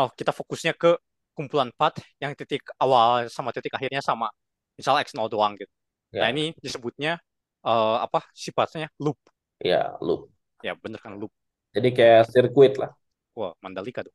[0.00, 0.96] oh kita fokusnya ke
[1.36, 4.28] kumpulan part yang titik awal sama titik akhirnya sama.
[4.76, 5.70] Misal X0 doang gitu.
[6.16, 7.20] Nah, Ya, ini disebutnya
[7.64, 9.16] eh, apa sifatnya loop.
[9.60, 10.32] ya loop.
[10.64, 11.32] Ya, bener kan loop.
[11.76, 12.90] Jadi kayak sirkuit lah.
[13.38, 14.14] Wah, Mandalika tuh.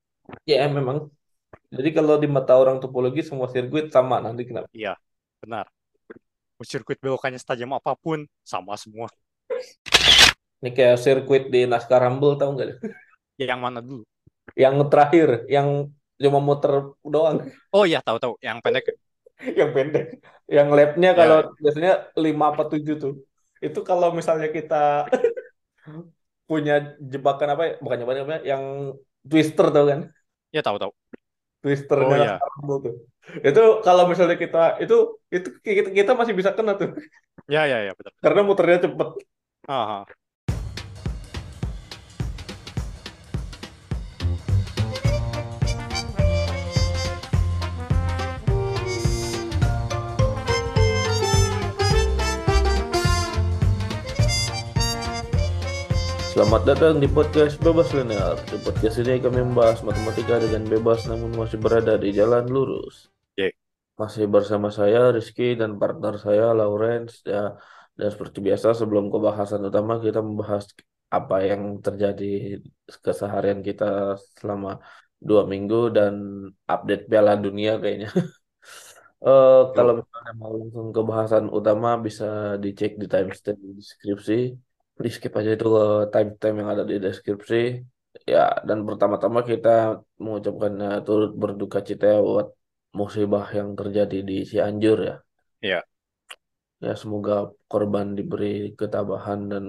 [0.50, 1.08] Ya memang.
[1.71, 4.67] Jadi kalau di mata orang topologi semua sirkuit sama nanti kenapa?
[4.76, 4.99] Iya,
[5.40, 5.65] benar.
[6.63, 9.08] Sirkuit belokannya setajam apa pun sama semua.
[10.63, 12.70] Ini kayak sirkuit di NASCAR Rumble tahu nggak?
[13.40, 14.04] Yang mana dulu?
[14.53, 15.67] Yang terakhir, yang
[16.21, 17.38] cuma muter doang,
[17.76, 18.34] Oh iya, tahu-tahu.
[18.45, 18.86] Yang pendek.
[19.59, 20.05] yang pendek.
[20.48, 21.49] Yang lap-nya Ya, kalau ya.
[21.63, 21.91] biasanya
[22.23, 23.13] 5 apa 7 tuh.
[23.66, 24.76] Itu kalau misalnya kita
[26.50, 26.73] punya
[27.12, 27.73] jebakan apa ya?
[27.84, 28.41] Bukan jebakan apa ya?
[28.55, 28.63] Yang
[29.30, 30.00] twister tau kan?
[30.53, 30.91] Ya tahu-tahu.
[31.64, 32.36] Twisternya Oh iya.
[32.86, 32.94] Tuh.
[33.48, 34.95] Itu kalau misalnya kita itu
[35.36, 36.89] itu kita, kita masih bisa kena tuh
[37.48, 38.14] Ya, ya, ya, betul.
[38.23, 39.09] karena muternya cepet.
[39.67, 40.05] Aha.
[56.36, 58.36] Selamat datang di podcast Bebas Linear.
[58.52, 63.08] Di podcast ini kami membahas matematika dengan bebas namun masih berada di jalan lurus.
[63.39, 63.55] Ye.
[63.95, 67.55] Masih bersama saya Rizky dan partner saya Lawrence ya.
[67.95, 70.75] Dan seperti biasa sebelum ke bahasan utama kita membahas
[71.08, 74.83] apa yang terjadi keseharian kita selama
[75.16, 76.14] dua minggu dan
[76.67, 78.11] update Piala Dunia kayaknya.
[79.25, 82.25] Eh, kalau misalnya mau langsung ke bahasan utama bisa
[82.61, 84.53] dicek di timestamp di deskripsi.
[85.04, 87.84] Di skip aja itu ke time-time yang ada di deskripsi.
[88.24, 92.48] Ya, dan pertama-tama kita mengucapkan eh, turut berduka cita ya buat
[92.96, 95.16] musibah yang terjadi di Cianjur ya.
[95.60, 95.80] Iya.
[96.80, 99.64] Ya, semoga korban diberi ketabahan dan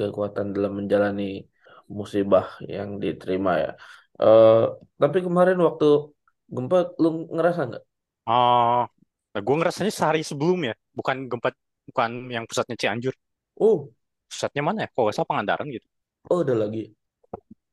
[0.00, 1.44] kekuatan dalam menjalani
[1.92, 3.70] musibah yang diterima ya.
[4.16, 4.64] Eh,
[4.96, 6.14] tapi kemarin waktu
[6.48, 7.84] gempa lu ngerasa nggak?
[8.24, 8.88] Ah,
[9.36, 11.52] nah, gue ngerasanya sehari sebelum ya, bukan gempa,
[11.92, 13.12] bukan yang pusatnya Cianjur.
[13.60, 13.92] Oh,
[14.34, 14.88] Pusatnya mana ya?
[14.94, 15.86] Kok nggak salah Pangandaran gitu.
[16.30, 16.82] oh ada lagi.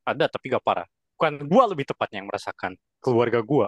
[0.06, 0.88] Ada, tapi gak parah.
[1.18, 2.74] Bukan gue lebih tepatnya yang merasakan.
[3.04, 3.68] Keluarga gue.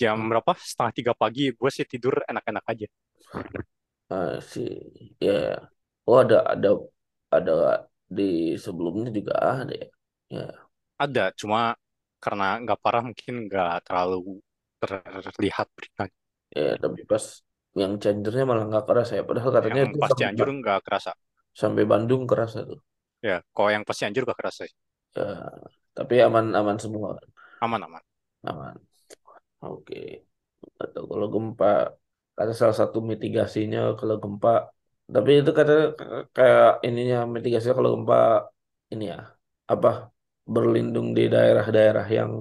[0.00, 0.52] Jam berapa?
[0.58, 2.88] Setengah tiga pagi, gue sih tidur enak-enak aja.
[4.10, 4.68] Ah, sih,
[5.26, 5.32] ya.
[6.08, 6.68] Oh ada ada
[7.36, 7.52] ada
[8.16, 8.22] di
[8.64, 9.86] sebelumnya juga ada ya.
[10.34, 10.44] Ya,
[11.04, 11.58] Ada, cuma
[12.24, 14.16] karena nggak parah mungkin nggak terlalu
[15.34, 16.16] terlihat beritanya.
[16.58, 17.24] ya tapi pas
[17.80, 19.22] yang changernya malah nggak kerasa ya.
[19.28, 21.12] Padahal katanya Yang itu pas Cianjur nggak kerasa.
[21.60, 22.80] Sampai Bandung kerasa tuh.
[23.28, 24.74] Ya, kalau yang pas Cianjur gak kerasa sih.
[25.16, 25.24] Ya,
[25.96, 27.08] tapi aman aman semua,
[27.60, 28.02] Aman-aman.
[28.48, 28.76] aman.
[29.64, 29.94] Oke.
[30.82, 31.66] Atau kalau gempa,
[32.36, 34.50] kata salah satu mitigasinya kalau gempa,
[35.14, 35.72] tapi itu kata
[36.36, 38.16] kayak ininya mitigasinya kalau gempa
[38.92, 39.18] ini ya
[39.72, 39.88] apa
[40.54, 42.32] berlindung di daerah-daerah yang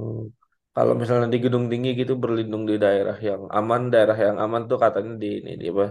[0.76, 4.78] kalau misalnya di gedung tinggi gitu berlindung di daerah yang aman, daerah yang aman tuh
[4.84, 5.86] katanya di ini di apa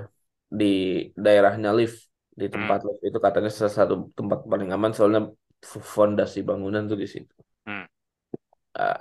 [0.61, 0.65] di
[1.25, 1.99] daerahnya lift
[2.41, 5.21] di tempat lift itu katanya salah satu tempat paling aman soalnya
[5.95, 7.35] fondasi bangunan tuh di situ.
[7.67, 7.87] Hmm.
[8.81, 8.97] Ah,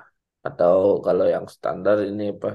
[0.47, 0.75] atau
[1.06, 2.47] kalau yang standar ini apa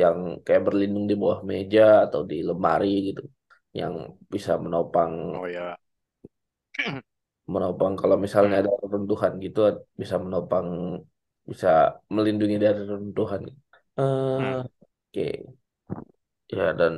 [0.00, 3.22] yang kayak berlindung di bawah meja atau di lemari gitu
[3.80, 3.94] yang
[4.34, 5.76] bisa menopang Oh ya.
[7.52, 8.60] menopang kalau misalnya Hmm.
[8.60, 9.58] ada runtuhan gitu
[10.00, 10.66] bisa menopang
[11.50, 11.68] bisa
[12.14, 13.42] melindungi dari runtuhan.
[13.98, 14.64] Eh, Hmm.
[15.08, 15.22] Oke
[16.56, 16.94] ya dan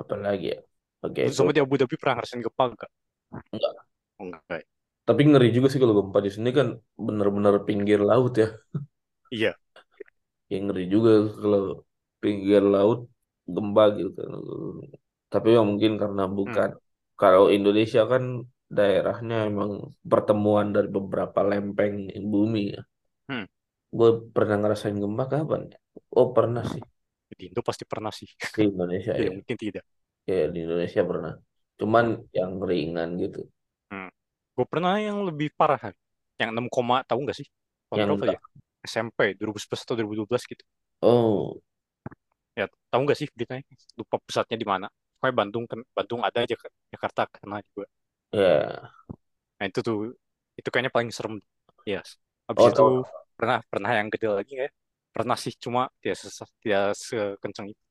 [0.00, 0.58] apa lagi ya?
[1.06, 2.90] Oke itu sama di Abu Dhabi pernah ngerasain gempa gak?
[3.52, 3.74] enggak.
[4.18, 4.42] Oh, enggak.
[4.50, 4.60] ya.
[5.08, 6.68] Tapi ngeri juga sih kalau gempa di sini kan
[7.06, 8.46] benar-benar pinggir laut ya.
[9.30, 9.56] Iya.
[10.52, 11.10] Yang ngeri juga
[11.42, 11.62] kalau
[12.22, 12.98] pinggir laut
[13.54, 14.30] gempa gitu kan.
[15.32, 16.56] Tapi ya mungkin karena Hmm.
[16.56, 16.70] bukan
[17.20, 18.22] kalau Indonesia kan
[18.76, 19.70] daerahnya emang
[20.10, 21.94] pertemuan dari beberapa lempeng
[22.32, 22.80] bumi ya.
[23.28, 23.44] Hmm.
[23.98, 25.78] Gue pernah ngerasain gempa kapan ya?
[26.18, 26.84] Oh pernah sih
[27.38, 28.28] Di Indo pasti pernah sih.
[28.56, 29.32] di Indonesia Ya, ya.
[29.36, 29.84] mungkin tidak.
[30.28, 31.32] Ya di Indonesia pernah.
[31.80, 32.06] Cuman
[32.38, 33.40] yang ringan gitu.
[33.90, 34.08] Hmm.
[34.56, 35.94] Gue pernah yang lebih parah.
[36.40, 37.46] Yang 6 koma, tahu nggak sih?
[37.94, 38.38] Yang berapa ya?
[38.86, 40.64] SMP, 2011 atau 2012 gitu.
[41.02, 41.60] oh
[42.58, 43.62] Ya, tahu nggak sih beritanya?
[43.98, 44.86] Lupa pusatnya di mana.
[45.18, 46.54] Pokoknya Bandung, kan- Bandung ada aja,
[46.92, 47.86] Jakarta kena juga.
[48.32, 48.90] ya
[49.58, 49.96] Nah, itu tuh,
[50.58, 51.34] itu kayaknya paling serem.
[51.90, 52.08] Yes.
[52.48, 53.04] Habis oh itu tahu.
[53.38, 54.68] pernah pernah yang gede lagi ya?
[55.14, 57.82] Pernah sih, cuma tidak ses- tidak sekencang itu.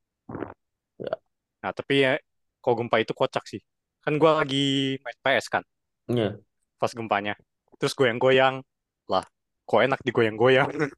[1.00, 1.20] Ya.
[1.60, 2.16] Nah, tapi ya,
[2.64, 3.62] kalau gempa itu kocak sih.
[4.00, 4.66] Kan gue lagi
[5.04, 5.64] main PS kan,
[6.08, 6.40] Ya.
[6.80, 7.36] pas gempanya.
[7.80, 8.64] Terus goyang-goyang.
[9.12, 9.26] Lah,
[9.68, 10.70] kok enak digoyang-goyang.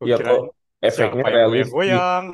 [0.00, 1.68] Ya kirain kok efeknya realistis.
[1.76, 2.24] goyang-goyang,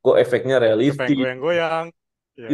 [0.00, 1.12] Kok efeknya realistis.
[1.12, 1.86] goyang-goyang.
[2.40, 2.48] Ya.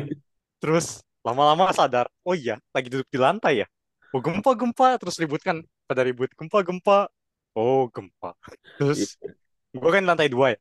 [0.58, 3.66] Terus lama-lama sadar, oh iya, lagi duduk di lantai ya.
[4.10, 7.06] Oh gempa-gempa, terus ribut kan, pada ribut gempa-gempa.
[7.54, 8.34] Oh, gempa.
[8.82, 9.78] Terus Iya.
[9.78, 10.58] gue kan lantai dua ya.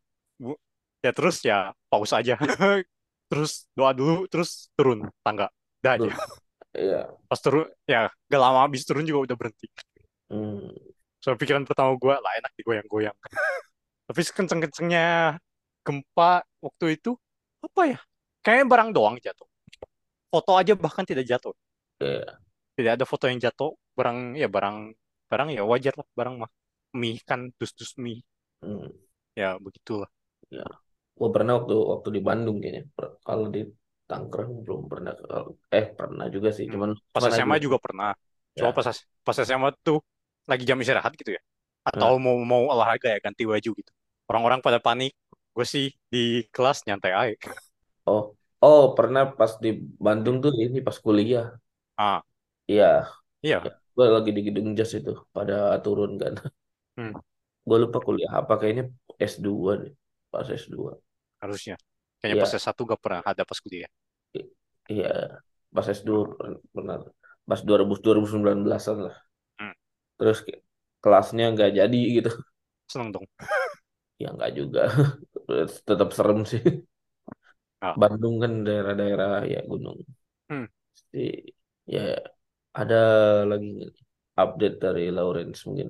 [0.99, 2.35] Ya terus ya pause aja.
[3.29, 5.53] Terus doa dulu, terus turun tangga.
[5.85, 6.09] Dah aja.
[6.73, 7.13] Iya.
[7.29, 9.69] Pas turun, ya gak lama habis turun juga udah berhenti.
[10.33, 10.73] Hmm.
[11.21, 13.13] So pikiran pertama gue lah enak digoyang-goyang.
[14.09, 15.37] Tapi kenceng-kencengnya
[15.85, 17.13] gempa waktu itu
[17.61, 17.99] apa ya?
[18.41, 19.45] Kayaknya barang doang jatuh.
[20.33, 21.53] Foto aja bahkan tidak jatuh.
[22.01, 22.33] Iya.
[22.73, 23.77] Tidak ada foto yang jatuh.
[23.93, 24.95] Barang ya barang
[25.29, 26.51] barang ya wajar lah barang mah.
[26.97, 28.25] Mie kan dus-dus mie.
[28.65, 28.89] Hmm.
[29.37, 30.09] Ya begitulah.
[30.49, 30.65] Ya.
[31.19, 32.83] Gua pernah waktu waktu di Bandung kayaknya.
[33.27, 33.61] Kalau di
[34.09, 35.13] Tangerang belum pernah.
[35.69, 36.65] Eh pernah juga sih.
[36.65, 36.73] Hmm.
[36.73, 38.11] Cuman Pas cuman SMA juga pernah.
[38.57, 38.75] Cuma Ya.
[38.77, 38.87] pas
[39.27, 39.99] pas SMA tuh
[40.49, 41.41] lagi jam istirahat gitu ya.
[41.85, 42.23] Atau Nah.
[42.25, 43.91] mau mau olahraga ya ganti baju gitu.
[44.29, 45.13] Orang-orang pada panik.
[45.53, 47.35] Gue sih di kelas nyantai aja.
[48.09, 48.23] Oh.
[48.59, 49.69] Oh pernah pas di
[50.05, 51.45] Bandung tuh ini pas kuliah.
[51.97, 52.19] Ah,
[52.71, 52.85] Iya.
[53.45, 53.55] iya.
[53.65, 53.71] Ya.
[53.95, 55.11] Gue lagi di gedung jas itu.
[55.35, 56.33] Pada turun kan.
[56.97, 57.11] Hmm,
[57.67, 58.53] Gue lupa kuliah apa.
[58.59, 58.83] Kayaknya
[59.31, 59.91] S2 deh.
[60.31, 60.91] Pas S2.
[61.43, 61.75] Harusnya.
[62.19, 62.59] Kayaknya pas Iya.
[62.61, 63.89] S1 gak pernah ada pas kuliah.
[64.91, 65.07] Iya.
[65.75, 66.99] Pas S2 pen- benar.
[67.49, 69.15] Pas 2000 2019-an lah.
[69.59, 69.71] Hmm,
[70.17, 70.61] Terus ke-
[71.03, 72.29] kelasnya nggak jadi gitu.
[72.89, 73.25] seneng dong.
[74.21, 74.81] Ya nggak juga.
[75.87, 76.61] Tetap serem sih.
[77.81, 79.99] Ah, Bandung kan daerah-daerah ya gunung.
[80.49, 80.65] hmm.
[80.97, 81.19] Jadi
[81.93, 82.01] ya
[82.79, 82.95] ada
[83.51, 83.69] lagi
[84.43, 85.89] update dari Lawrence mungkin.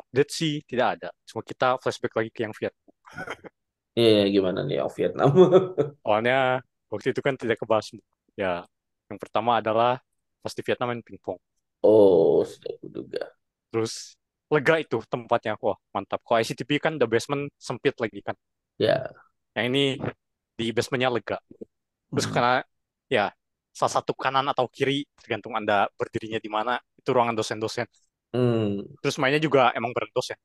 [0.00, 1.08] Update sih tidak ada.
[1.28, 2.94] Cuma kita flashback lagi ke yang Vietnam.
[3.98, 5.30] Iya gimana nih oh, Vietnam?
[6.04, 7.92] Soalnya waktu itu kan tidak kebahas.
[8.38, 8.64] Ya,
[9.10, 10.00] yang pertama adalah
[10.40, 11.36] pasti Vietnam main pingpong.
[11.84, 13.22] Oh sudah kuduga.
[13.72, 14.16] Terus
[14.50, 15.56] lega itu tempatnya.
[15.60, 16.20] Wah, mantap.
[16.24, 18.36] Kalau ICTP kan the basement sempit lagi kan.
[18.80, 19.12] Ya.
[19.56, 19.84] Yang ini
[20.56, 21.38] di basementnya lega.
[22.10, 22.34] Terus Hmm.
[22.34, 22.54] karena
[23.10, 23.26] ya
[23.70, 27.86] salah satu kanan atau kiri tergantung Anda berdirinya di mana itu ruangan dosen-dosen.
[28.34, 28.86] Hmm.
[29.02, 30.38] Terus mainnya juga emang bareng dosen.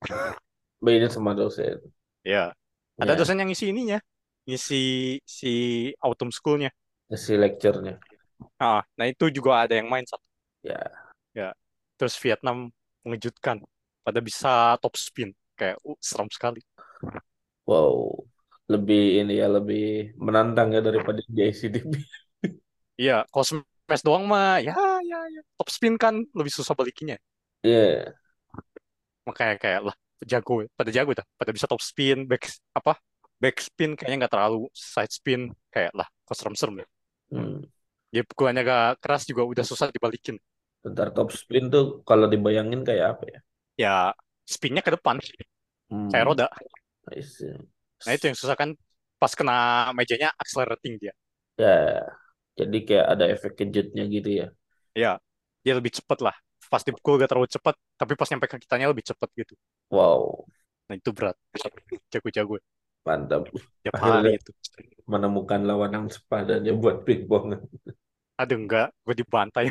[0.81, 1.81] Beda sama dosen.
[2.25, 2.53] Ya,
[3.01, 3.19] ada Ya.
[3.19, 3.99] dosen yang ngisi ininya,
[4.47, 4.81] ngisi
[5.25, 5.51] si
[5.99, 6.71] autumn school-nya.
[7.13, 7.99] Si lecture-nya.
[8.59, 10.23] Ah, nah itu juga ada yang main satu.
[10.63, 10.79] Ya.
[11.35, 11.51] Ya,
[11.99, 12.71] terus Vietnam
[13.03, 13.59] mengejutkan,
[14.01, 16.63] pada bisa top spin, kayak uh, seram sekali.
[17.67, 18.25] Wow.
[18.65, 21.43] Lebih ini ya lebih menantang ya daripada di.
[22.95, 24.71] Iya, kalau smash doang mah, ya,
[25.03, 27.19] ya, ya, top spin kan lebih susah balikinnya.
[27.61, 28.15] Iya.
[29.27, 32.95] Makanya kayak lah, jago, pada jago dah, pada bisa top spin, back apa,
[33.41, 36.87] back spin kayaknya nggak terlalu, side spin kayak lah, kok serem-serem ya.
[37.31, 37.67] Hmm.
[38.15, 40.39] Dia pukulannya gak keras juga udah susah dibalikin.
[40.79, 43.39] Bentar top spin tuh kalau dibayangin kayak apa ya?
[43.75, 44.15] Ya,
[44.47, 45.19] spinnya ke depan,
[46.11, 46.27] kayak Hmm.
[46.27, 46.47] roda.
[47.11, 47.51] I see.
[48.05, 48.69] Nah itu yang susah kan
[49.19, 51.13] pas kena mejanya accelerating dia.
[51.59, 52.03] Ya,
[52.59, 54.47] jadi kayak ada efek kejutnya gitu ya.
[54.95, 55.19] Ya,
[55.63, 56.35] dia lebih cepet lah.
[56.71, 59.53] Pas dipukul gak terlalu cepet, tapi pas nyampe ke kitanya lebih cepet gitu.
[59.89, 60.45] Wow,
[60.89, 61.35] Nah itu berat.
[62.13, 62.55] Jago-jago.
[63.05, 63.41] mantap.
[63.83, 64.51] Tiap Akhirnya hari itu.
[65.05, 67.45] menemukan lawan yang sepadannya buat pingpong.
[68.41, 69.65] Aduh enggak, gue dibantai.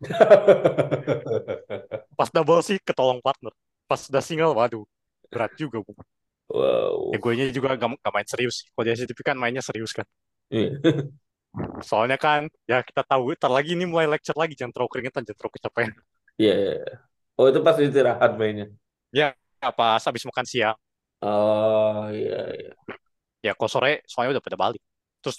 [2.18, 3.52] Pas double sih ketolong partner.
[3.88, 4.84] Pas udah single, waduh.
[5.30, 5.78] Berat juga.
[5.82, 5.92] Bu.
[6.48, 7.14] Wow.
[7.14, 8.56] Ya gue juga gak, gak main serius.
[8.72, 10.06] Kalau di SCTV kan mainnya serius kan.
[10.50, 10.78] Iya.
[11.88, 14.58] Soalnya kan, ya kita tahu, ntar lagi ini mulai lecture lagi.
[14.58, 15.92] Jangan terlalu keringetan, jangan terlalu kecapean.
[16.38, 16.82] Iya.
[17.38, 18.70] Oh, itu pas istirahat mainnya.
[19.14, 19.34] Ya,
[19.74, 20.78] pas habis makan siang.
[21.22, 22.70] Oh, iya, iya.
[23.44, 24.82] Ya, kalau sore soalnya udah pada balik.
[25.22, 25.36] Terus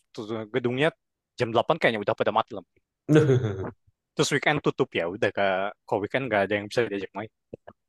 [0.51, 0.89] gedungnya
[1.36, 2.72] jam 8 kayaknya udah pada mati lampu.
[4.15, 5.48] Terus weekend tutup ya, udah ke
[5.84, 7.31] kalau weekend nggak ada yang bisa diajak main.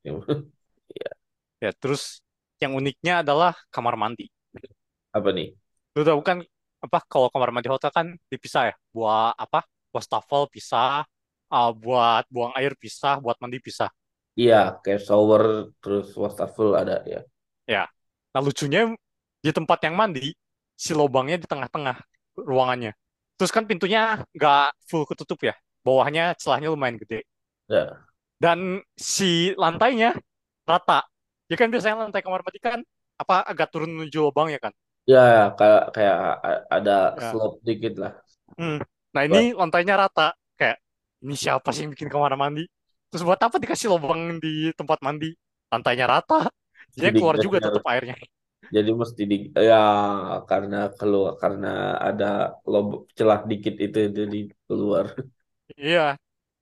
[0.86, 1.10] Iya.
[1.58, 2.22] Ya, terus
[2.62, 4.30] yang uniknya adalah kamar mandi.
[5.12, 5.52] Apa nih?
[5.98, 6.40] Lu tahu kan
[6.80, 9.66] apa kalau kamar mandi hotel kan dipisah ya, buat apa?
[9.92, 11.04] Wastafel pisah,
[11.52, 13.90] ah, buat buang air pisah, buat mandi pisah.
[14.36, 15.42] Iya, kayak shower
[15.80, 17.20] terus wastafel ada ya.
[17.66, 17.88] Ya.
[18.34, 18.80] Nah, lucunya
[19.40, 20.34] di tempat yang mandi
[20.76, 21.96] si lubangnya di tengah-tengah
[22.36, 22.92] ruangannya.
[23.36, 25.54] Terus kan pintunya nggak full ketutup ya.
[25.84, 27.24] Bawahnya celahnya lumayan gede.
[27.68, 28.06] Ya.
[28.36, 30.12] Dan si lantainya
[30.68, 31.04] rata.
[31.48, 32.80] Ya kan biasanya lantai kamar mandi kan
[33.16, 34.72] apa agak turun menuju lubang ya kan.
[35.06, 36.16] Ya, kayak kayak
[36.48, 37.30] a- ada Ya.
[37.30, 38.12] slope dikit lah.
[38.58, 38.78] Hmm.
[39.14, 40.34] Nah ini lantainya rata.
[41.24, 42.62] Ini siapa sih yang bikin kamar mandi?
[43.10, 45.28] Terus buat apa dikasih lubang di tempat mandi?
[45.72, 46.34] Lantainya rata.
[46.96, 48.16] Jadi Jadi keluar juga tetap airnya.
[48.74, 49.36] Jadi mesti di
[49.68, 49.74] ya
[50.50, 51.66] karena keluar karena
[52.06, 52.24] ada
[52.70, 52.86] lob
[53.18, 55.06] celah dikit itu itu di keluar.
[55.80, 56.00] Iya.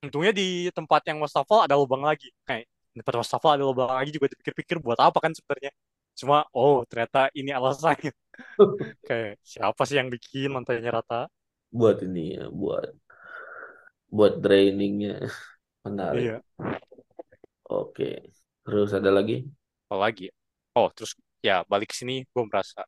[0.03, 0.43] Untungnya di
[0.77, 2.25] tempat yang wastafel ada lubang lagi.
[2.47, 5.71] Kayak di tempat wastafel ada lubang lagi juga dipikir-pikir buat apa kan sebenarnya.
[6.19, 8.11] Cuma oh ternyata ini alasannya.
[9.07, 11.15] Kayak siapa sih yang bikin lantainya rata?
[11.77, 12.89] buat ini ya, buat
[14.11, 15.13] buat drainingnya
[15.85, 16.21] menarik.
[16.21, 16.41] Iya.
[17.69, 18.05] Oke.
[18.65, 19.33] Terus ada lagi?
[19.89, 20.33] apalagi ya?
[20.77, 21.11] oh terus
[21.45, 22.81] ya balik ke sini gue merasa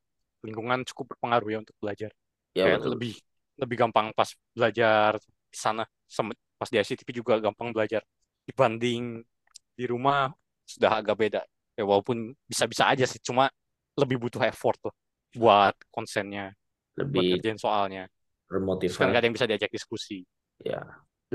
[0.45, 2.11] lingkungan cukup berpengaruh ya untuk belajar
[2.55, 2.91] Ya kayak betul.
[2.97, 3.13] lebih
[3.57, 5.17] lebih gampang pas belajar
[5.49, 8.01] di sana sama pas di ICTP juga gampang belajar
[8.45, 9.21] dibanding
[9.77, 10.29] di rumah
[10.65, 11.41] sudah agak beda
[11.77, 13.49] ya walaupun bisa-bisa aja sih cuma
[13.97, 14.93] lebih butuh effort tuh
[15.37, 16.53] buat konsennya
[17.13, 18.09] buat Lebih ngerjain soalnya
[18.85, 20.23] terus kan gak ada yang bisa diajak diskusi
[20.65, 20.79] Ya,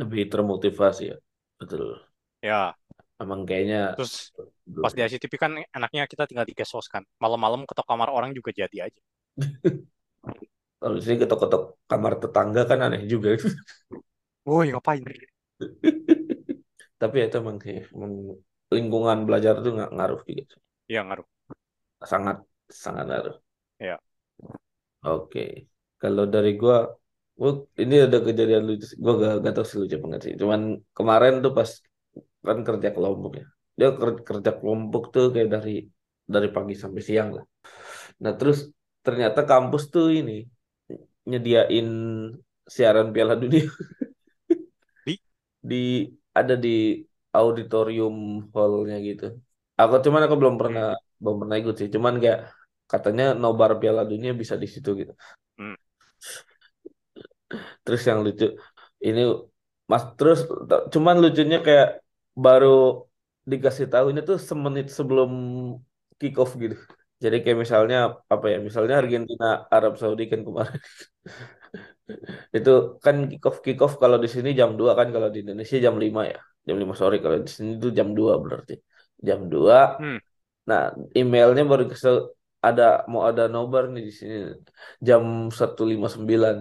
[0.01, 1.17] lebih termotivasi ya.
[1.61, 2.03] Betul.
[2.43, 2.75] ya
[3.23, 4.13] Emang kayaknya terus
[4.83, 8.51] pas di ICTP kan enaknya kita tinggal di house kan malam-malam ketok kamar orang juga
[8.61, 9.01] jadi aja
[10.81, 13.29] kalau di sini ketok-ketok kamar tetangga kan aneh juga.
[14.49, 15.03] woi ngapain
[17.01, 18.13] Tapi itu emang sih, emang
[18.75, 20.57] lingkungan belajar itu nggak ngaruh juga.
[20.91, 21.27] iya ngaruh
[22.11, 22.37] Sangat
[22.83, 23.37] sangat ngaruh.
[23.81, 23.99] ya
[25.07, 25.41] Oke.
[26.01, 26.77] Kalau dari gua,
[27.43, 28.87] gua ini ada kejadian lucu.
[29.05, 30.33] Gua gak, gak tahu sih lucu banget sih.
[30.41, 30.61] Cuman
[30.97, 31.71] kemarin tuh pas
[32.47, 33.45] kan kerja kelompok ya.
[33.79, 35.73] Dia ker- kerja kelompok tuh kayak dari
[36.35, 37.45] dari pagi sampai siang lah.
[38.23, 38.59] Nah terus
[39.07, 40.33] ternyata kampus tuh ini
[41.31, 41.89] nyediain
[42.75, 43.67] siaran Piala Dunia
[45.07, 45.13] di
[45.71, 45.77] di
[46.39, 46.69] ada di
[47.39, 48.15] auditorium
[48.55, 49.25] hallnya gitu.
[49.81, 51.89] Aku cuman aku belum pernah hmm, belum pernah ikut sih.
[51.95, 52.39] Cuman kayak
[52.93, 55.13] katanya nobar Piala Dunia bisa di situ gitu.
[55.59, 55.75] hmm,
[57.85, 58.45] Terus yang lucu
[59.07, 59.21] ini
[59.91, 60.39] Mas terus
[60.93, 61.89] cuman lucunya kayak
[62.45, 62.69] baru
[63.51, 65.31] dikasih tahu ini tuh semenit sebelum
[66.21, 66.77] kick off gitu.
[67.23, 67.97] Jadi kayak misalnya
[68.35, 68.59] apa ya?
[68.67, 70.81] Misalnya Argentina Arab Saudi kan kemarin.
[72.57, 72.71] Itu
[73.05, 75.95] kan kick off kick off kalau di sini jam 2 kan kalau di Indonesia jam
[76.05, 76.39] 5 ya.
[76.67, 78.75] Jam 5 sore kalau di sini itu jam 2 berarti.
[79.27, 79.99] Jam 2.
[80.01, 80.19] hmm.
[80.71, 80.83] Nah,
[81.19, 82.17] emailnya baru kesel
[82.63, 84.35] ada mau ada nobar nih di sini
[85.03, 86.57] jam satu lima puluh sembilan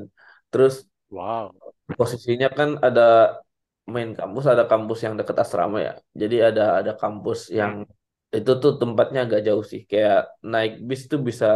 [0.51, 0.73] Terus
[1.15, 1.49] wow.
[1.99, 3.01] posisinya kan ada
[3.93, 5.93] main kampus ada kampus yang dekat asrama ya.
[6.21, 9.81] Jadi ada ada kampus yang hmm, itu tuh tempatnya agak jauh sih.
[9.91, 10.17] Kayak
[10.51, 11.47] naik bis tuh bisa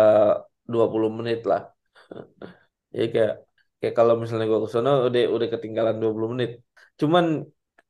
[0.66, 1.62] 20 menit lah.
[2.94, 3.34] Jadi kayak
[3.80, 6.50] kayak kalau misalnya gua ke sono udah udah ketinggalan 20 menit.
[7.00, 7.26] Cuman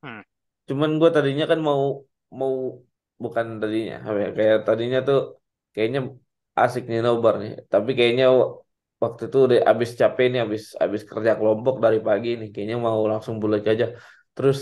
[0.02, 0.22] hmm,
[0.68, 2.04] cuman gua tadinya kan mau
[2.40, 2.52] mau
[3.22, 5.18] bukan tadinya ya, kayak tadinya tuh
[5.72, 6.00] kayaknya
[6.62, 7.52] asik nih nobar nih.
[7.72, 8.24] Tapi kayaknya
[9.02, 13.00] waktu itu udah abis capek nih abis abis kerja kelompok dari pagi nih kayaknya mau
[13.12, 13.86] langsung bulat aja.
[14.34, 14.58] Terus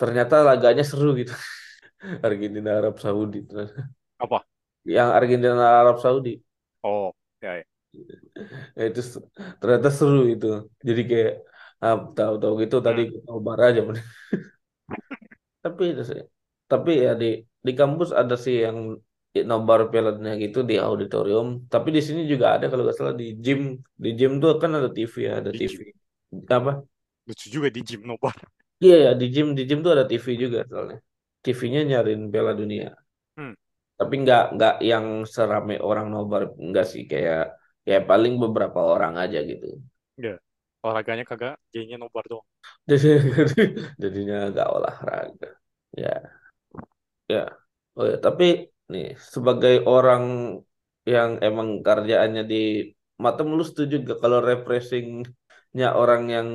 [0.00, 1.32] ternyata laganya seru gitu.
[2.26, 3.70] Argentina Arab Saudi terus.
[4.18, 4.46] Apa?
[4.96, 6.32] Yang Argentina Arab Saudi.
[6.84, 7.12] Oh
[7.42, 7.64] ya, ya.
[8.78, 9.00] ya itu
[9.60, 10.46] ternyata seru itu.
[10.88, 11.32] Jadi kayak
[11.84, 13.80] ah, tahu-tahu gitu tadi Hmm, nobar aja
[15.64, 16.20] tapi itu sih
[16.70, 17.26] tapi ya di
[17.66, 18.78] di kampus ada sih yang
[19.50, 21.46] nobar Piala Dunia gitu di auditorium.
[21.72, 23.60] Tapi di sini juga ada kalau nggak salah di gym.
[24.04, 25.86] Di gym tuh kan ada TV ya ada di TV gym.
[26.56, 26.72] apa?
[27.28, 28.36] Lucu juga di gym nobar.
[28.84, 30.98] Iya ya di gym di gym tuh ada TV juga soalnya.
[31.42, 32.88] TV-nya nyariin Piala Dunia.
[33.36, 33.54] Hmm,
[33.98, 37.02] tapi nggak nggak yang serame orang nobar nggak sih.
[37.10, 39.66] Kayak kayak paling beberapa orang aja gitu.
[40.20, 40.34] Ya
[40.82, 42.46] olahraganya kagak jadinya nobar doang.
[42.90, 43.08] Jadi
[44.02, 45.48] jadinya nggak olahraga.
[45.94, 46.42] Ya.
[47.32, 47.38] Ya,
[47.96, 48.44] oh ya, tapi
[48.94, 50.24] nih sebagai orang
[51.12, 52.56] yang emang kerjaannya di
[53.24, 56.48] Batam, lu setuju gak kalau refreshingnya orang yang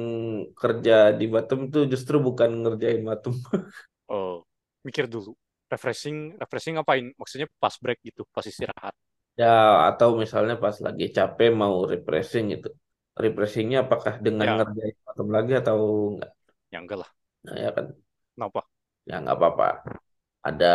[0.62, 3.34] kerja di Batam tuh justru bukan ngerjain Batam?
[4.12, 4.44] oh
[4.88, 5.32] mikir dulu
[5.72, 8.96] refreshing refreshing ngapain maksudnya pas break gitu pas istirahat
[9.42, 9.46] Ya,
[9.90, 12.68] atau misalnya pas lagi capek mau refreshing itu.
[13.24, 15.78] Refreshingnya apakah dengan ya ngerjain Batam lagi atau
[16.12, 16.32] enggak?
[16.72, 17.10] ya enggak lah
[17.46, 17.86] Nah, ya kan,
[18.36, 18.68] kenapa
[19.10, 19.66] ya nggak apa-apa.
[20.48, 20.66] Ada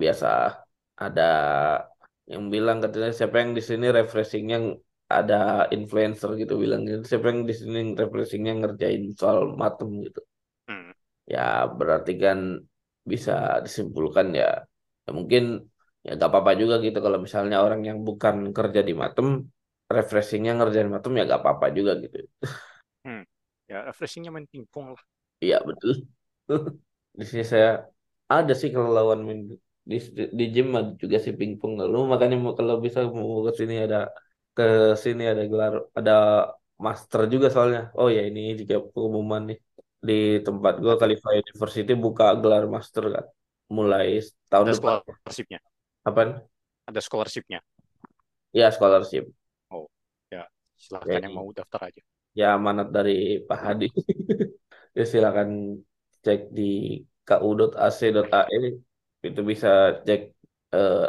[0.00, 0.28] biasa,
[1.06, 1.22] ada
[2.32, 4.58] yang bilang katanya siapa yang di sini refreshingnya
[5.18, 5.34] ada
[5.76, 7.02] influencer gitu bilang gitu.
[7.10, 10.20] Siapa yang di sini refreshingnya ngerjain soal matem gitu.
[10.68, 10.92] hmm,
[11.34, 11.40] Ya
[11.78, 12.38] berarti kan
[13.12, 13.32] bisa
[13.64, 14.46] disimpulkan ya,
[15.06, 15.42] ya mungkin
[16.06, 19.26] ya gak apa-apa juga gitu kalau misalnya orang yang bukan kerja di matem
[19.96, 22.16] refreshingnya ngerjain matem ya gak apa-apa juga gitu.
[23.06, 23.22] hmm.
[23.70, 25.02] ya refreshingnya main pingpong lah
[25.44, 25.90] Iya betul.
[27.18, 27.68] Di sini saya
[28.34, 29.40] ada sih kalau lawan main
[29.90, 29.96] di
[30.38, 31.72] di gym ada juga sih pingpong.
[31.82, 33.96] Lalu makanya mau- kalau bisa mau ke sini ada
[34.56, 34.62] ke
[35.04, 36.12] sini ada gelar ada
[36.84, 37.80] master juga soalnya.
[37.98, 39.58] Oh ya ini juga pengumuman nih
[40.08, 40.12] di
[40.46, 43.24] tempat gua Khalifa University buka gelar master kan
[43.76, 44.06] mulai
[44.50, 44.94] tahun ada depan.
[45.02, 45.60] scholarshipnya
[46.08, 46.42] Apa?
[46.90, 47.60] ada scholarshipnya
[48.52, 49.32] Ya scholarship.
[49.74, 49.86] oh
[50.34, 50.42] ya
[51.04, 52.02] Ya, silahkan yang mau daftar aja
[52.38, 53.10] ya amanat dari
[53.48, 53.84] Pak Hadi.
[54.98, 55.48] Ya silakan
[56.24, 56.62] cek di
[57.26, 58.58] ku.ac.ae
[59.22, 60.34] itu bisa cek
[60.74, 61.06] eh,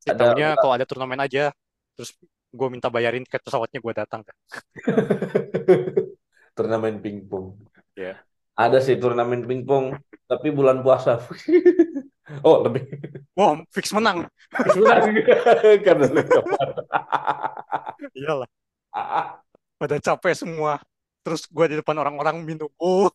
[0.00, 1.52] sih ada kalau ada turnamen aja
[1.94, 2.16] terus
[2.50, 4.36] gue minta bayarin tiket pesawatnya gue datang kan
[6.60, 7.56] turnamen pingpong.
[7.96, 8.20] ya
[8.52, 9.96] Ada sih turnamen pingpong,
[10.28, 11.16] tapi bulan puasa.
[12.46, 12.86] Oh, lebih.
[13.34, 14.22] Wah, fix menang.
[14.54, 15.18] Sebenarnya
[15.82, 16.68] karena lu kemar.
[18.14, 18.50] Iyalah,
[19.74, 20.78] pada capek semua.
[21.26, 22.70] Terus gue di depan orang-orang minum.
[22.78, 23.10] Oh,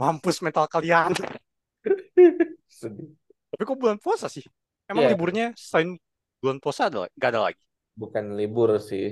[0.00, 1.12] mampus mental kalian.
[2.68, 3.16] Sedih.
[3.52, 4.44] Tapi kok bulan puasa sih?
[4.90, 5.96] Emang Iya, liburnya selain
[6.40, 7.62] bulan puasa ada nggak ada lagi?
[8.00, 9.04] bukan libur sih.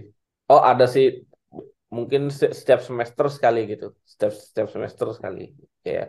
[0.50, 1.06] Oh, ada sih.
[1.96, 3.84] Mungkin se- setiap semester sekali gitu.
[4.12, 5.40] Setiap setiap semester sekali.
[5.84, 6.06] Kayak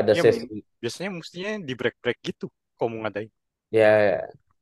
[0.00, 0.46] ada Ya sesi.
[0.82, 2.46] biasanya mestinya di break-break gitu.
[2.78, 3.30] Kok mau ngadain?
[3.76, 4.14] Ya, ya.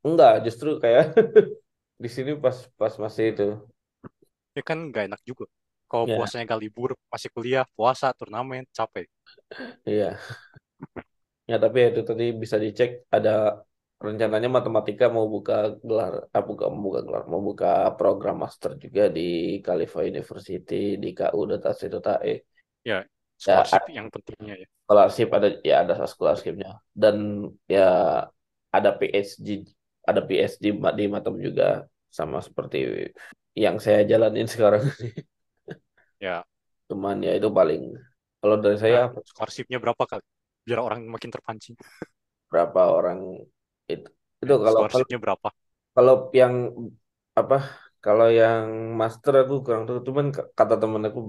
[0.05, 1.03] enggak, justru kayak
[2.03, 3.43] di sini pas pas masih itu.
[4.57, 5.45] Ya kan nggak enak juga.
[5.93, 9.05] Kalau Ya, puasanya nggak libur, masih kuliah, puasa, turnamen, capek.
[9.85, 10.17] iya.
[11.49, 13.29] Ya, tapi itu tadi bisa dicek ada
[14.05, 15.53] rencananya matematika mau buka
[15.87, 19.21] gelar, ah, buka mau buka gelar, mau buka program master juga di
[19.65, 20.73] Khalifa University
[21.03, 22.31] di KU Data.E.
[22.89, 23.03] Ya,
[23.47, 24.67] Ya, scholarship yang pentingnya ya.
[24.85, 26.69] scholarship ada ya ada scholarshipnya
[27.01, 27.15] dan
[27.73, 27.81] ya
[28.75, 29.47] ada PhD
[30.09, 31.63] ada PhD ma- di Matem juga
[32.17, 32.77] sama seperti
[33.63, 34.83] yang saya jalanin sekarang
[36.23, 36.47] Ya,
[36.87, 37.81] cuman ya itu paling
[38.39, 40.23] kalau dari saya nah, scholarshipnya berapa kali?
[40.63, 41.75] Biar orang makin terpancing.
[42.51, 43.19] berapa orang
[43.91, 44.09] itu
[44.43, 45.49] itu kalau kalau Scholarshipnya berapa?
[45.95, 46.53] kalau yang
[47.33, 47.57] apa
[48.05, 50.25] kalau yang master aku kurang tahu cuman
[50.59, 51.19] kata temen aku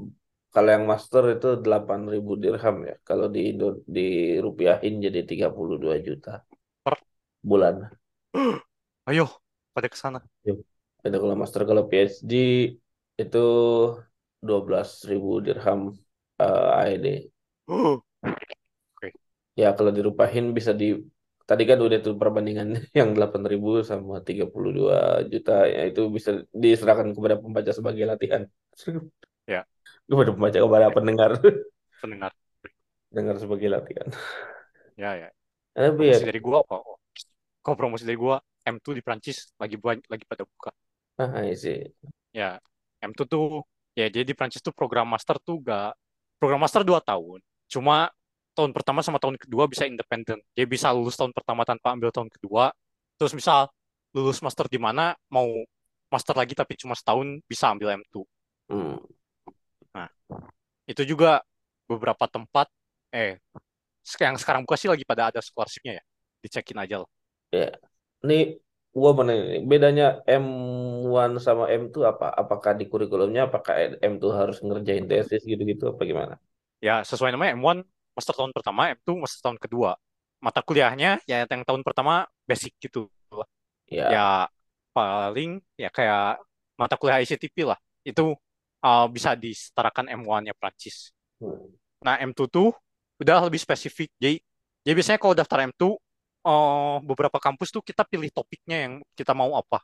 [0.54, 6.44] kalau yang master itu 8.000 dirham ya kalau di Indo di rupiahin jadi 32 juta
[6.84, 6.94] Per,
[7.42, 7.74] bulan
[9.10, 9.26] ayo,
[9.74, 10.20] pada ke sana.
[10.48, 10.58] Yuk.
[11.04, 12.32] Itu kalau master kalau PhD
[13.20, 13.44] itu
[14.48, 15.80] 12.000 dirham
[16.42, 17.06] eh, AED.
[17.68, 18.02] Oh,
[18.96, 19.12] Oke,
[19.60, 20.84] Ya kalau dirupahin bisa di
[21.48, 24.96] tadi kan udah tuh perbandingan yang 8.000 sama 32
[25.32, 26.30] juta ya itu bisa
[26.62, 28.42] diserahkan kepada pembaca sebagai latihan.
[29.46, 29.66] Ya,
[30.08, 31.30] Kepada pembaca kepada pendengar
[32.00, 32.32] pendengar.
[33.14, 34.08] dengar sebagai latihan.
[34.96, 35.28] Ya, ya.
[35.74, 36.76] Tapi ya dari gua apa?
[36.84, 36.98] Oh,
[37.64, 38.36] Kalau promosi dari gua,
[38.66, 40.70] M2 di Prancis lagi buat lagi pada buka.
[41.18, 41.76] ah iya sih.
[42.38, 42.48] Ya,
[43.08, 43.44] M2 tuh
[43.94, 45.94] ya jadi di Prancis tuh program master tuh gak
[46.38, 47.40] program master 2 tahun.
[47.70, 48.10] Cuma
[48.54, 50.38] tahun pertama sama tahun kedua bisa independen.
[50.54, 52.70] Dia bisa lulus tahun pertama tanpa ambil tahun kedua.
[53.18, 53.70] Terus misal
[54.14, 55.48] lulus master di mana mau
[56.12, 58.22] master lagi tapi cuma setahun bisa ambil M2.
[58.70, 58.98] Hmm.
[59.90, 60.08] Nah,
[60.86, 61.42] itu juga
[61.90, 62.70] beberapa tempat
[63.10, 63.42] eh
[64.20, 66.04] yang sekarang buka sih lagi pada ada scholarship-nya ya.
[66.44, 67.10] Dicekin aja lah.
[67.50, 67.70] Ya.
[68.24, 68.56] Ini
[68.94, 69.34] gua mana
[69.66, 72.30] bedanya M1 sama M2 apa?
[72.30, 76.34] Apakah di kurikulumnya apakah M2 harus ngerjain tesis gitu-gitu apa gimana?
[76.78, 77.82] Ya, sesuai namanya M1
[78.14, 79.98] master tahun pertama, M2 master tahun kedua.
[80.38, 83.10] Mata kuliahnya ya yang tahun pertama basic gitu.
[83.90, 84.06] Ya.
[84.08, 84.28] Ya
[84.94, 86.38] paling ya kayak
[86.78, 87.78] mata kuliah ICTP lah.
[88.06, 88.38] Itu
[88.84, 91.10] uh, bisa disetarakan M1-nya Prancis.
[91.42, 91.74] Hmm.
[92.04, 92.70] Nah, M2 tuh
[93.18, 94.12] udah lebih spesifik.
[94.20, 94.36] Jadi,
[94.84, 95.96] jadi biasanya kalau daftar M2
[96.46, 99.82] uh, beberapa kampus tuh kita pilih topiknya yang kita mau apa.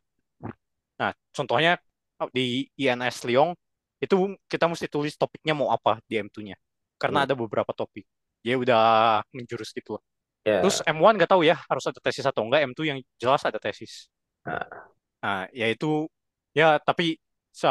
[1.01, 1.81] Nah, contohnya
[2.21, 3.57] uh, di INS Lyon
[4.01, 6.57] itu kita mesti tulis topiknya mau apa di M2-nya.
[7.01, 7.27] Karena Hmm.
[7.29, 8.05] ada beberapa topik.
[8.45, 10.03] Dia udah menjurus gitu loh.
[10.45, 10.65] Ya.
[10.65, 12.65] Terus M1 nggak tahu ya harus ada tesis atau enggak.
[12.65, 14.09] M2 yang jelas ada tesis.
[14.45, 14.65] Nah,
[15.21, 16.09] Nah, yaitu
[16.57, 17.21] ya tapi
[17.53, 17.69] so,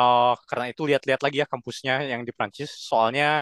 [0.49, 2.69] karena itu lihat-lihat lagi ya kampusnya yang di Prancis.
[2.69, 3.41] Soalnya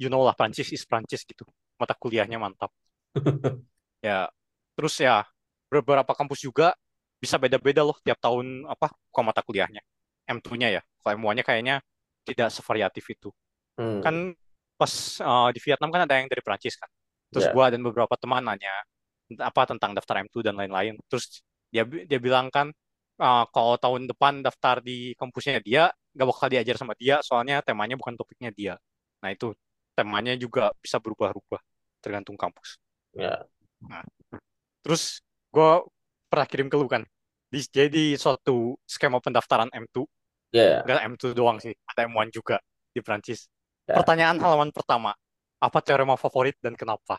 [0.00, 1.44] you know lah Prancis is Prancis gitu.
[1.80, 2.70] Mata kuliahnya mantap.
[4.04, 4.28] Ya,
[4.74, 5.26] terus ya
[5.70, 6.74] beberapa kampus juga
[7.18, 9.80] bisa beda-beda loh tiap tahun apa buka mata kuliahnya.
[10.28, 10.82] M2-nya ya.
[11.00, 11.76] Kalau M1-nya kayaknya
[12.24, 13.28] tidak sevariatif itu.
[13.80, 14.00] hmm.
[14.04, 14.36] Kan
[14.74, 16.90] pas uh, di Vietnam kan ada yang dari Prancis kan.
[17.32, 17.52] Terus Ya.
[17.54, 18.72] gua dan beberapa teman nanya
[19.40, 21.00] apa tentang daftar M2 dan lain-lain.
[21.08, 22.70] Terus dia dia bilang kan
[23.18, 27.98] uh, kalau tahun depan daftar di kampusnya dia nggak bakal diajar sama dia soalnya temanya
[27.98, 28.74] bukan topiknya dia.
[29.24, 29.56] Nah itu
[29.96, 31.60] temanya juga bisa berubah-ubah
[32.02, 32.78] tergantung kampus.
[33.16, 33.46] Ya.
[33.84, 34.04] Nah,
[34.84, 35.70] terus gue
[36.28, 37.02] pernah kirim ke lu kan.
[37.48, 40.04] Di, jadi suatu skema pendaftaran M2,
[40.54, 40.86] Ya.
[40.86, 42.62] nggak M2 doang sih, ada M1 juga
[42.94, 43.50] di Prancis.
[43.88, 43.98] Ya.
[43.98, 45.16] Pertanyaan halaman pertama,
[45.58, 47.18] apa teorema favorit dan kenapa?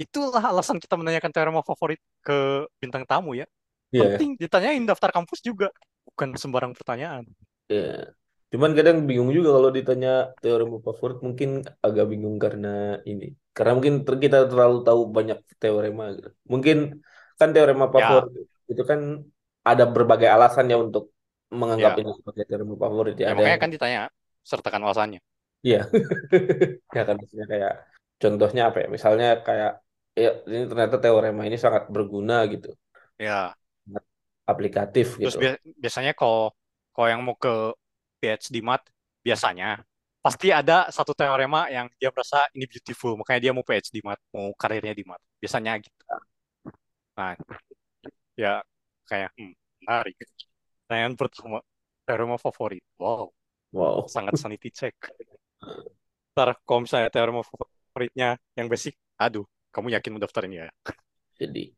[0.00, 3.46] Itulah alasan kita menanyakan teorema favorit ke bintang tamu ya.
[3.94, 4.16] Ya.
[4.16, 5.70] Penting ditanyain daftar kampus juga,
[6.08, 7.28] bukan sembarang pertanyaan.
[7.70, 8.10] Ya.
[8.52, 13.32] Cuman kadang bingung juga kalau ditanya teorema favorit mungkin agak bingung karena ini.
[13.54, 16.28] Karena mungkin ter- kita terlalu tahu banyak teorema gitu.
[16.52, 16.76] Mungkin
[17.38, 18.32] kan teorema Ya, favorit
[18.72, 19.00] itu kan
[19.68, 21.02] ada berbagai alasannya untuk
[21.60, 23.26] menganggap ya, ini sebagai teorema favorit ya.
[23.26, 24.00] ya Ada makanya yang kan ditanya,
[24.46, 25.20] sertakan alasannya.
[25.66, 25.78] iya.
[26.96, 27.72] Ya kan maksudnya kayak
[28.22, 28.86] contohnya apa ya?
[28.96, 29.70] Misalnya kayak
[30.22, 32.68] ya ini ternyata teorema ini sangat berguna gitu.
[33.18, 34.04] Ya, Sangat
[34.52, 35.38] aplikatif terus gitu.
[35.40, 36.52] bia- biasanya kalau
[36.94, 37.72] kalau yang mau ke
[38.20, 38.82] PhD Mat,
[39.26, 39.82] biasanya
[40.22, 44.54] pasti ada satu teorema yang dia merasa ini beautiful, makanya dia mau PhD mat, mau
[44.54, 45.18] karirnya di mat.
[45.42, 45.98] Biasanya gitu.
[47.18, 47.34] Nah,
[48.38, 48.62] ya
[49.10, 50.14] kayak hmm, menarik.
[50.86, 51.58] Pertanyaan pertama,
[52.06, 52.84] teorema favorit.
[53.02, 53.34] Wow,
[53.72, 54.04] Wow.
[54.06, 54.94] sangat sanity check.
[56.32, 60.68] Ntar kalau misalnya teorema favoritnya yang basic, aduh, kamu yakin mau daftar ini ya?
[61.40, 61.72] Jadi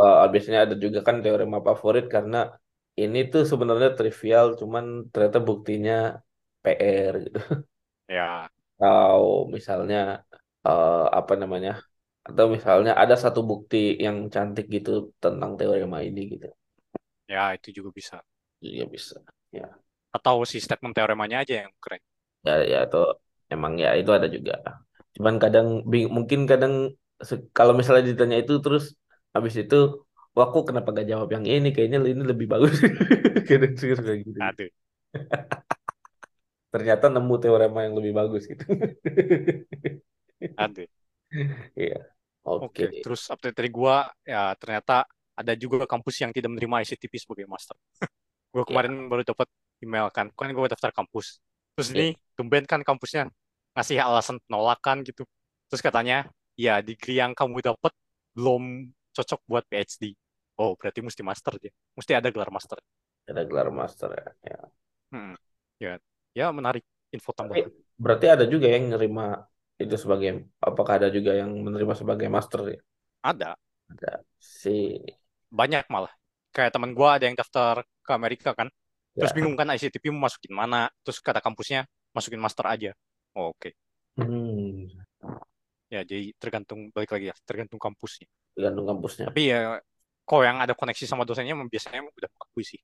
[0.00, 2.50] uh, biasanya ada juga kan teorema favorit karena
[2.98, 6.18] ini tuh sebenarnya trivial, cuman ternyata buktinya
[6.64, 7.38] PR gitu.
[8.08, 9.20] Ya, Atau
[9.56, 9.96] misalnya
[10.66, 11.70] uh, apa namanya?
[12.28, 14.90] Atau misalnya ada satu bukti yang cantik gitu
[15.22, 16.46] tentang teorema ini gitu.
[17.32, 18.16] ya itu juga bisa.
[18.62, 19.16] Juga bisa.
[19.54, 19.66] Ya,
[20.16, 22.02] Atau si statement teoremanya aja yang keren.
[22.46, 22.98] ya, ya itu
[23.54, 24.52] emang ya itu ada juga.
[25.16, 26.72] Cuman kadang bing- mungkin kadang
[27.56, 28.84] kalau misalnya ditanya itu terus
[29.34, 29.76] habis itu
[30.34, 32.72] wah aku kenapa gak jawab yang ini kayaknya ini lebih bagus.
[33.48, 34.40] Kadang suka gitu.
[34.40, 34.70] Aduh,
[36.74, 38.66] Ternyata nemu teorema yang lebih bagus gitu.
[40.62, 40.90] aduh.
[41.78, 41.98] Iya.
[42.42, 42.66] Oke.
[42.66, 45.06] Oke, terus update dari gua ya ternyata
[45.38, 47.78] ada juga kampus yang tidak menerima ICTP sebagai master.
[48.54, 49.50] Gua Ya, kemarin baru dapat
[49.82, 51.42] email kan, kan gua daftar kampus.
[51.74, 51.94] Terus ya.
[51.98, 52.08] ini
[52.38, 53.26] tumben kan kampusnya
[53.74, 55.26] ngasih alasan penolakan gitu.
[55.66, 57.90] Terus katanya, ya degree yang kamu dapat
[58.34, 60.14] belum cocok buat PhD.
[60.54, 61.74] Oh, berarti mesti master dia.
[61.98, 62.78] Mesti ada gelar master.
[63.26, 64.26] Ada gelar master ya.
[64.46, 64.60] Ya.
[65.10, 65.34] Hmm,
[65.82, 65.98] ya,
[66.38, 67.64] ya menarik info tambahan.
[68.04, 69.24] berarti ada juga yang menerima
[69.82, 70.28] itu sebagai
[70.68, 72.78] apakah ada juga yang menerima sebagai master ya?
[73.22, 73.56] Ada
[73.92, 74.70] Ada si
[75.60, 76.12] banyak malah.
[76.54, 78.68] Kayak teman gua ada yang daftar ke Amerika kan.
[79.18, 79.36] Terus ya.
[79.36, 80.90] bingung kan ICTP mau masukin mana.
[81.04, 81.80] Terus kata kampusnya
[82.14, 82.90] masukin master aja.
[83.36, 83.74] Oh, Oke.
[84.16, 84.88] Hmm,
[85.92, 88.26] Ya, jadi tergantung balik lagi ya, tergantung kampusnya.
[88.54, 89.28] tergantung kampusnya.
[89.28, 89.58] Tapi ya
[90.28, 92.80] kalau yang ada koneksi sama dosennya biasanya udah akui sih.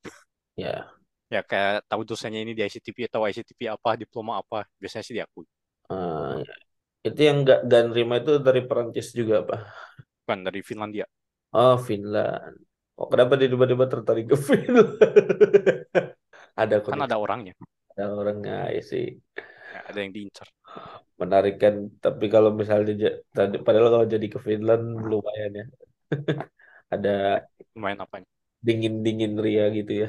[0.56, 0.99] Ya.
[1.34, 5.46] Ya kayak tahu dosennya ini di ICTP atau ICTP apa, diploma apa, biasanya sih diakui.
[6.46, 6.54] Ya.
[7.08, 9.60] Itu yang gak, gak nerima itu dari Perancis juga Pak.
[10.24, 11.06] Bukan dari Finlandia.
[11.52, 12.54] Oh, Finland.
[12.98, 14.90] Oh, kenapa dia tiba-tiba tertarik ke Finland?
[16.56, 17.54] Ada Kan ada orangnya.
[17.90, 19.04] ada orangnya ya sih.
[19.70, 20.48] Ya, ada yang diincar.
[21.20, 21.74] Menarik kan.
[22.04, 22.92] Tapi kalau misalnya
[23.36, 25.64] tadi padahal kalau jadi ke Finland lumayan ya.
[26.94, 27.10] Ada
[27.74, 28.26] Lumayan apanya.
[28.66, 30.08] dingin-dingin ria gitu ya.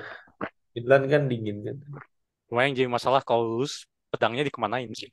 [0.72, 1.78] Finland kan dingin kan.
[2.52, 5.08] Lumayan jadi masalah kalau lulus pedangnya dikemanain sih.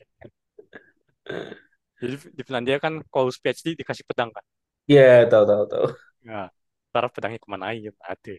[1.98, 4.44] Jadi di Finlandia kan kalau lulus PhD dikasih pedang kan.
[4.88, 5.86] Iya, tahu tahu tahu.
[6.24, 6.50] Ya,
[6.90, 7.94] ntar pedangnya kemanain?
[8.02, 8.34] Ada.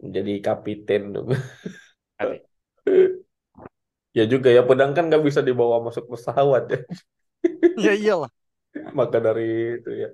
[0.00, 1.28] Menjadi kapiten dong.
[2.18, 2.40] Ada.
[4.16, 6.78] Ya juga ya pedang kan nggak bisa dibawa masuk pesawat ya.
[7.78, 8.30] Ya iyalah.
[8.94, 10.08] Maka dari itu ya.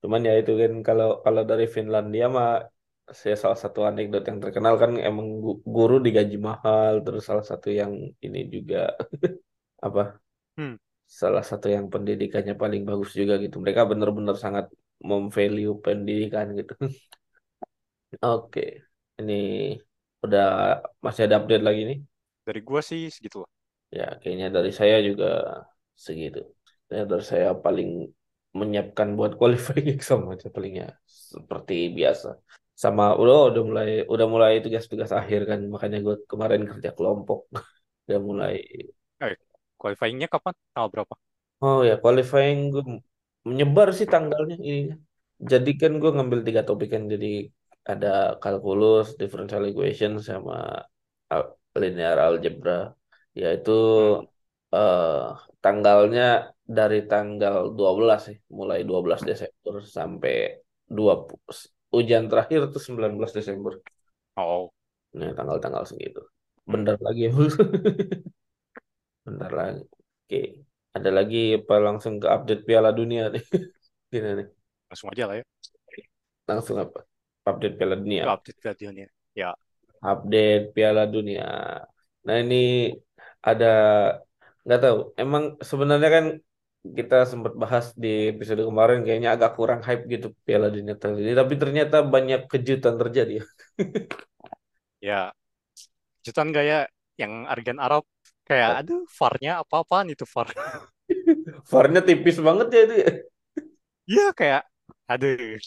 [0.00, 2.64] Cuman ya itu kan kalau kalau dari Finlandia mah
[3.20, 7.68] saya salah satu anekdot yang terkenal kan emang gu- guru digaji mahal terus salah satu
[7.80, 7.92] yang
[8.26, 8.76] ini juga
[9.86, 10.00] apa
[10.56, 10.74] Hmm.
[11.20, 13.56] salah satu yang pendidikannya paling bagus juga gitu.
[13.62, 14.64] Mereka benar-benar sangat
[15.10, 16.72] memvalue pendidikan gitu.
[18.24, 18.60] Oke
[19.18, 19.32] ini
[20.24, 20.42] udah
[21.04, 21.98] masih ada update lagi nih?
[22.46, 23.50] Dari gua sih segitu lah.
[23.98, 25.26] ya kayaknya dari saya juga
[26.06, 26.38] segitu.
[26.92, 27.88] Ya dari saya paling
[28.58, 30.86] menyiapkan buat qualifying exam aja palingnya
[31.32, 32.28] seperti biasa
[32.82, 35.60] sama udah udah mulai udah mulai tugas-tugas akhir kan.
[35.74, 37.38] Makanya gue kemarin kerja kelompok.
[38.06, 38.54] Udah mulai.
[39.24, 39.34] Eh,
[39.80, 40.54] qualifying-nya kapan?
[40.74, 41.14] Tanggal berapa?
[41.64, 42.82] oh ya qualifying gue
[43.48, 44.94] menyebar sih tanggalnya ininya.
[45.52, 47.02] Jadi kan gue ngambil tiga topik kan.
[47.12, 47.26] Jadi
[47.90, 48.08] ada
[48.42, 50.52] kalkulus differential equation sama
[51.80, 52.72] linear algebra.
[53.40, 54.16] Yaitu Hmm.
[54.74, 55.22] eh
[55.62, 56.22] tanggalnya
[56.76, 58.36] dari tanggal 12 sih.
[58.58, 60.32] Mulai 12 Desember sampai
[60.96, 61.14] 2
[61.98, 63.72] ujian terakhir tuh 19 Desember
[64.36, 64.72] Oh,
[65.18, 66.20] Nah, tanggal-tanggal segitu.
[66.66, 66.74] hmm.
[66.74, 67.32] Bentar lagi ya.
[69.26, 69.82] Bentar lagi.
[70.22, 70.38] Oke.
[70.96, 73.42] Ada lagi apa langsung ke update Piala Dunia nih?
[74.12, 74.46] Gini nih.
[74.90, 75.44] Langsung aja lah ya.
[76.48, 77.00] Langsung apa?
[77.50, 78.26] Update Piala Itu Dunia.
[78.34, 79.06] update videonya.
[79.34, 79.50] Ya,
[80.10, 81.44] Update Piala Dunia.
[82.26, 82.56] Nah, ini
[83.48, 83.66] ada
[84.64, 84.96] nggak tahu.
[85.22, 86.24] Emang sebenarnya kan
[86.82, 91.32] kita sempat bahas di episode kemarin kayaknya agak kurang hype gitu Piala Dunia kali ini,
[91.38, 93.46] tapi ternyata banyak kejutan terjadi.
[95.08, 95.30] ya.
[96.22, 98.02] Kejutan ya yang Argan Arab
[98.42, 100.50] kayak aduh VAR-nya apa-apaan itu VAR.
[101.70, 103.10] VAR-nya tipis banget ya itu ya.
[104.10, 104.62] Iya kayak
[105.06, 105.58] aduh.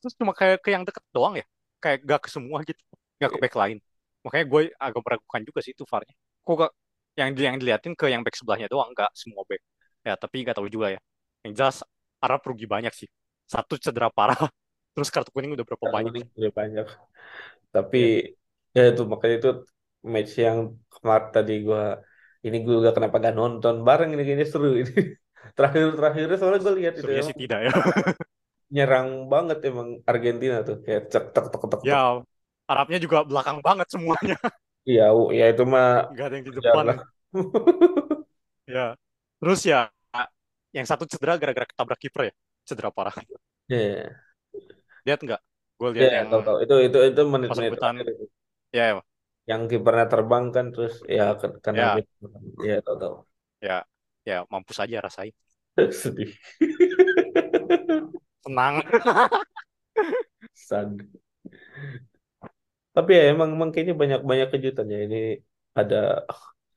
[0.00, 1.44] Terus cuma kayak ke yang deket doang ya.
[1.84, 2.80] Kayak gak ke semua gitu.
[3.20, 3.76] Gak ke back lain.
[4.24, 6.16] Makanya gue agak meragukan juga sih itu VAR-nya.
[6.48, 6.72] Kok gak
[7.20, 9.60] yang yang diliatin ke yang back sebelahnya doang, gak semua back.
[10.02, 11.00] Ya tapi gak tahu juga ya.
[11.46, 11.76] Yang jelas
[12.22, 13.08] Arab rugi banyak sih.
[13.46, 14.38] Satu cedera parah.
[14.94, 16.14] Terus kartu kuning udah berapa Kartu banyak.
[16.38, 16.86] udah banyak.
[17.74, 18.22] Tapi Iya.
[18.76, 19.50] ya itu makanya itu
[20.14, 20.58] match yang
[20.94, 21.82] kemarin tadi gua
[22.46, 24.92] ini gue juga kenapa gak nonton bareng ini kayaknya seru ini.
[25.56, 27.72] Terakhir-terakhirnya soalnya gue lihat itu sih tidak ya.
[28.74, 31.80] nyerang banget emang Argentina tuh kayak cek tek tek tek.
[31.82, 32.22] Ya,
[32.70, 34.36] Arabnya juga belakang banget semuanya.
[34.88, 35.02] Iya,
[35.38, 36.86] ya itu mah Nggak ada yang di depan.
[38.66, 38.96] Ya.
[39.42, 39.90] Terus ya,
[40.70, 42.34] yang satu cedera gara-gara ketabrak kiper ya.
[42.62, 43.10] Cedera parah.
[43.66, 44.22] Iya,
[45.02, 45.40] Lihat nggak?
[45.74, 46.56] Gue iya, lihat yang tahu tahu.
[46.62, 47.70] Itu itu itu menit-menit.
[48.70, 49.02] Ya, ya,
[49.50, 52.06] Yang kipernya terbang kan terus ya kena ya, mid.
[52.62, 53.14] Iya, tahu tahu.
[53.58, 53.78] ya,
[54.22, 55.34] ya, mampus aja rasain.
[56.02, 56.30] Sedih.
[58.46, 58.74] Tenang.
[60.54, 61.02] Sad.
[62.94, 64.98] Tapi ya emang, emang kayaknya banyak-banyak kejutan ya.
[65.10, 65.18] Ini
[65.74, 66.22] ada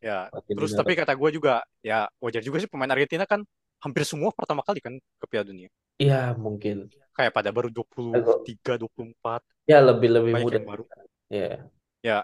[0.05, 0.55] Ya, Argentina.
[0.55, 3.41] terus tapi kata gue juga, ya wajar juga sih pemain Argentina kan
[3.83, 5.69] hampir semua pertama kali kan ke Piala Dunia.
[6.01, 6.77] Iya, mungkin.
[7.17, 9.41] Kayak pada baru 23, 24,
[9.71, 10.57] Ya lebih-lebih muda.
[10.57, 10.85] yang baru.
[11.33, 11.69] Ya,
[12.07, 12.17] Ya,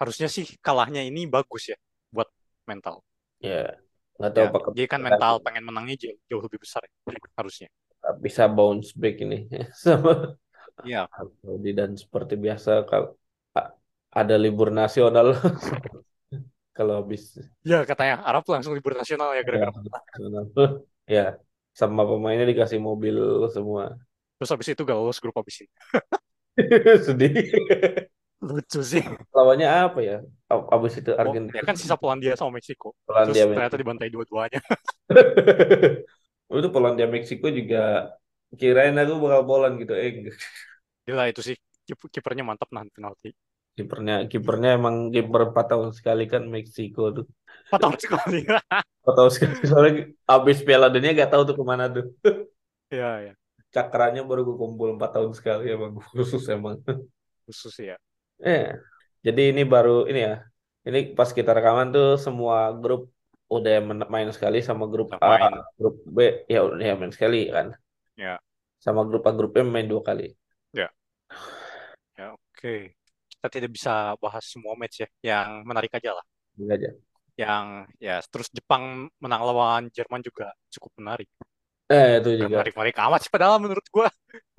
[0.00, 1.76] harusnya sih kalahnya ini bagus ya
[2.14, 2.28] buat
[2.70, 2.96] mental.
[3.46, 3.50] ya.
[4.18, 6.90] Nggak tahu Ya, apakah jadi kan mental pengen menangnya jauh, jauh lebih besar ya,
[7.38, 7.68] harusnya.
[8.24, 9.36] bisa bounce back ini
[9.84, 10.10] sama
[10.82, 11.08] Iya,
[11.42, 13.08] Saudi dan seperti biasa kalau
[14.20, 15.26] ada libur nasional
[16.76, 17.22] kalau habis
[17.70, 19.72] ya katanya Arab langsung libur nasional ya ya, gara-gara.
[19.72, 20.44] nasional.
[21.14, 21.24] ya
[21.80, 23.16] sama pemainnya dikasih mobil
[23.54, 23.98] semua
[24.38, 25.70] Terus habis itu gak lolos grup habis ini.
[27.06, 27.32] sedih
[28.44, 29.02] Lucu sih.
[29.34, 30.16] lawannya apa ya
[30.52, 32.92] Ab- abis itu Oh, Argentina ya kan sisa Polandia sama Meksiko.
[32.92, 34.60] Terus Polandia ternyata Meksiko dibantai dua-duanya.
[36.60, 38.12] itu Polandia Meksiko juga
[38.60, 40.10] kirain aku bakal Poland gitu eh.
[41.06, 43.28] Gila itu sih Kip- kipernya mantap nahan penalti.
[43.74, 47.26] Kipernya kipernya emang kiper 4 tahun sekali kan Meksiko tuh
[47.70, 48.38] Empat tahun sekali.
[49.04, 49.92] 4 tahun sekali soalnya
[50.30, 52.06] abis Piala Dunia gak tahu tuh ke mana tuh
[52.94, 53.32] Iya, ya.
[53.74, 56.78] cakranya baru gue kumpul 4 tahun sekali emang khusus emang
[57.44, 57.96] Khusus ya.
[58.40, 58.72] eh
[59.20, 60.34] jadi ini baru ini ya
[60.86, 63.10] ini pas kita rekaman tuh semua grup
[63.50, 65.52] udah main sekali sama grup A main.
[65.76, 67.74] grup B ya udah ya main sekali kan
[68.14, 68.38] Ya.
[68.78, 70.32] sama grup A grup B main dua kali
[70.72, 70.88] Ya.
[72.14, 72.94] Ya, oke.
[73.44, 75.08] Kita tidak bisa bahas semua match ya.
[75.20, 76.24] Yang menarik aja lah.
[76.70, 76.90] Aja
[77.42, 77.66] Yang
[78.06, 81.28] ya terus Jepang menang lawan Jerman juga cukup menarik.
[81.94, 84.06] eh itu juga menarik-menarik amat sih padahal menurut gua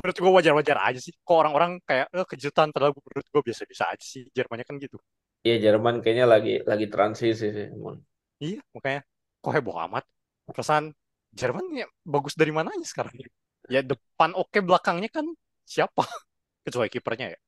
[0.01, 1.13] menurut gua wajar-wajar aja sih.
[1.25, 4.21] Kok orang-orang kayak eh, kejutan padahal menurut gua biasa-biasa aja sih.
[4.35, 4.97] Jermannya kan gitu.
[5.45, 7.97] Iya Jerman kayaknya lagi lagi transisi sih Mon.
[8.43, 8.99] Iya, makanya
[9.41, 10.03] kok heboh amat.
[10.47, 10.85] Perasaan
[11.39, 13.27] Jerman ya bagus dari mananya sekarang ya?
[13.73, 15.25] Ya depan oke belakangnya kan
[15.73, 16.01] siapa?
[16.65, 17.39] Kecuali kipernya ya.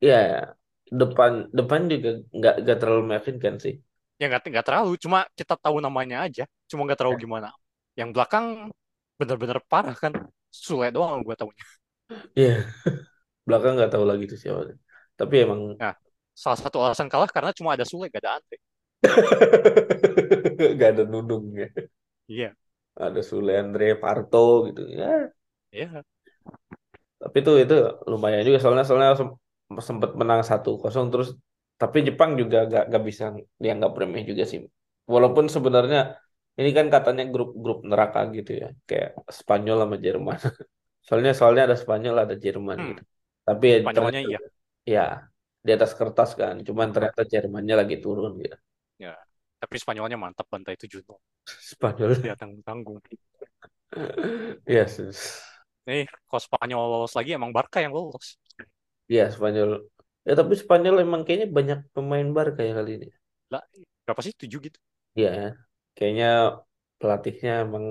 [0.00, 0.58] Iya
[1.00, 3.74] depan depan juga nggak nggak terlalu meyakinkan sih
[4.18, 6.42] Ya nggak nggak terlalu, cuma kita tahu namanya aja.
[6.70, 7.48] Cuma nggak tahu gimana.
[7.98, 8.46] Yang belakang
[9.18, 10.12] bener-bener parah kan.
[10.50, 11.64] Sule doang gua tahunya.
[12.38, 12.48] Iya
[13.46, 14.60] belakang nggak tahu lagi tuh siapa
[15.20, 15.94] tapi emang Nah,
[16.42, 18.56] salah satu alasan kalah karena cuma ada Sule, gak ada Ante.
[20.74, 21.66] nggak ada nudung ya
[22.28, 22.56] Iya,
[23.06, 25.06] ada Sule Andre Parto gitu ya
[25.72, 26.02] iya.
[27.22, 27.74] tapi tuh itu
[28.10, 29.10] lumayan juga soalnya soalnya
[29.88, 31.28] sempat menang satu kosong terus
[31.80, 33.24] tapi Jepang juga gak, gak bisa
[33.62, 34.60] dianggap remeh juga sih
[35.12, 35.98] walaupun sebenarnya
[36.58, 40.38] ini kan katanya grup-grup neraka gitu ya kayak Spanyol sama Jerman
[41.06, 42.90] soalnya soalnya ada Spanyol ada Jerman Hmm.
[42.90, 43.02] gitu
[43.48, 44.38] tapi ya Spanyolnya iya.
[44.94, 45.00] ya
[45.66, 48.56] di atas kertas kan cuman ternyata Jermannya lagi turun gitu
[48.98, 49.14] Ya.
[49.58, 51.18] Tapi Spanyolnya mantap bantai 7-0.
[51.70, 52.98] Spanyol Dia tanggung-tanggung.
[54.66, 55.00] yes
[55.88, 58.26] Nih, kalau Spanyol lolos lagi emang Barca yang lolos.
[59.16, 59.70] Ya Spanyol
[60.26, 63.08] ya tapi Spanyol emang kayaknya banyak pemain Barca ya kali ini
[63.52, 63.64] Lah,
[64.04, 64.34] berapa sih?
[64.36, 64.78] 7 gitu.
[65.16, 65.56] Iya,
[65.96, 66.26] kayaknya
[67.00, 67.84] pelatihnya emang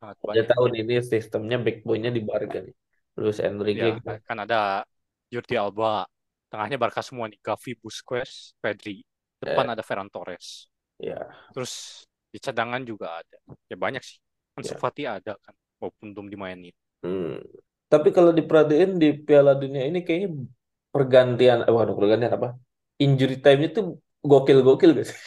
[0.00, 0.46] Sangat ya banyak.
[0.50, 2.74] tahun ini sistemnya backbone-nya di Barca nih.
[3.20, 4.82] Luis Enrique Ya, kan ada
[5.30, 6.04] Jordi Alba.
[6.50, 7.38] Tengahnya Barca semua nih.
[7.38, 9.02] Gavi, Busquets, Pedri.
[9.38, 10.66] Depan ada Ferran Torres.
[10.98, 11.18] ya
[11.54, 13.38] Terus di cadangan juga ada.
[13.70, 14.18] Ya banyak sih.
[14.58, 14.78] Ansu Ya.
[14.78, 15.54] Fati ada kan.
[15.78, 16.74] Walaupun belum dimainin.
[17.06, 17.38] hmm.
[17.86, 20.34] Tapi kalau diperhatiin di Piala Dunia ini kayaknya
[20.94, 22.48] pergantian eh waduh pergantian apa?
[23.04, 23.80] Injury time itu
[24.30, 25.18] gokil-gokil gak sih?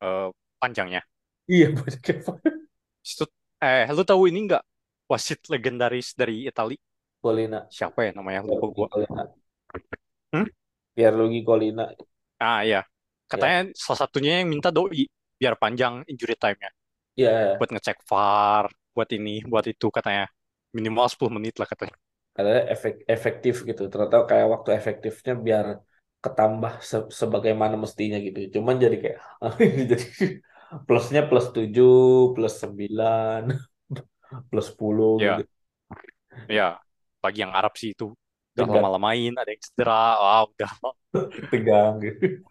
[0.00, 0.28] Eh,
[0.60, 1.02] panjangnya.
[1.46, 1.66] Iya
[3.08, 3.24] Situ,
[3.62, 4.62] eh, lu tahu ini nggak?
[5.10, 6.76] Wasit legendaris dari Itali.
[7.22, 7.66] Colina.
[7.70, 8.40] Siapa ya namanya?
[8.46, 8.88] Lupa gua.
[8.90, 9.22] Colina.
[10.32, 10.46] Hmm?
[10.94, 11.84] Pierluigi Colina.
[12.42, 12.80] Ah iya.
[13.30, 15.04] Katanya salah satunya yang minta doi.
[15.40, 16.70] Biar panjang injury time-nya.
[17.16, 18.66] Iya, Buat ngecek VAR.
[18.96, 20.24] Buat ini, buat itu katanya.
[20.76, 21.96] Minimal 10 menit lah katanya.
[22.36, 23.82] Katanya efek efektif gitu.
[23.92, 25.66] Ternyata kayak waktu efektifnya biar
[26.22, 28.38] ketambah se- sebagaimana mestinya gitu.
[28.54, 29.18] Cuman jadi kayak
[29.90, 30.04] jadi
[30.86, 31.94] plusnya plus 7,
[32.34, 33.42] plus 9,
[34.50, 35.40] plus 10 Ya.
[35.40, 35.52] gitu.
[36.46, 36.78] Ya,
[37.22, 38.14] bagi yang Arab sih itu
[38.54, 38.70] udah Tegang.
[38.70, 40.70] lama-lama main, ada yang cedera, wah udah
[41.50, 42.46] Tegang gitu.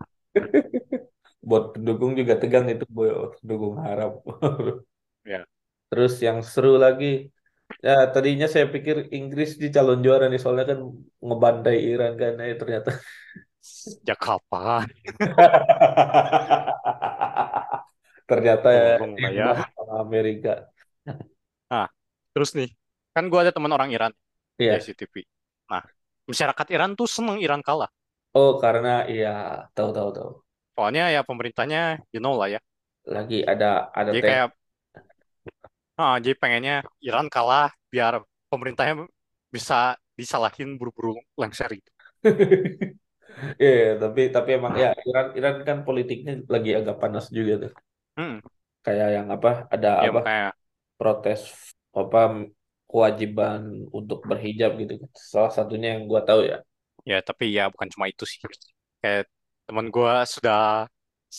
[1.50, 3.08] buat pendukung juga tegang itu boy
[3.39, 4.12] pendukung harap
[5.32, 5.39] Ya,
[5.89, 7.06] terus yang seru lagi
[7.86, 10.80] ya tadinya saya pikir Inggris di calon juara nih soalnya kan
[11.28, 12.89] ngebantai Iran kan eh, ternyata
[13.62, 14.88] sejak kapan?
[18.30, 19.49] ternyata ya Tolong ya.
[20.01, 20.51] Amerika
[21.71, 21.88] Nah,
[22.34, 22.69] terus nih,
[23.15, 24.12] kan gue ada teman orang Iran
[24.65, 25.15] di iya ICTV.
[25.71, 25.84] Nah,
[26.30, 27.89] masyarakat Iran tuh seneng Iran kalah.
[28.39, 29.30] oh karena iya
[29.75, 30.30] tahu tahu tahu
[30.75, 31.80] Soalnya ya pemerintahnya,
[32.15, 32.60] you know lah ya.
[33.15, 33.65] lagi ada
[33.99, 34.47] ada Jadi kayak,
[36.00, 36.74] ah, jadi pengennya
[37.08, 38.14] Iran kalah biar
[38.52, 38.96] pemerintahnya
[39.56, 39.76] bisa
[40.20, 41.92] disalahin buru-buru lengser gitu.
[43.62, 47.72] Iya, iya, tapi tapi emang ya Iran Iran kan politiknya lagi agak panas juga tuh.
[48.18, 48.40] Hmm,
[48.86, 50.54] Kayak yang apa ada ya apa makanya,
[51.00, 51.42] protes
[52.02, 52.20] apa
[52.90, 53.62] kewajiban
[53.98, 55.10] untuk berhijab gitu kan.
[55.34, 56.58] Salah satunya yang gua tahu ya.
[57.10, 58.40] ya tapi ya bukan cuma itu sih.
[59.02, 59.30] Kayak
[59.68, 60.86] teman gue sudah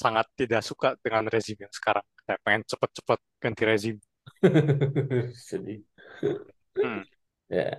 [0.02, 2.06] sangat tidak suka dengan rezim yang sekarang.
[2.26, 3.96] Kayak pengen cepet-cepet ganti rezim.
[5.48, 5.80] Sedih.
[6.76, 7.02] Hmm.
[7.50, 7.78] Ya.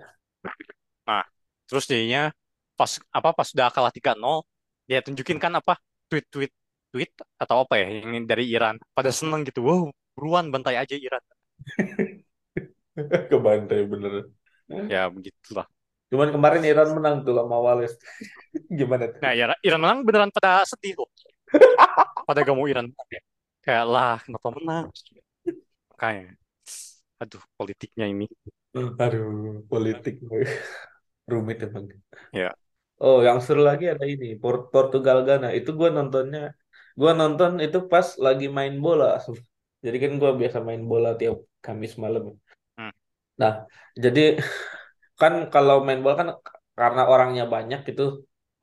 [1.08, 1.24] Nah,
[1.68, 2.34] terus jadinya
[2.78, 4.46] pas apa pas udah kalah 3-0,
[4.88, 6.54] dia tunjukin kan apa tweet-tweet
[6.92, 8.80] tweet atau apa ya yang dari Iran.
[8.96, 9.62] Pada seneng gitu.
[9.66, 11.24] Wow, buruan bantai aja Iran.
[13.30, 14.14] Kebantai bener.
[14.90, 15.68] Ya begitulah.
[16.08, 17.94] Cuman kemarin Iran menang tuh sama Wales.
[18.80, 19.20] Gimana tuh?
[19.20, 21.10] Nah, ya, Iran menang beneran pada sedih loh.
[22.24, 22.88] Pada gak mau Iran.
[23.60, 24.86] Kayak lah, kenapa menang?
[25.98, 26.38] Makanya,
[27.22, 28.26] aduh politiknya ini.
[29.04, 30.16] Aduh, politik
[31.32, 31.88] rumit emang.
[32.32, 32.56] Ya,
[33.06, 35.48] Oh, yang seru lagi ada ini, Port- Portugal Ghana.
[35.58, 36.40] Itu gue nontonnya,
[37.00, 39.06] gue nonton itu pas lagi main bola.
[39.86, 42.24] Jadi kan gue biasa main bola tiap Kamis malam.
[42.78, 42.90] hmm,
[43.42, 43.52] Nah,
[44.04, 44.22] jadi
[45.22, 46.30] kan kalau main bola kan
[46.80, 48.02] karena orangnya banyak gitu,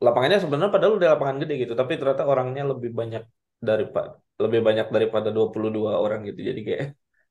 [0.04, 3.22] lapangannya sebenarnya padahal udah lapangan gede gitu, tapi ternyata orangnya lebih banyak
[3.68, 4.10] daripada
[4.44, 6.40] lebih banyak daripada 22 orang gitu.
[6.48, 6.84] Jadi kayak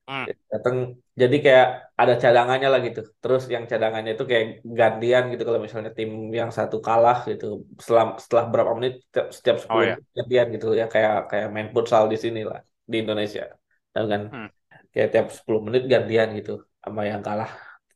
[0.09, 0.25] hmm.
[0.51, 0.75] datang
[1.13, 3.01] jadi kayak ada cadangannya lah gitu.
[3.21, 7.67] Terus yang cadangannya itu kayak gantian gitu kalau misalnya tim yang satu kalah gitu.
[7.77, 10.67] Setelah setelah berapa menit setiap, setiap Oh 10 ya, menit gantian gitu.
[10.73, 12.59] Ya kayak kayak main futsal di sini lah
[12.91, 13.45] di Indonesia.
[13.93, 14.21] Tahu kan?
[14.33, 14.49] Hmm,
[14.93, 17.51] kayak tiap 10 menit gantian gitu sama yang kalah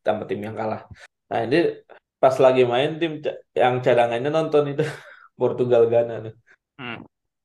[0.06, 0.88] sama tim yang kalah.
[1.28, 1.84] Nah ini
[2.18, 3.22] pas lagi main tim
[3.54, 4.84] yang cadangannya nonton itu
[5.40, 6.36] Portugal Ghana nih.
[6.78, 7.00] hmm,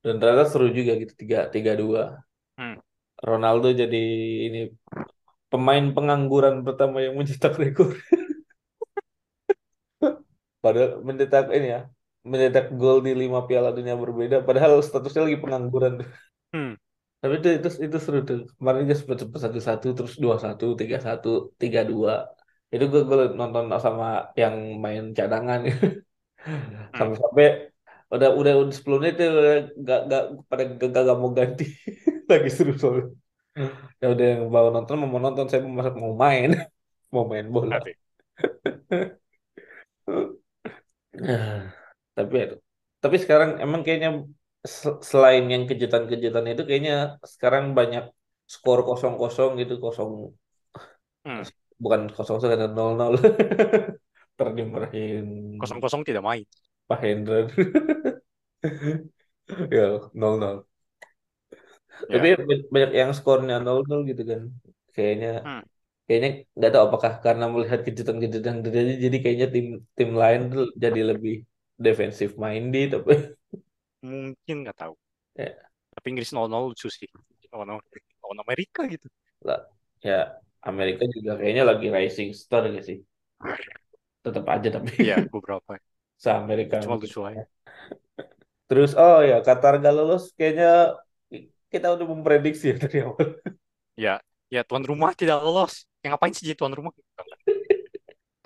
[0.04, 2.20] dan ternyata seru juga gitu tiga tiga dua.
[2.60, 2.76] Hmm.
[3.22, 4.02] Ronaldo jadi
[4.46, 4.58] ini
[5.46, 7.94] pemain pengangguran pertama yang mencetak rekor.
[10.64, 11.80] Padahal mencetak ini ya,
[12.26, 14.36] mencetak gol di lima Piala Dunia berbeda.
[14.48, 15.94] Padahal statusnya lagi pengangguran.
[16.54, 16.72] hmm.
[17.22, 18.50] Tapi itu itu itu seru tuh.
[18.58, 22.26] Kemarin dia sempat sempat satu satu terus dua satu tiga satu tiga dua.
[22.72, 26.90] Itu gue gue nonton sama yang main cadangan hmm.
[26.98, 27.46] sampai sampai
[28.12, 29.56] udah udah udah 10 menit udah
[29.88, 31.64] gak, gak pada gak, gak, gak mau ganti
[32.30, 33.06] lagi seru soalnya.
[34.02, 36.50] Ya udah yang bawa nonton mau nonton saya mau mau main
[37.14, 37.76] mau main bola.
[41.28, 41.60] Ah,
[42.16, 42.46] Tapi ya,
[43.02, 44.10] tapi sekarang emang kayaknya
[44.80, 46.94] se- selain yang kejutan-kejutan itu kayaknya
[47.32, 48.04] sekarang banyak
[48.54, 50.10] skor kosong kosong gitu kosong
[51.24, 51.42] Hmm.
[51.82, 53.14] bukan kosong kosong ada nol nol
[54.38, 55.26] terdimarahin
[55.60, 56.44] Kosong-kosong tidak main.
[56.88, 57.38] Pak Hendra
[59.74, 60.56] ya nol nol
[62.12, 64.42] tapi Ya, ba- banyak yang skornya nol nol gitu kan
[64.94, 65.62] kayaknya hmm.
[66.06, 69.66] kayaknya nggak tahu apakah karena melihat kejutan-kejutan terjadi jadi kayaknya tim
[69.98, 71.34] tim lain tuh jadi lebih
[71.86, 73.12] defensif minded tapi
[74.08, 74.94] Mungkin nggak tahu.
[75.36, 77.08] ya Tapi Inggris 0-0 lucu sih.
[77.52, 77.80] 0-0
[78.22, 79.08] lawan Amerika gitu.
[79.46, 79.58] lah
[80.08, 80.12] ya
[80.70, 82.98] Amerika juga kayaknya lagi rising star gak sih
[84.24, 85.72] tetap aja tapi Iya, beberapa.
[86.22, 87.44] se Amerika Cuma lucu aja.
[88.68, 90.66] terus oh ya Qatar gak lolos kayaknya
[91.72, 93.26] kita udah memprediksi ya dari awal
[94.04, 94.12] Ya,
[94.54, 95.72] ya tuan rumah tidak lolos.
[96.02, 96.92] Yang ngapain sih jadi tuan rumah?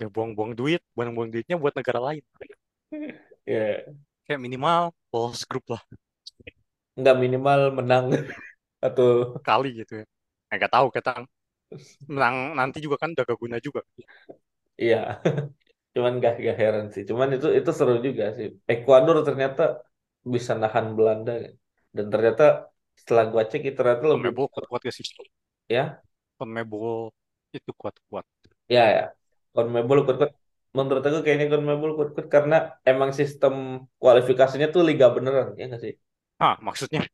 [0.01, 2.23] Ya buang-buang duit, buang-buang duitnya buat negara lain.
[3.45, 5.81] ya Kayak minimal lolos grup lah
[6.99, 8.05] nggak minimal menang
[8.87, 9.07] atau
[9.47, 10.05] kali gitu ya.
[10.51, 11.11] Eh, Nggak tahu kita
[12.11, 13.81] menang nanti juga kan udah gak guna juga.
[14.81, 14.95] iya
[15.95, 19.61] cuman gak, gak heran sih cuman itu itu seru juga sih Ekuador ternyata
[20.33, 21.31] bisa nahan Belanda
[21.95, 22.43] dan ternyata
[22.99, 25.07] setelah gua cek itu ternyata lebih Conmebol kuat-kuat gak sih?
[25.69, 26.03] ya
[26.37, 27.13] Conmebol
[27.57, 28.25] itu kuat-kuat.
[28.75, 29.01] ya ya
[29.55, 30.31] CONMEBOL kuat-kuat
[30.77, 32.55] menurut aku kayaknya CONMEBOL kuat-kuat karena
[32.89, 33.53] emang sistem
[34.01, 35.93] kualifikasinya tuh liga beneran ya nggak sih
[36.39, 37.07] Ah, maksudnya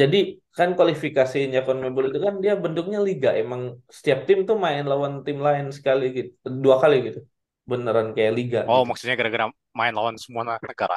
[0.00, 0.16] jadi
[0.56, 3.62] kan kualifikasinya CONMEBOL itu kan dia bentuknya liga emang
[3.96, 6.30] setiap tim tuh main lawan tim lain sekali gitu
[6.64, 7.18] dua kali gitu
[7.70, 9.46] beneran kayak liga oh gitu maksudnya gara-gara
[9.78, 10.96] main lawan semua negara.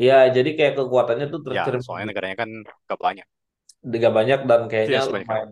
[0.00, 2.12] Iya, jadi kayak kekuatannya tuh Ya, tercermin soalnya gitu.
[2.12, 2.50] negaranya kan
[2.88, 3.26] gak banyak.
[4.04, 5.48] Gak banyak dan kayaknya lumayan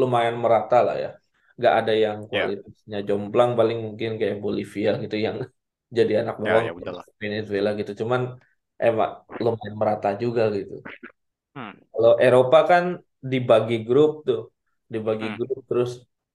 [0.00, 1.08] lumayan merata lah ya.
[1.62, 5.36] Gak ada yang Ya, kualitasnya jomplang paling mungkin kayak Bolivia gitu yang
[5.98, 7.06] jadi anak ya, bawang ya udah lah.
[7.22, 7.92] Venezuela gitu.
[8.02, 8.20] Cuman
[8.86, 9.10] emang
[9.44, 10.74] lumayan merata juga gitu.
[11.54, 12.84] Hmm, Kalau Eropa kan
[13.32, 14.40] dibagi grup tuh,
[14.92, 15.36] dibagi hmm.
[15.36, 15.90] grup terus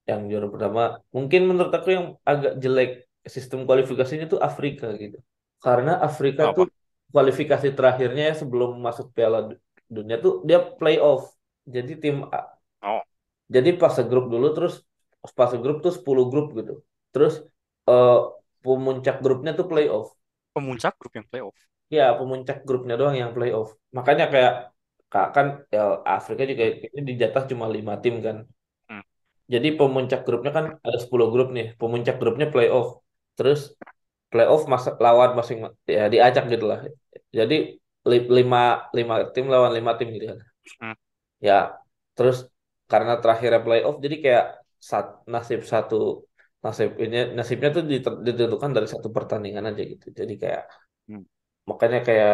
[0.10, 0.82] yang juara pertama
[1.16, 2.90] mungkin menurut aku yang agak jelek
[3.36, 5.18] sistem kualifikasinya tuh Afrika gitu.
[5.64, 6.72] Karena Afrika tuh Apa?
[7.14, 9.40] kualifikasi terakhirnya ya sebelum masuk Piala
[9.96, 11.24] Dunia tuh dia playoff.
[11.76, 12.48] Jadi tim A-
[12.84, 13.02] Oh,
[13.56, 14.74] jadi fase grup dulu terus
[15.38, 16.74] fase grup tuh 10 grup gitu.
[17.14, 17.34] Terus
[17.92, 18.18] eh
[18.64, 20.08] pemuncak grupnya tuh playoff.
[20.56, 21.58] pemuncak grup yang playoff.
[21.96, 23.70] Ya, pemuncak grupnya doang yang playoff.
[23.98, 24.54] Makanya kayak
[25.12, 25.80] kak kan ya,
[26.16, 28.38] Afrika juga kayaknya dijatah cuma lima tim kan.
[28.90, 29.02] Hmm,
[29.54, 31.66] Jadi pemuncak grupnya kan ada 10 grup nih.
[31.80, 32.88] Pemuncak grupnya playoff.
[33.38, 33.60] Terus
[34.32, 35.60] playoff masa lawan masing
[35.98, 36.80] ya diacak gitu lah.
[37.40, 37.56] Jadi
[38.10, 38.58] lima
[38.98, 40.40] lima tim lawan lima tim gitu kan.
[40.82, 40.94] hmm.
[41.48, 41.54] Ya,
[42.16, 42.38] terus
[42.92, 44.46] karena terakhirnya playoff jadi kayak
[44.90, 45.96] sat, nasib satu
[46.64, 47.84] nasib ini nasibnya tuh
[48.28, 50.06] ditentukan dari satu pertandingan aja gitu.
[50.20, 50.62] Jadi kayak
[51.08, 51.24] hmm.
[51.70, 52.34] makanya kayak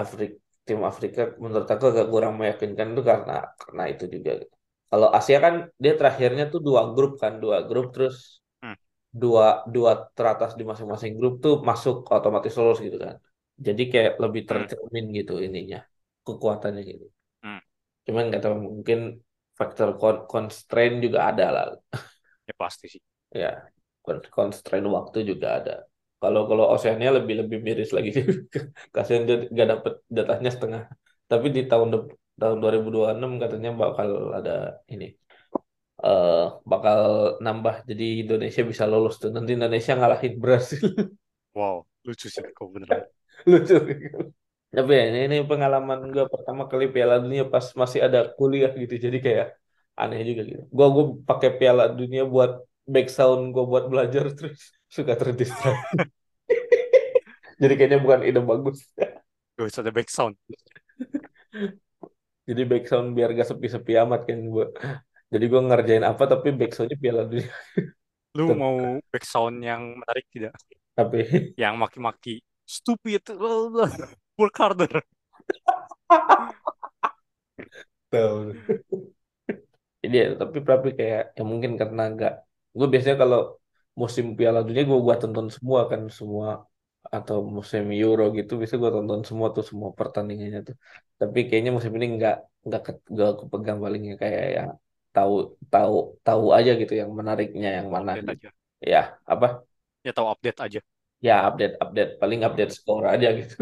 [0.00, 0.36] Afrika
[0.66, 3.32] tim Afrika menurut aku agak kurang meyakinkan itu karena
[3.62, 4.54] karena itu juga gitu.
[4.90, 8.16] Kalau Asia kan dia terakhirnya tuh dua grup kan dua grup terus
[8.62, 8.74] Hmm,
[9.22, 13.16] dua dua teratas di masing-masing grup tuh masuk otomatis lolos gitu kan.
[13.66, 15.78] Jadi kayak lebih hmm, tercermin gitu ininya
[16.26, 17.04] kekuatannya gitu.
[17.42, 17.58] hmm.
[18.06, 18.98] Cuman nggak tahu mungkin
[19.58, 21.64] faktor con- constraint juga ada lah
[22.48, 23.02] Ya pasti sih.
[23.40, 23.48] ya
[24.04, 25.72] con- constraint waktu juga ada.
[26.22, 28.10] Kalau kalau Oceania lebih lebih miris lagi
[28.94, 30.82] kasihan dia nggak dapet jatahnya setengah.
[31.30, 31.88] Tapi di tahun
[32.40, 34.52] tahun 2026 katanya bakal ada
[34.92, 35.06] ini
[36.06, 36.42] eh
[36.72, 37.00] bakal
[37.46, 39.30] nambah jadi Indonesia bisa lolos tuh.
[39.36, 40.84] Nanti Indonesia ngalahin Brasil.
[41.58, 41.76] Wow,
[42.06, 43.02] lucu sih kau beneran.
[43.50, 43.76] Lucu.
[44.74, 48.94] Tapi ya, ini, ini pengalaman gue pertama kali Piala Dunia pas masih ada kuliah gitu.
[48.98, 49.54] Jadi kayak
[49.94, 50.62] aneh juga gitu.
[50.74, 56.10] Gue gue pakai Piala Dunia buat back sound gue buat belajar terus suka terdistraksi.
[57.62, 58.82] Jadi kayaknya bukan ide bagus.
[59.54, 60.34] Usah ada back sound.
[62.44, 64.66] Jadi back sound biar gak sepi-sepi amat kan gue.
[65.30, 67.54] Jadi gue ngerjain apa tapi back soundnya Piala Dunia.
[68.34, 70.52] Lu mau back sound yang menarik tidak?
[70.98, 73.22] Tapi Yang maki-maki stupid,
[74.38, 75.02] work harder.
[78.10, 78.54] tahu.
[80.02, 82.32] Jadi ya, tapi tapi kayak ya mungkin karena nggak
[82.78, 83.38] gue biasanya kalau
[84.00, 86.48] musim Piala Dunia gue gua tonton semua kan semua
[87.16, 90.76] atau musim Euro gitu bisa gue tonton semua tuh semua pertandingannya tuh.
[91.20, 92.34] Tapi kayaknya musim ini nggak
[92.66, 94.70] nggak ke, nggak kepegang palingnya kayak yang
[95.14, 95.32] tahu
[95.72, 95.94] tahu
[96.26, 98.48] tahu aja gitu yang menariknya yang mana update aja.
[98.92, 98.98] Ya
[99.32, 99.46] apa?
[100.04, 100.80] Ya tahu update aja.
[101.24, 103.56] Ya update update paling update skor aja gitu.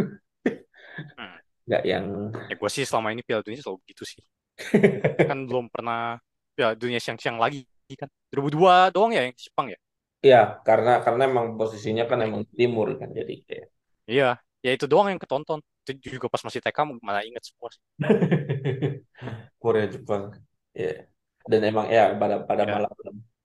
[1.16, 1.38] Hmm.
[1.68, 2.06] Nggak yang
[2.50, 4.20] Ya gue sih selama ini Piala Dunia selalu gitu sih.
[5.28, 6.18] Kan belum pernah
[6.58, 8.08] Piala Dunia siang-siang lagi kan.
[8.32, 9.78] 2002 doang ya yang Jepang ya.
[10.24, 13.66] ya karena karena emang posisinya kan emang timur kan jadi kayak
[14.08, 15.60] Iya, ya itu doang yang ketonton.
[15.82, 17.82] Itu juga pas masih TK mana inget semua sih.
[19.62, 20.24] Korea Jepang
[20.74, 21.04] ya
[21.50, 22.92] dan emang ya pada pada Ya, malam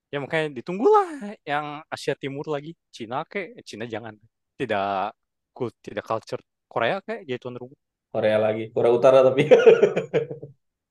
[0.07, 2.73] ya makanya ditunggulah yang Asia Timur lagi.
[2.91, 4.15] Cina ke eh, Cina jangan.
[4.57, 5.13] Tidak
[5.53, 6.41] cool tidak culture.
[6.67, 7.79] Korea kayak jadi tuan rumah.
[8.11, 8.71] Korea lagi.
[8.71, 9.43] Korea Utara tapi.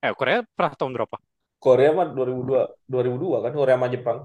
[0.04, 1.16] Eh Korea pernah tahun berapa?
[1.56, 4.18] Korea mah 2002 2002 kan Korea sama Jepang.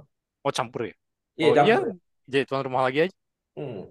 [0.43, 0.95] Oh campur ya?
[1.39, 1.93] Iya oh, campur iya, ya.
[2.27, 3.15] jadi tuan rumah lagi aja.
[3.55, 3.87] Hmm.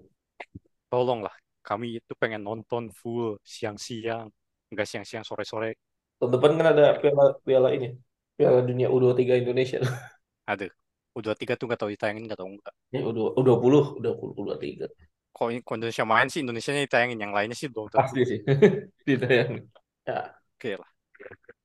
[0.89, 4.29] tolonglah kami itu pengen nonton full siang-siang.
[4.73, 5.77] Enggak siang-siang sore-sore.
[6.17, 7.97] Tahun depan kan ada piala piala ini.
[8.35, 9.79] Piala dunia U23 Indonesia.
[10.51, 10.71] Aduh.
[11.11, 12.73] U23 tuh gak tau ditayangin gak tau enggak.
[12.95, 14.87] Ini U20, U20, U23.
[15.31, 17.99] Kalau Indonesia main sih Indonesia nya ditayangin, yang lainnya sih belum tahu.
[18.03, 18.39] Pasti sih,
[19.07, 19.63] ditayangin.
[20.07, 20.35] Ya.
[20.55, 20.89] Oke okay lah.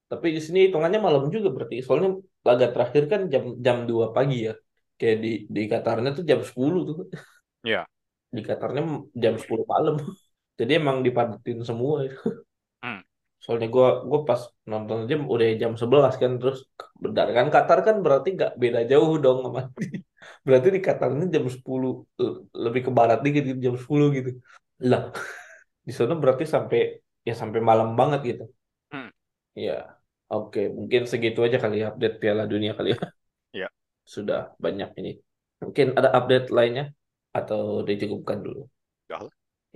[0.07, 1.83] Tapi di sini hitungannya malam juga berarti.
[1.83, 4.55] Soalnya laga terakhir kan jam jam 2 pagi ya.
[4.97, 6.97] Kayak di di Katarnya tuh jam 10 tuh.
[7.67, 7.83] Iya.
[8.31, 8.83] Di Katarnya
[9.19, 9.99] jam 10 malam.
[10.57, 12.46] Jadi emang dipadetin semua itu.
[13.47, 14.41] Soalnya gua gua pas
[14.73, 16.59] nonton jam udah jam 11 kan terus
[17.03, 19.61] berdasarkan Qatar kan berarti nggak beda jauh dong sama
[20.47, 21.93] berarti di Qatar ini jam 10
[22.23, 24.31] le- lebih ke barat dikit gitu, jam 10 gitu.
[24.91, 25.03] Lah
[25.89, 26.81] di sana berarti sampai
[27.29, 28.45] ya sampai malam banget gitu.
[28.93, 29.11] Hmm.
[29.67, 29.73] ya
[30.33, 32.99] oke mungkin segitu aja kali ya update Piala Dunia kali ya.
[33.63, 33.69] Ya.
[34.15, 35.11] sudah banyak ini.
[35.63, 36.85] Mungkin ada update lainnya
[37.39, 38.63] atau dicukupkan dulu?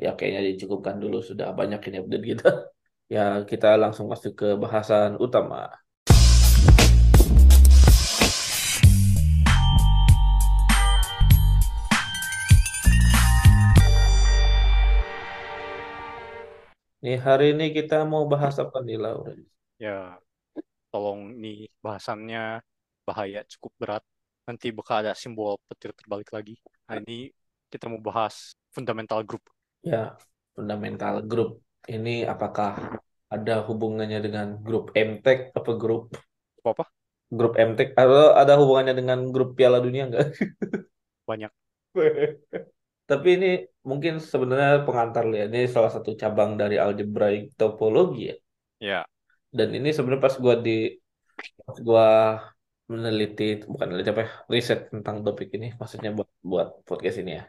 [0.05, 2.49] Ya kayaknya dicukupkan dulu sudah banyak ini update kita
[3.11, 5.67] ya kita langsung masuk ke bahasan utama
[17.01, 19.33] Nih hari ini kita mau bahas apa nih, Laura?
[19.81, 20.21] Ya,
[20.93, 22.61] tolong nih bahasannya
[23.09, 24.05] bahaya cukup berat.
[24.45, 26.61] Nanti bakal ada simbol petir terbalik lagi.
[26.85, 27.33] Nah, ini
[27.73, 29.41] kita mau bahas fundamental group.
[29.81, 30.13] Ya,
[30.53, 31.65] fundamental group.
[31.89, 33.01] Ini apakah
[33.31, 36.13] ada hubungannya dengan grup MTech apa grup
[36.61, 36.85] Apa-apa?
[37.39, 40.27] grup MTech atau ada hubungannya dengan grup Piala Dunia enggak?
[41.29, 41.53] Banyak.
[43.11, 43.51] Tapi ini
[43.91, 45.45] mungkin sebenarnya pengantar ya.
[45.51, 48.37] Ini salah satu cabang dari algebraic topologi ya.
[48.81, 49.07] Ya,
[49.57, 50.71] Dan ini sebenarnya pas gua di
[51.67, 52.05] pas gua
[52.93, 57.45] meneliti bukan meneliti apa ya, riset tentang topik ini maksudnya buat buat podcast ini ya.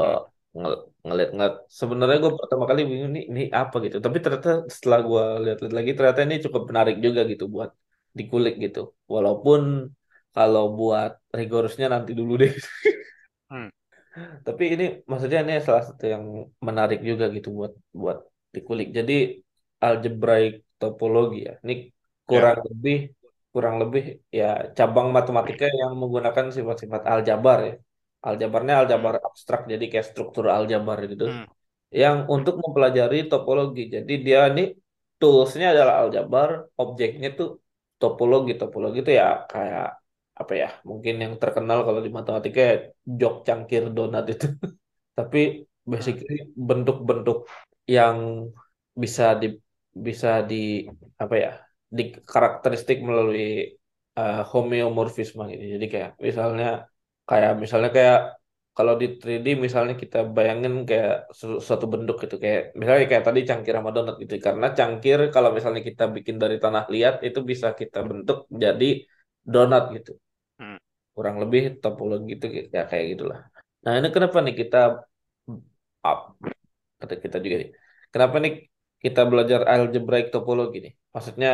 [0.00, 3.96] hmm, ng ngeliat-ngeliat sebenarnya gue pertama kali bingung ini ini apa gitu.
[4.04, 7.70] Tapi ternyata setelah gue lihat-lihat lagi ternyata ini cukup menarik juga gitu buat
[8.18, 8.80] dikulik gitu.
[9.06, 9.60] Walaupun
[10.34, 12.52] kalau buat rigorusnya nanti dulu deh.
[13.50, 13.70] Hmm,
[14.46, 16.24] tapi ini maksudnya ini salah satu yang
[16.66, 18.18] menarik juga gitu buat buat
[18.54, 18.88] dikulik.
[18.98, 19.38] Jadi
[19.86, 21.54] algebraic topologi ya.
[21.62, 21.90] Ini ya,
[22.26, 22.96] kurang lebih
[23.50, 27.74] kurang lebih ya cabang matematika yang menggunakan sifat-sifat aljabar ya
[28.28, 31.24] aljabarnya hmm, aljabar abstrak jadi kayak struktur aljabar gitu.
[31.32, 31.46] Hmm,
[31.90, 34.62] yang untuk mempelajari topologi jadi dia ini
[35.20, 36.48] toolsnya adalah aljabar
[36.82, 37.48] objeknya tuh
[38.00, 38.52] topologi.
[38.60, 39.86] Topologi itu ya kayak
[40.40, 42.74] apa ya mungkin yang terkenal kalau di matematika ya
[43.20, 44.46] jok cangkir donat itu.
[45.18, 46.36] Tapi hmm, basically
[46.68, 47.38] bentuk-bentuk
[47.96, 48.16] yang
[49.02, 49.46] bisa di
[50.06, 50.86] bisa di
[51.18, 51.50] apa ya
[51.96, 52.02] di
[52.32, 53.74] karakteristik melalui
[54.20, 55.64] uh, homeomorfisme gitu.
[55.74, 56.86] Jadi kayak misalnya
[57.30, 58.18] kayak misalnya kayak
[58.76, 63.40] kalau di 3D misalnya kita bayangin kayak su- suatu bentuk gitu kayak misalnya kayak tadi
[63.48, 64.34] cangkir sama donat gitu.
[64.46, 68.86] Karena cangkir kalau misalnya kita bikin dari tanah liat itu bisa kita bentuk jadi
[69.54, 70.12] donat gitu.
[70.60, 70.78] Hmm.
[71.16, 73.38] kurang lebih topologi itu ya kayak gitulah.
[73.84, 74.78] Nah ini kenapa nih kita
[76.04, 76.18] up?
[77.00, 77.70] Kata kita juga nih.
[78.12, 78.52] Kenapa nih
[79.04, 80.92] kita belajar algebraic topologi nih?
[81.14, 81.50] Maksudnya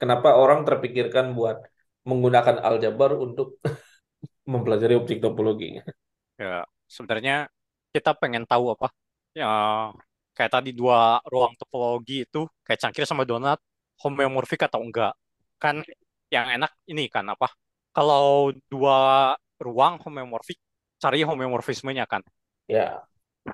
[0.00, 1.58] kenapa orang terpikirkan buat
[2.08, 3.48] menggunakan aljabar untuk
[4.52, 5.68] mempelajari objek topologi
[6.40, 7.32] Ya, sebenarnya
[7.94, 8.86] kita pengen tahu apa?
[9.38, 9.46] Ya,
[10.36, 13.58] kayak tadi dua ruang topologi itu kayak cangkir sama donat
[14.02, 15.12] homeomorfik atau enggak?
[15.62, 15.76] Kan
[16.34, 17.46] yang enak ini kan apa?
[17.96, 18.96] Kalau dua
[19.64, 20.58] ruang homeomorfik,
[21.02, 22.20] cari homeomorfismenya kan.
[22.68, 23.06] ya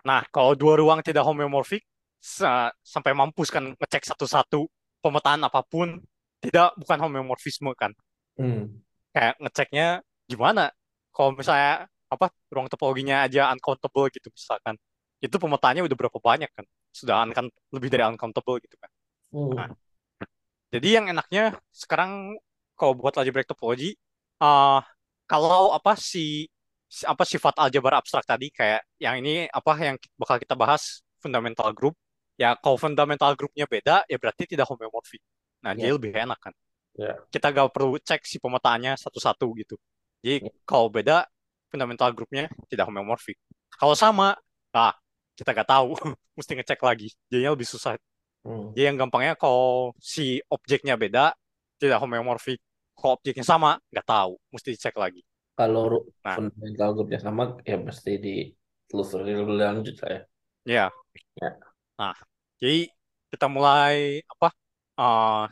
[0.09, 1.83] Nah, kalau dua ruang tidak homeomorfik,
[2.23, 4.61] sa- sampai mampus kan ngecek satu-satu
[5.03, 5.99] pemetaan apa pun,
[6.43, 7.93] tidak bukan homeomorfisme kan.
[8.39, 8.83] hmm.
[9.13, 9.87] Kayak ngeceknya
[10.31, 10.63] gimana?
[11.15, 14.75] Kalau misalnya apa ruang topologinya aja uncountable gitu misalkan,
[15.25, 16.65] itu pemetaannya udah berapa banyak kan?
[16.93, 18.91] Sudah uncount lebih dari uncountable gitu kan.
[19.59, 19.73] Nah, Hmm.
[20.73, 21.43] jadi yang enaknya
[21.73, 22.37] sekarang
[22.79, 23.93] kalau buat algebraic topologi,
[24.41, 24.81] uh,
[25.29, 26.49] kalau apa si
[26.89, 31.71] si- apa sifat aljabar abstrak tadi kayak yang ini apa yang bakal kita bahas fundamental
[31.77, 31.95] group
[32.41, 35.21] ya kalau fundamental groupnya beda ya berarti tidak homeomorphic
[35.65, 36.53] nah ya dia lebih enak kan
[36.97, 39.77] ya kita gak perlu cek si pemetaannya satu-satu gitu
[40.23, 41.27] jadi kalau beda
[41.69, 43.37] fundamental groupnya tidak homeomorphic
[43.77, 44.39] kalau sama
[44.73, 44.97] nah
[45.37, 45.97] kita gak tahu.
[46.39, 47.09] Mesti ngecek lagi.
[47.29, 47.97] Jadinya lebih susah.
[48.43, 48.75] Hmm.
[48.75, 51.31] jadi yang gampangnya kalau si objeknya beda
[51.79, 52.59] tidak homeomorphic
[52.99, 54.35] kalau objeknya sama nggak tahu.
[54.51, 55.23] Mesti dicek lagi.
[55.55, 56.35] Kalau nah.
[56.43, 60.23] fundamental groupnya sama ya mesti ditelusuri lebih lanjut lah ya.
[60.67, 60.87] Ya
[61.39, 61.51] ya.
[62.03, 62.19] Nah,
[62.59, 62.91] jadi
[63.31, 64.49] kita mulai apa
[64.99, 65.45] eh,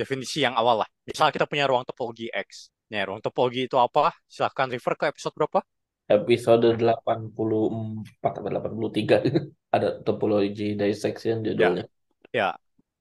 [0.00, 0.88] definisi yang awal lah.
[1.04, 2.72] Misal kita punya ruang topologi X.
[2.88, 4.12] Ruang topologi itu apa?
[4.28, 5.60] Silahkan refer ke episode berapa?
[6.08, 9.16] episode 84 atau 83
[9.74, 11.84] ada topologi dissection Ya, judulnya
[12.32, 12.48] ya.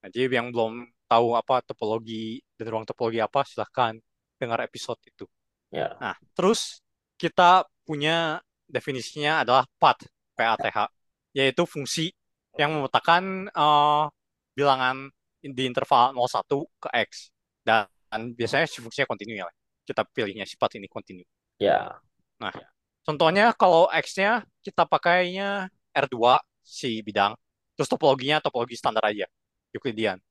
[0.04, 3.96] Nah, jadi yang belum tahu apa topologi dan ruang topologi apa, silahkan
[4.38, 5.26] dengar episode itu.
[5.72, 6.84] ya Nah, terus
[7.18, 10.04] kita punya definisinya adalah path,
[10.36, 10.92] PATH,
[11.34, 12.12] yaitu fungsi
[12.60, 14.04] yang memetakan eh,
[14.58, 15.10] bilangan
[15.42, 17.32] di interval 01 ke X.
[17.64, 17.88] Dan,
[18.36, 19.48] biasanya si fungsinya kontinu ya.
[19.88, 21.24] Kita pilihnya sifat ini kontinu.
[21.56, 21.96] ya
[22.38, 22.54] Nah,
[23.02, 27.34] contohnya kalau X-nya kita pakainya R2 si bidang,
[27.74, 29.26] terus topologinya topologi standar aja,
[29.74, 30.22] Euclidean.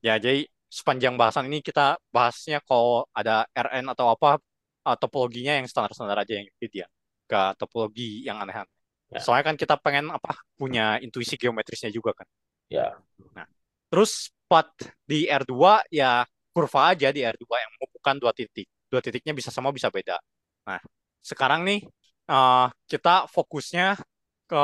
[0.00, 4.40] Ya, jadi sepanjang bahasan ini kita bahasnya kalau ada Rn atau apa,
[4.84, 6.90] uh, topologinya yang standar-standar aja yang Euclidean,
[7.28, 8.72] gak topologi yang aneh-aneh.
[9.12, 12.28] ya Soalnya kan kita pengen apa punya intuisi geometrisnya juga kan.
[12.72, 12.96] ya
[13.36, 13.44] Nah,
[13.92, 14.72] terus part
[15.04, 16.24] di R2 ya
[16.54, 18.68] kurva aja di R2 yang menghubungkan dua titik.
[18.94, 20.22] Dua titiknya bisa sama bisa beda.
[20.70, 20.80] Nah,
[21.26, 21.82] sekarang nih
[22.30, 23.98] uh, kita fokusnya
[24.46, 24.62] ke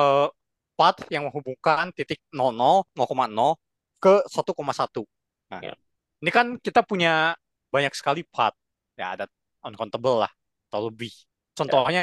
[0.78, 3.58] part yang menghubungkan titik 00, 0,0
[4.00, 5.04] ke 1,1.
[5.52, 5.74] Nah, ya
[6.20, 7.34] ini kan kita punya
[7.72, 8.54] banyak sekali part.
[8.96, 9.24] Ya, ada
[9.64, 10.32] uncountable lah,
[10.68, 11.12] atau lebih.
[11.12, 11.24] ya
[11.56, 12.02] Contohnya,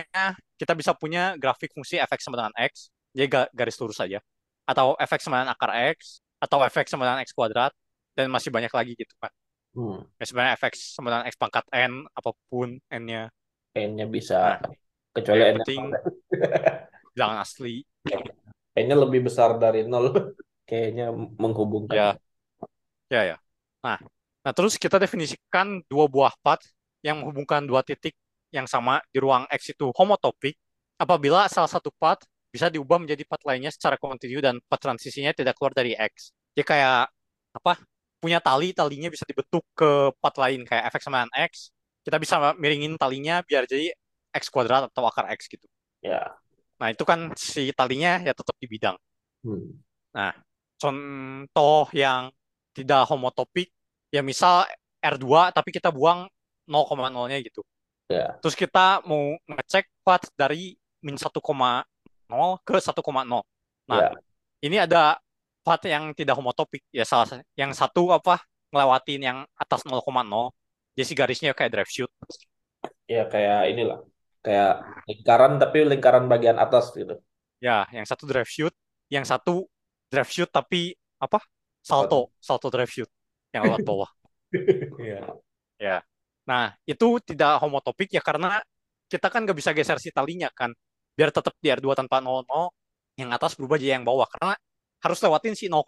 [0.58, 4.20] kita bisa punya grafik fungsi fx sama dengan x, jadi ga- garis lurus saja.
[4.68, 7.72] atau fx sama dengan akar x atau fx sama dengan x kuadrat
[8.20, 9.32] dan masih banyak lagi gitu kan.
[9.78, 10.02] Hmm.
[10.18, 13.30] Ya sebenarnya sama dengan x pangkat n apa pun n-nya.
[13.78, 14.74] N-nya bisa Nah,
[15.14, 15.82] kecuali yang N-nya penting
[17.14, 17.86] bilangan asli.
[18.74, 20.34] N-nya lebih besar dari nol
[20.70, 21.94] kayaknya menghubungkan.
[21.94, 22.10] Ya,
[23.14, 23.38] ya, ya.
[23.86, 24.02] Nah,
[24.42, 26.66] nah terus kita definisikan dua buah path
[27.06, 28.18] yang menghubungkan dua titik
[28.50, 30.58] yang sama di ruang X itu homotopik
[30.98, 35.54] apabila salah satu path bisa diubah menjadi path lainnya secara kontinu dan path transisinya tidak
[35.54, 36.34] keluar dari X.
[36.58, 37.14] Dia kayak
[37.54, 37.78] apa?
[38.18, 41.70] Punya tali, talinya bisa dibentuk ke path lain kayak fx sama X.
[42.02, 43.94] Kita bisa miringin talinya biar jadi
[44.34, 45.68] X kuadrat atau akar X gitu.
[46.02, 46.34] Ya.
[46.78, 48.98] Nah, itu kan si talinya ya tetap di bidang.
[49.46, 49.82] Hmm.
[50.14, 50.34] Nah,
[50.78, 52.30] contoh yang
[52.74, 53.74] tidak homotopik,
[54.14, 54.66] ya misal
[55.02, 56.30] R2 tapi kita buang
[56.70, 57.66] 0,0-nya gitu.
[58.08, 58.38] Ya.
[58.40, 61.38] Terus kita mau ngecek path dari min 1,0
[62.64, 63.44] ke 1,0.
[63.88, 64.10] Nah, Ya.
[64.64, 65.20] ini ada
[65.68, 66.84] path yang tidak homotopik.
[66.98, 68.36] Ya salah sa- yang satu apa
[68.72, 70.46] ngelewatin yang atas 0,0.
[70.96, 72.12] Jadi si garisnya kayak drive shoot.
[73.14, 74.00] Ya kayak inilah.
[74.46, 74.72] Kayak
[75.10, 77.20] lingkaran tapi lingkaran bagian atas gitu.
[77.58, 78.74] Ya, yang satu drive shoot,
[79.10, 79.66] yang satu
[80.14, 81.42] drive shoot tapi apa?
[81.82, 83.10] Salto, salto drive shoot
[83.56, 84.10] yang lewat bawah.
[85.04, 85.20] Iya.
[85.76, 86.00] Ya.
[86.48, 88.64] Nah, itu tidak homotopik ya karena
[89.12, 90.72] kita kan nggak bisa geser si talinya kan.
[91.18, 92.72] Biar tetap di R2 tanpa 00,
[93.20, 94.28] yang atas berubah jadi yang bawah.
[94.32, 94.54] Karena
[95.04, 95.84] harus lewatin si 0,0.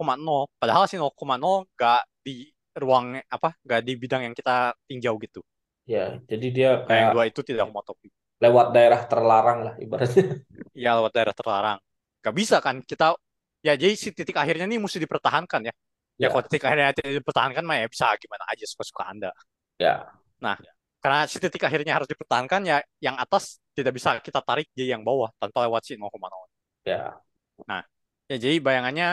[0.60, 3.55] Padahal si 0,0 nggak di ruang apa?
[3.66, 5.41] Nggak di bidang yang kita tinjau gitu.
[5.89, 8.14] Ya, jadi dia Nah, yang kayak dua itu tidak homotopik.
[8.39, 10.39] lewat daerah terlarang lah ibaratnya.
[10.72, 11.78] Ya lewat daerah terlarang.
[12.24, 13.18] Nggak bisa kan kita
[13.60, 15.74] ya jadi si titik akhirnya nih mesti dipertahankan ya.
[16.16, 16.28] Ya, Ya.
[16.32, 19.32] kalau titik akhirnya tidak dipertahankan mah ya bisa gimana aja suka-suka Anda.
[19.76, 20.07] Ya.
[20.39, 20.55] Nah,
[21.03, 25.03] karena si titik akhirnya harus dipertahankan ya yang atas tidak bisa kita tarik jadi yang
[25.03, 26.47] bawah tanpa lewat si 0,0.
[26.88, 27.20] Ya.
[28.30, 29.07] Ya jadi bayangannya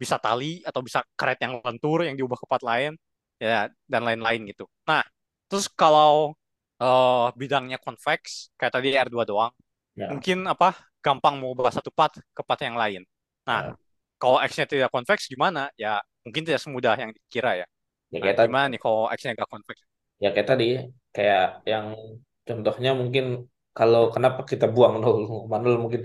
[0.00, 2.92] bisa tali atau bisa karet yang lentur yang diubah ke part lain
[3.38, 4.64] ya dan lain-lain gitu.
[4.88, 5.02] Nah,
[5.48, 6.34] terus kalau
[6.82, 9.52] eh, bidangnya convex kayak tadi R2 doang,
[9.96, 10.08] Ya.
[10.10, 13.02] mungkin apa gampang mau ubah satu part ke part yang lain.
[13.48, 13.76] Nah, Ya.
[14.20, 15.70] kalau X-nya tidak convex gimana?
[15.80, 17.66] Ya mungkin tidak semudah yang dikira ya.
[18.10, 18.48] Ya Nah, kayak tadi.
[18.48, 19.78] gimana nih kalau X-nya nggak convex?
[20.22, 20.64] Ya kayak tadi
[21.14, 21.40] kayak
[21.70, 21.86] yang
[22.48, 23.24] contohnya mungkin
[23.76, 26.02] kalau kenapa kita buang 0,0 mungkin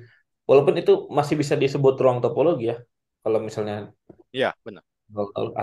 [0.50, 2.78] walaupun itu masih bisa disebut ruang topologi ya.
[3.24, 3.76] Kalau misalnya
[4.38, 4.84] Iya, benar.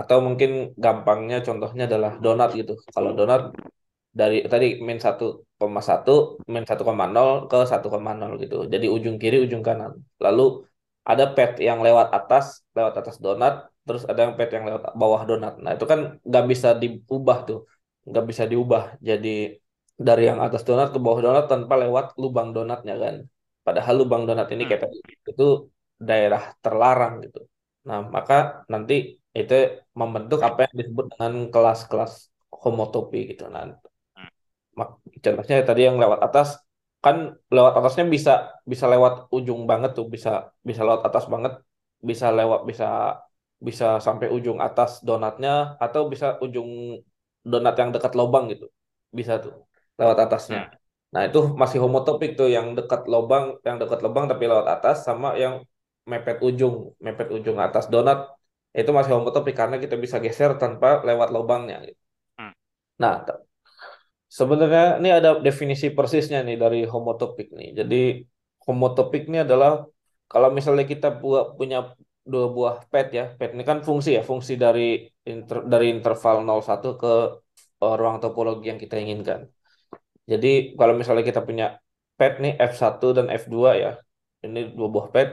[0.01, 0.49] atau mungkin
[0.83, 2.73] gampangnya contohnya adalah donat gitu.
[2.95, 3.41] Kalau donat
[4.19, 6.13] dari tadi min 1,1
[6.53, 8.57] min 1,0 ke 1,0 gitu.
[8.73, 9.91] Jadi ujung kiri ujung kanan.
[10.25, 10.41] Lalu
[11.11, 13.53] ada pad yang lewat atas, lewat atas donat,
[13.87, 15.53] terus ada yang pad yang lewat bawah donat.
[15.63, 17.59] Nah, itu kan nggak bisa diubah tuh.
[18.09, 18.83] Nggak bisa diubah.
[19.09, 19.55] Jadi
[20.07, 23.15] dari yang atas donat ke bawah donat tanpa lewat lubang donatnya kan.
[23.67, 24.69] Padahal lubang donat ini Hmm.
[24.69, 24.97] kayak tadi,
[25.31, 25.43] itu
[26.09, 27.39] daerah terlarang gitu.
[27.87, 28.35] Nah, maka
[28.73, 28.93] nanti
[29.39, 29.53] itu
[29.99, 32.11] membentuk apa yang disebut dengan kelas-kelas
[32.63, 33.43] homotopi gitu.
[33.53, 33.63] Nah,
[34.15, 34.27] Hmm.
[35.23, 36.47] contohnya tadi yang lewat atas
[37.03, 37.17] kan
[37.55, 38.31] lewat atasnya bisa
[38.71, 40.29] bisa lewat ujung banget tuh, bisa
[40.69, 41.53] bisa lewat atas banget,
[42.09, 42.85] bisa lewat bisa
[43.67, 45.51] bisa sampai ujung atas donatnya
[45.83, 46.69] atau bisa ujung
[47.51, 48.65] donat yang dekat lubang gitu.
[49.17, 49.53] Bisa tuh
[49.99, 50.59] lewat atasnya.
[51.13, 55.27] Nah, itu masih homotopik tuh yang dekat lubang, yang dekat lubang tapi lewat atas sama
[55.43, 55.53] yang
[56.11, 58.17] mepet ujung, mepet ujung atas donat
[58.79, 61.75] itu masih homotopik karena kita bisa geser tanpa lewat lubangnya.
[61.87, 62.01] gitu.
[62.39, 62.53] Hmm.
[63.01, 63.13] Nah,
[64.37, 67.69] sebenarnya ini ada definisi persisnya nih dari homotopik nih.
[67.79, 67.95] Jadi
[68.65, 69.71] homotopik ini adalah
[70.31, 71.77] kalau misalnya kita buat punya
[72.31, 74.81] dua buah pad ya, pad ini kan fungsi ya, fungsi dari
[75.31, 77.07] inter- dari interval 01 ke
[77.83, 79.41] eh, ruang topologi yang kita inginkan.
[80.31, 81.65] Jadi kalau misalnya kita punya
[82.19, 83.91] pad nih F1 dan F2 ya,
[84.45, 85.29] ini dua buah pad,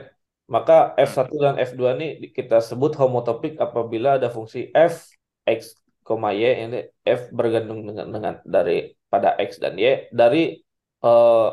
[0.47, 5.11] maka F1 dan F2 ini kita sebut homotopik apabila ada fungsi F,
[5.43, 5.75] X,
[6.05, 10.61] Y, ini F bergantung dengan, dengan dari pada X dan Y dari
[11.01, 11.49] eh,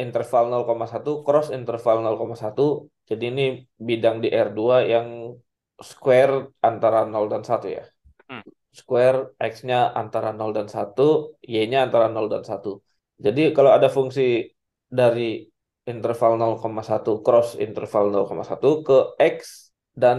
[0.00, 2.88] interval 0,1 cross interval 0,1.
[3.04, 5.36] Jadi ini bidang di R2 yang
[5.76, 7.84] square antara 0 dan 1 ya.
[8.30, 8.44] Hmm.
[8.70, 12.78] Square X-nya antara 0 dan 1, Y-nya antara 0 dan 1.
[13.18, 14.50] Jadi kalau ada fungsi
[14.86, 15.50] dari
[15.86, 20.18] interval 0,1 cross interval 0,1 ke X dan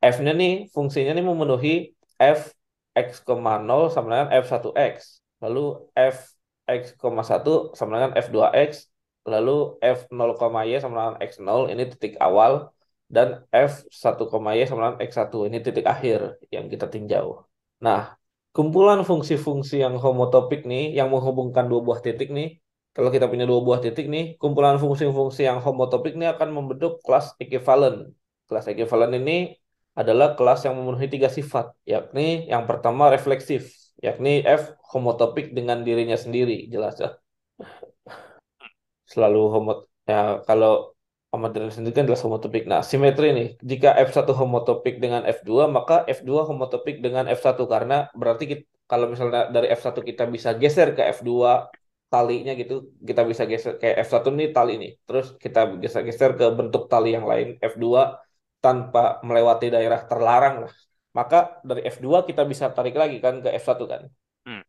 [0.00, 2.54] F-nya nih fungsinya nih memenuhi F
[2.96, 4.96] X,0 sama dengan F1X.
[5.42, 5.64] Lalu
[5.94, 6.16] F
[6.68, 8.70] X,1 sama dengan F2X.
[9.28, 12.72] Lalu F0,Y sama dengan X0 ini titik awal.
[13.10, 17.49] Dan F1,Y sama dengan X1 ini titik akhir yang kita tinjau.
[17.80, 18.00] Nah,
[18.54, 22.60] kumpulan fungsi-fungsi yang homotopik nih, yang menghubungkan dua buah titik nih,
[22.94, 27.26] kalau kita punya dua buah titik nih, kumpulan fungsi-fungsi yang homotopik nih akan membentuk kelas
[27.42, 28.12] equivalent.
[28.48, 29.56] Kelas equivalent ini
[29.94, 33.72] adalah kelas yang memenuhi tiga sifat, yakni yang pertama refleksif,
[34.02, 37.16] yakni F homotopik dengan dirinya sendiri, jelas ya.
[39.06, 40.94] Selalu homot ya kalau
[41.30, 42.66] dirinya sendiri kan jelas homotopik.
[42.66, 48.44] Nah, simetri nih, jika F1 homotopik dengan F2, maka F2 homotopik dengan F1 karena berarti
[48.50, 51.30] kita, kalau misalnya dari F1 kita bisa geser ke F2
[52.10, 54.88] talinya gitu, kita bisa geser kayak F1 nih tali ini.
[55.06, 57.86] Terus kita geser-geser ke bentuk tali yang lain F2
[58.58, 60.74] tanpa melewati daerah terlarang lah.
[61.14, 64.02] Maka dari F2 kita bisa tarik lagi kan ke F1 kan.
[64.46, 64.62] Hmm.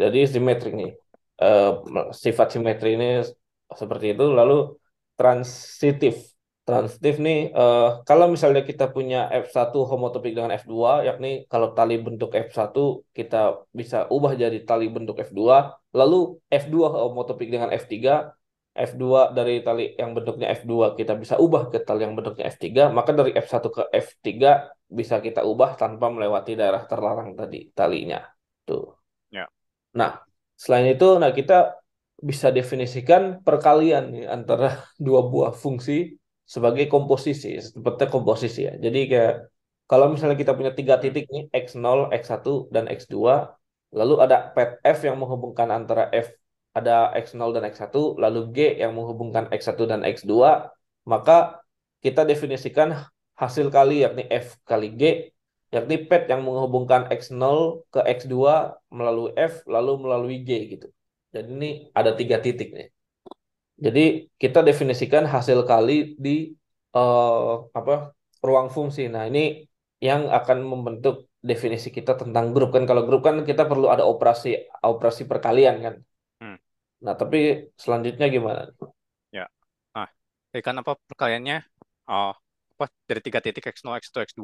[0.00, 0.90] Jadi simetri nih.
[1.36, 1.70] Eh,
[2.16, 3.20] sifat simetri ini
[3.68, 4.24] seperti itu.
[4.32, 4.80] Lalu
[5.18, 6.14] transitif.
[6.64, 12.32] Transitif nih, eh, kalau misalnya kita punya F1 homotopik dengan F2, yakni kalau tali bentuk
[12.32, 13.36] F1 kita
[13.68, 15.40] bisa ubah jadi tali bentuk F2,
[15.92, 18.32] lalu F2 homotopik dengan F3,
[18.74, 19.04] F2
[19.36, 23.30] dari tali yang bentuknya F2 kita bisa ubah ke tali yang bentuknya F3, maka dari
[23.36, 24.26] F1 ke F3
[24.88, 28.24] bisa kita ubah tanpa melewati daerah terlarang tadi talinya.
[28.64, 28.96] Tuh.
[29.30, 29.44] Ya.
[29.94, 30.24] Nah,
[30.56, 31.83] selain itu, nah kita
[32.28, 34.68] bisa definisikan perkalian nih, antara
[35.06, 35.92] dua buah fungsi
[36.54, 38.74] sebagai komposisi, seperti komposisi ya.
[38.84, 39.34] Jadi kayak
[39.90, 43.14] kalau misalnya kita punya tiga titik nih, X0, X1, dan X2,
[43.98, 46.28] lalu ada pet F yang menghubungkan antara F
[46.74, 50.34] ada X0 dan X1, lalu G yang menghubungkan X1 dan X2,
[51.06, 51.62] maka
[52.02, 53.06] kita definisikan
[53.38, 55.30] hasil kali yakni F kali G,
[55.70, 58.34] yakni pet yang menghubungkan X0 ke X2
[58.90, 60.90] melalui F, lalu melalui G gitu.
[61.34, 62.88] Jadi ini ada tiga titik nih.
[63.74, 66.54] Jadi kita definisikan hasil kali di
[66.94, 69.10] uh, apa ruang fungsi.
[69.10, 69.66] Nah ini
[69.98, 72.86] yang akan membentuk definisi kita tentang grup kan.
[72.86, 75.94] Kalau grup kan kita perlu ada operasi operasi perkalian kan.
[76.38, 76.56] Hmm.
[77.02, 78.70] Nah tapi selanjutnya gimana?
[79.34, 79.50] Ya,
[79.90, 80.06] nah,
[80.62, 81.66] kan apa perkaliannya?
[82.06, 82.30] Oh,
[82.78, 84.42] apa dari tiga titik x0, x2, x2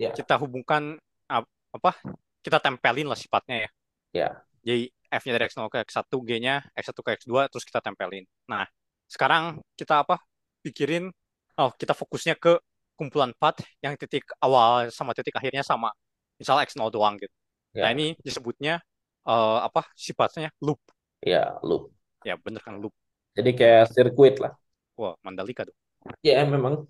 [0.00, 0.10] ya.
[0.16, 0.96] kita hubungkan
[1.28, 1.92] apa?
[2.40, 3.70] Kita tempelin lah sifatnya ya.
[4.14, 4.28] Ya.
[4.64, 8.24] Jadi F-nya dari X0 ke X1, G-nya X1 ke X2, terus kita tempelin.
[8.50, 8.66] Nah,
[9.06, 10.18] sekarang kita apa?
[10.64, 11.12] Pikirin,
[11.60, 12.56] oh kita fokusnya ke
[12.96, 15.92] kumpulan part yang titik awal sama titik akhirnya sama.
[16.40, 17.30] Misal X0 doang gitu.
[17.76, 17.86] Ya.
[17.86, 18.80] Nah, ini disebutnya
[19.28, 19.86] uh, apa?
[19.94, 20.80] Sifatnya loop.
[21.20, 21.92] Ya, loop.
[22.24, 22.96] Ya, bener kan loop.
[23.36, 24.56] Jadi kayak sirkuit lah.
[24.96, 25.76] Wah, Mandalika tuh.
[26.24, 26.88] Ya, memang.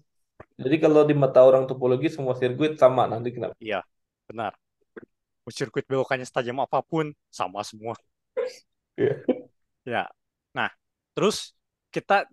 [0.54, 3.54] Jadi kalau di mata orang topologi semua sirkuit sama nanti kenapa?
[3.58, 3.82] Iya,
[4.30, 4.54] benar.
[5.52, 7.92] Sirkuit belokannya setajam apa pun sama semua.
[8.96, 9.20] Yeah.
[9.84, 10.04] Ya.
[10.56, 10.72] Nah,
[11.12, 11.52] terus
[11.92, 12.26] kita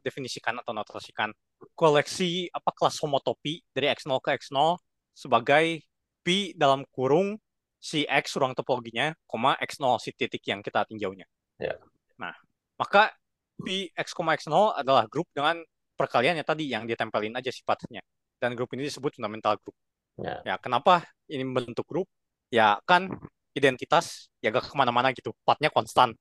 [0.00, 1.34] definisikan atau notasikan
[1.74, 4.78] koleksi apa kelas homotopi dari X0 ke X0
[5.12, 5.82] sebagai
[6.24, 7.36] P dalam kurung
[7.76, 11.28] si X ruang topologinya, koma X0 si titik yang kita tinjaunya.
[11.60, 11.76] Yeah.
[12.16, 12.32] Nah,
[12.80, 13.12] maka
[13.60, 15.60] P X, X0 adalah grup dengan
[15.94, 18.00] perkaliannya tadi yang ditempelin aja sifatnya.
[18.40, 19.76] Dan grup ini disebut fundamental group.
[20.16, 20.40] Yeah.
[20.42, 22.08] Ya, kenapa ini bentuk grup?
[22.54, 23.10] Ya, kan
[23.50, 25.34] identitas ya gak ke mana-mana gitu.
[25.42, 26.14] Partnya konstan.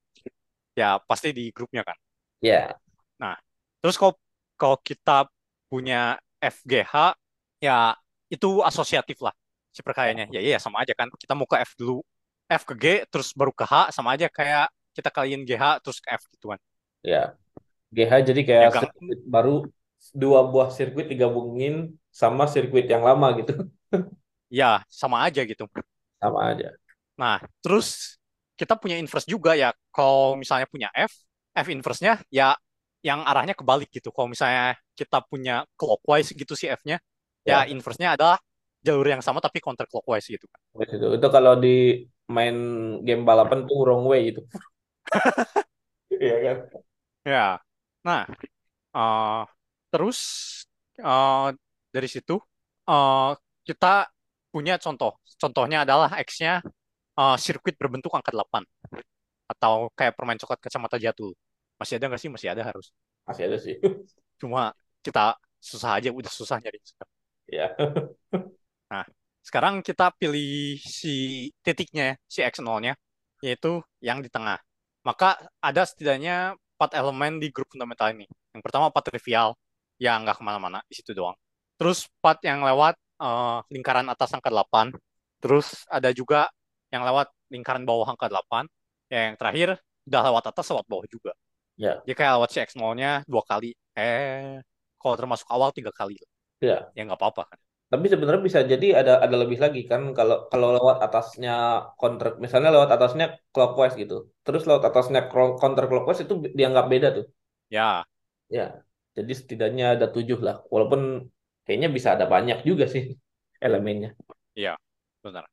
[0.73, 1.93] Ya pasti di grupnya kan.
[2.41, 2.49] Ya.
[2.49, 2.67] Yeah.
[3.21, 3.37] nah
[3.77, 4.17] terus kalau
[4.57, 5.29] kalau kita
[5.69, 7.13] punya FGH
[7.61, 7.93] ya
[8.33, 9.33] itu asosiatif lah
[9.69, 10.25] si perkayanya.
[10.33, 11.13] Ya iya sama aja kan.
[11.13, 12.01] Kita mau ke F dulu.
[12.49, 16.09] F ke G terus baru ke H sama aja kayak kita kalian GH terus ke
[16.17, 16.59] F gitu kan.
[17.05, 17.37] Ya.
[17.93, 19.69] GH jadi kayak ya, sirkuit baru
[20.17, 23.53] dua buah sirkuit digabungin sama sirkuit yang lama gitu.
[24.53, 25.65] Ya sama aja gitu
[26.23, 26.71] sama aja
[27.17, 28.17] Nah, terus
[28.57, 29.69] kita punya inverse juga ya.
[29.93, 31.13] Kalau misalnya punya F,
[31.53, 32.57] F inverse-nya ya
[33.03, 34.09] yang arahnya kebalik gitu.
[34.09, 36.97] Kalau misalnya kita punya clockwise gitu si F-nya,
[37.45, 38.37] ya, ya inverse-nya adalah
[38.83, 40.59] jalur yang sama tapi counter clockwise gitu kan.
[40.87, 42.55] Itu, itu kalau di main
[43.03, 44.41] game balapan tuh wrong way gitu.
[46.13, 46.57] Iya kan?
[47.27, 47.47] Ya.
[48.05, 48.23] Nah,
[48.95, 49.43] uh,
[49.91, 50.19] terus
[51.03, 51.51] uh,
[51.91, 52.39] dari situ
[52.87, 53.35] uh,
[53.67, 54.07] kita
[54.53, 55.17] punya contoh.
[55.41, 56.61] Contohnya adalah X-nya
[57.17, 58.61] uh, sirkuit berbentuk angka 8
[59.57, 61.33] atau kayak permain coklat kacamata jatuh.
[61.81, 62.29] Masih ada nggak sih?
[62.29, 62.93] Masih ada harus.
[63.25, 63.75] Masih ada sih.
[64.41, 64.69] Cuma
[65.01, 66.79] kita susah aja udah susah nyari
[67.47, 67.71] ya
[68.91, 69.07] nah
[69.39, 72.95] sekarang kita pilih si titiknya si x0-nya
[73.43, 74.55] yaitu yang di tengah.
[75.03, 78.23] Maka ada setidaknya empat elemen di grup fundamental ini.
[78.55, 79.51] Yang pertama part trivial.
[79.99, 80.79] Yang nggak ke mana-mana.
[80.87, 81.35] Di situ doang.
[81.75, 84.93] Terus part yang lewat uh, lingkaran atas angka 8
[85.43, 86.47] terus ada juga
[86.93, 88.69] yang lewat lingkaran bawah angka 8,
[89.09, 91.31] yang terakhir udah lewat atas lewat bawah juga.
[91.73, 92.01] Ya.
[92.05, 93.73] Jadi kayak lewat si X0-nya dua kali.
[93.97, 94.61] Eh,
[95.01, 96.21] kalau termasuk awal tiga kali.
[96.61, 96.89] Ya.
[96.93, 97.59] Ya nggak apa-apa kan.
[97.93, 102.73] Tapi sebenarnya bisa jadi ada ada lebih lagi kan kalau kalau lewat atasnya counter misalnya
[102.73, 104.33] lewat atasnya clockwise gitu.
[104.41, 107.25] Terus lewat atasnya counter clockwise itu dianggap beda tuh.
[107.69, 108.05] Ya.
[108.49, 108.81] Ya.
[109.13, 110.65] Jadi setidaknya ada tujuh lah.
[110.73, 111.29] Walaupun
[111.63, 113.15] kayaknya bisa ada banyak juga sih
[113.59, 114.15] elemennya.
[114.53, 114.75] Iya,
[115.23, 115.47] benar.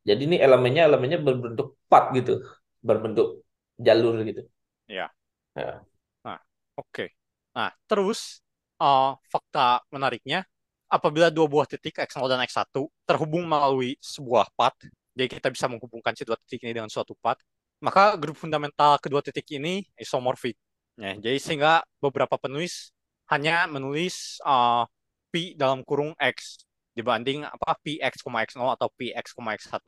[0.00, 2.40] Jadi ini elemennya elemennya berbentuk part gitu,
[2.80, 3.44] berbentuk
[3.76, 4.42] jalur gitu.
[4.88, 5.12] Iya.
[5.56, 5.82] Ya,
[6.24, 6.38] Nah,
[6.78, 7.12] oke.
[7.52, 8.40] Nah, terus
[8.80, 10.46] uh, fakta menariknya,
[10.88, 12.70] apabila dua buah titik X0 dan X1
[13.04, 14.78] terhubung melalui sebuah path,
[15.14, 17.42] jadi kita bisa menghubungkan si dua titik ini dengan suatu path,
[17.82, 20.56] maka grup fundamental kedua titik ini isomorfik.
[21.00, 22.92] Ya, jadi sehingga beberapa penulis
[23.32, 24.84] hanya menulis uh,
[25.30, 29.86] P dalam kurung X dibanding apa Px, X0 atau Px, X1.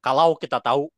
[0.00, 0.88] Kalau kita tahu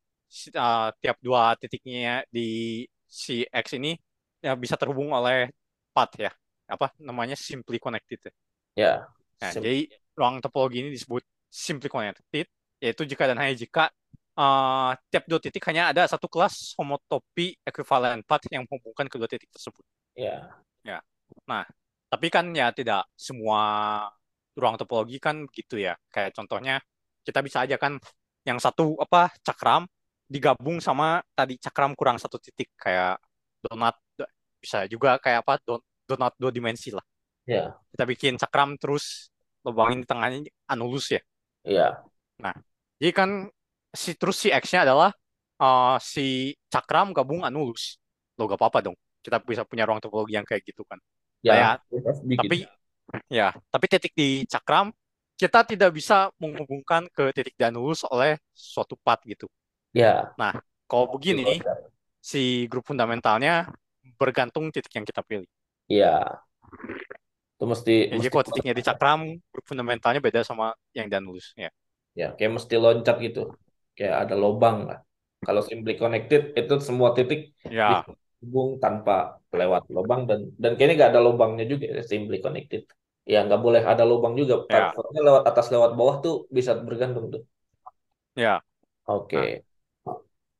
[0.55, 3.97] uh, tiap dua titiknya di si X ini
[4.42, 5.49] ya bisa terhubung oleh
[5.94, 6.30] path ya
[6.66, 8.32] apa namanya simply connected ya.
[8.74, 8.92] ya.
[9.40, 9.86] Nah, Sim- jadi
[10.18, 12.47] ruang topologi ini disebut simply connected
[12.82, 13.88] yaitu jika dan hanya jika
[14.36, 19.49] uh, tiap dua titik hanya ada satu kelas homotopi equivalent path yang menghubungkan kedua titik
[19.49, 19.82] tersebut.
[20.12, 20.53] ya,
[20.84, 21.03] Ya.
[21.51, 21.66] Nah,
[22.07, 23.61] tapi kan ya tidak semua
[24.57, 25.95] ruang topologi kan gitu ya.
[26.09, 26.81] Kayak contohnya
[27.27, 27.99] kita bisa aja kan
[28.47, 29.85] yang satu apa cakram
[30.27, 33.19] digabung sama tadi cakram kurang satu titik kayak
[33.63, 33.95] donat
[34.59, 37.03] bisa juga kayak apa don, donat dua dimensi lah.
[37.47, 39.31] ya, Kita bikin cakram terus
[39.67, 40.39] lubangin di tengahnya
[40.71, 41.23] anulus ya.
[41.67, 41.87] ya,
[43.03, 43.31] Jadi kan
[43.91, 45.11] si terus si X-nya adalah
[45.59, 47.99] uh, si cakram gabung anulus.
[48.39, 48.97] Lo gak apa-apa dong.
[49.23, 50.99] Kita bisa punya ruang topologi yang kayak gitu kan.
[51.51, 51.66] Ya.
[51.66, 51.78] Ya,
[52.36, 52.57] tapi
[53.30, 54.92] ya, tapi titik di cakram
[55.40, 59.47] kita tidak bisa menghubungkan ke titik di anulus oleh suatu path gitu.
[59.92, 60.36] ya,
[60.90, 61.62] Kalau begini,
[62.30, 63.70] si grup fundamentalnya
[64.20, 65.49] bergantung titik yang kita pilih.
[65.88, 66.42] ya.
[67.57, 69.20] Itu mesti, Ya, jadi mesti kalau titiknya di cakram,
[69.51, 71.51] grup fundamentalnya beda sama yang di anulus.
[71.59, 71.70] Ya,
[72.20, 73.40] ya kayak mesti loncat gitu.
[73.97, 74.99] Kayak ada lubang lah.
[75.47, 78.07] Kalau simply connected itu semua titik ya,
[78.42, 79.12] hubung tanpa
[79.57, 82.85] lewat lubang dan dan kayaknya nggak ada lubangnya juga ya, simply connected.
[83.27, 84.63] Ya nggak boleh ada lubang juga.
[84.71, 84.95] Ya.
[84.95, 87.43] Lewat atas lewat bawah tuh bisa bergantung tuh.
[88.39, 88.63] ya.
[89.09, 89.67] Oke.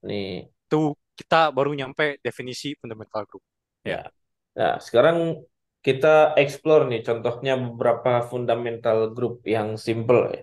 [0.03, 0.51] Nih.
[0.67, 3.45] Itu kita baru nyampe definisi fundamental group.
[3.87, 4.11] Ya.
[4.57, 5.47] Nah, sekarang
[5.81, 10.43] kita explore nih contohnya beberapa fundamental group yang simple ya.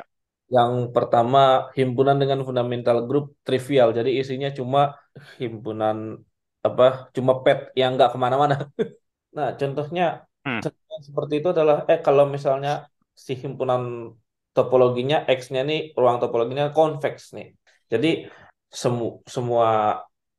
[0.00, 0.02] Ya.
[0.48, 3.92] Yang pertama himpunan dengan fundamental group trivial.
[3.92, 4.96] Jadi isinya cuma
[5.36, 6.24] himpunan
[6.68, 6.84] apa?
[7.16, 8.54] Cuma pet yang nggak ke mana-mana.
[9.36, 10.02] Nah, contohnya
[10.44, 10.60] Hmm.
[10.62, 12.70] contohnya seperti itu adalah eh kalau misalnya
[13.26, 13.82] si himpunan
[14.56, 17.46] topologinya X-nya nih ruang topologinya convex nih.
[17.92, 18.08] Jadi
[18.82, 19.04] semu
[19.34, 19.68] semua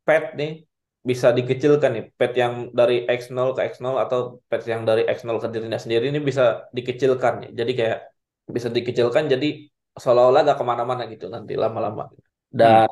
[0.06, 0.52] pet nih
[1.10, 2.04] bisa dikecilkan nih.
[2.20, 4.20] Pet yang dari X0 ke X0 atau
[4.50, 6.44] pet yang dari X0 ke dirinya sendiri ini bisa
[6.78, 7.50] dikecilkan ya.
[7.60, 7.98] Jadi kayak
[8.56, 9.48] bisa dikecilkan jadi
[10.02, 12.04] seolah-olah gak ke mana-mana gitu nanti lama-lama.
[12.60, 12.90] Dan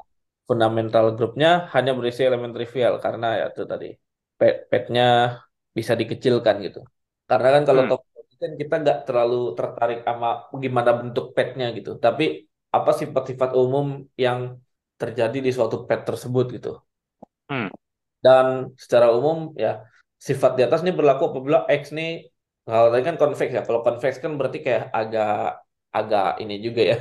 [0.47, 3.85] fundamental grupnya hanya berisi elemen trivial karena ya itu tadi
[4.39, 5.03] pet petnya
[5.77, 6.79] bisa dikecilkan gitu.
[7.29, 7.89] Karena kan kalau Hmm.
[7.89, 10.27] topologi kan kita nggak terlalu tertarik sama
[10.63, 11.89] gimana bentuk petnya gitu.
[12.05, 12.23] Tapi
[12.77, 13.85] apa sifat-sifat umum
[14.25, 14.39] yang
[15.01, 16.69] terjadi di suatu pet tersebut gitu.
[17.49, 17.67] Hmm.
[18.23, 18.45] Dan
[18.81, 19.69] secara umum ya
[20.27, 22.09] sifat di atas ini berlaku apabila X nih
[22.67, 23.61] kalau tadi kan convex ya.
[23.67, 25.29] Kalau convex kan berarti kayak agak
[25.97, 26.95] agak ini juga ya.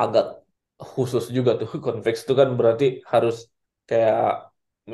[0.00, 0.24] Agak
[0.94, 1.68] khusus juga tuh.
[1.84, 3.34] Convex itu kan berarti harus
[3.88, 4.16] kayak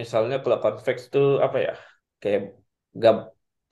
[0.00, 1.72] misalnya kalau convex itu apa ya?
[2.22, 2.40] Kayak
[3.02, 3.14] gak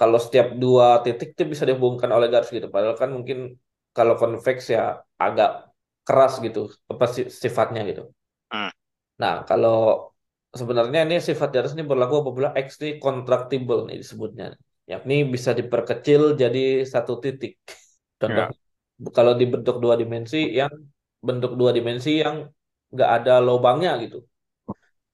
[0.01, 2.69] kalau setiap dua titik itu bisa dihubungkan oleh garis gitu.
[2.75, 3.39] Padahal kan mungkin
[3.97, 4.81] kalau convex ya
[5.25, 5.49] agak
[6.07, 6.61] keras gitu
[6.93, 8.03] apa si- sifatnya gitu.
[8.53, 8.71] Hmm.
[9.23, 9.73] Nah, kalau
[10.61, 14.45] sebenarnya ini sifat atas ini berlaku apabila X ini contractible nih disebutnya.
[14.93, 16.61] Yakni bisa diperkecil jadi
[16.93, 17.53] satu titik.
[18.21, 18.45] Contoh
[19.17, 20.73] kalau dibentuk dua dimensi yang
[21.29, 22.37] bentuk dua dimensi yang
[22.95, 24.16] nggak ada lubangnya gitu.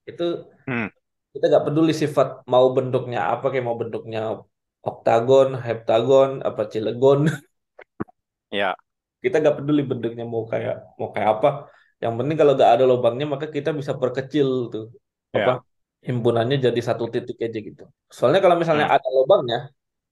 [0.06, 0.24] Itu
[0.66, 0.88] Hmm.
[1.32, 4.20] kita nggak peduli sifat mau bentuknya apa kayak mau bentuknya
[4.88, 7.20] oktagon, heptagon, apa cilegon.
[8.50, 8.76] Ya,
[9.22, 11.48] Kita nggak peduli bentuknya mau kayak mau kayak apa.
[12.02, 14.84] Yang penting kalau nggak ada lubangnya maka kita bisa perkecil tuh
[15.36, 15.50] apa
[16.08, 17.82] himpunannya jadi satu titik aja gitu.
[18.16, 18.94] Soalnya kalau misalnya Hmm.
[18.94, 19.58] ada lubangnya,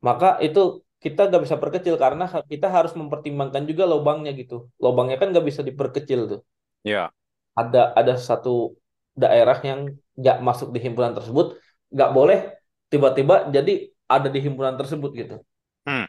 [0.06, 0.60] maka itu
[1.04, 4.54] kita nggak bisa perkecil karena kita harus mempertimbangkan juga lubangnya gitu.
[4.84, 6.40] Lubangnya kan nggak bisa diperkecil tuh.
[6.84, 7.12] ya,
[7.60, 8.78] Ada ada satu
[9.22, 9.80] daerah yang
[10.18, 11.46] nggak masuk di himpunan tersebut,
[11.94, 12.38] nggak boleh
[12.92, 13.72] tiba-tiba jadi
[14.14, 15.34] ada di himpunan tersebut gitu.
[15.86, 16.04] Hmm.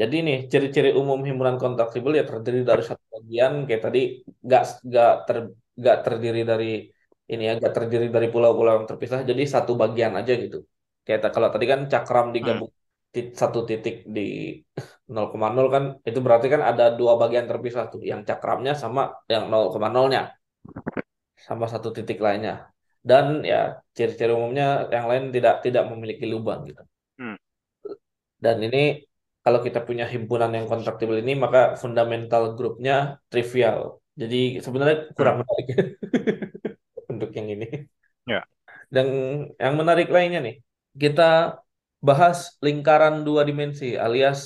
[0.00, 3.98] Jadi nih ciri-ciri umum himpunan kontraksibel ya terdiri dari satu bagian kayak tadi
[4.46, 5.36] nggak nggak ter
[5.80, 6.64] nggak terdiri dari
[7.32, 10.56] ini ya nggak terdiri dari pulau-pulau yang terpisah jadi satu bagian aja gitu.
[11.06, 12.70] Kayak kalau tadi kan cakram digabung
[13.40, 14.20] satu titik di
[15.14, 19.00] 0,0 kan itu berarti kan ada dua bagian terpisah tuh yang cakramnya sama
[19.32, 20.20] yang 0,0-nya
[21.46, 22.54] sama satu titik lainnya.
[23.10, 23.56] Dan ya
[23.96, 26.82] ciri-ciri umumnya yang lain tidak tidak memiliki lubang gitu.
[27.18, 27.36] Hmm.
[28.44, 28.78] Dan ini
[29.44, 32.94] kalau kita punya himpunan yang kontraktibel ini maka fundamental grupnya
[33.30, 33.78] trivial.
[34.20, 35.42] Jadi sebenarnya kurang Hmm.
[35.42, 35.66] menarik
[37.12, 37.66] untuk yang ini.
[38.26, 38.40] Ya.
[38.94, 39.06] Dan
[39.62, 40.56] yang menarik lainnya nih,
[41.02, 41.22] kita
[42.08, 44.40] bahas lingkaran dua dimensi alias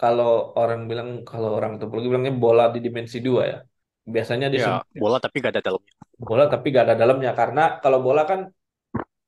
[0.00, 0.28] kalau
[0.58, 3.56] orang bilang kalau orang topologi bilangnya bola di dimensi dua ya.
[4.14, 5.92] Biasanya Ya, disebut bola tapi gak ada dalamnya.
[6.28, 8.40] bola tapi gak ada dalamnya karena kalau bola kan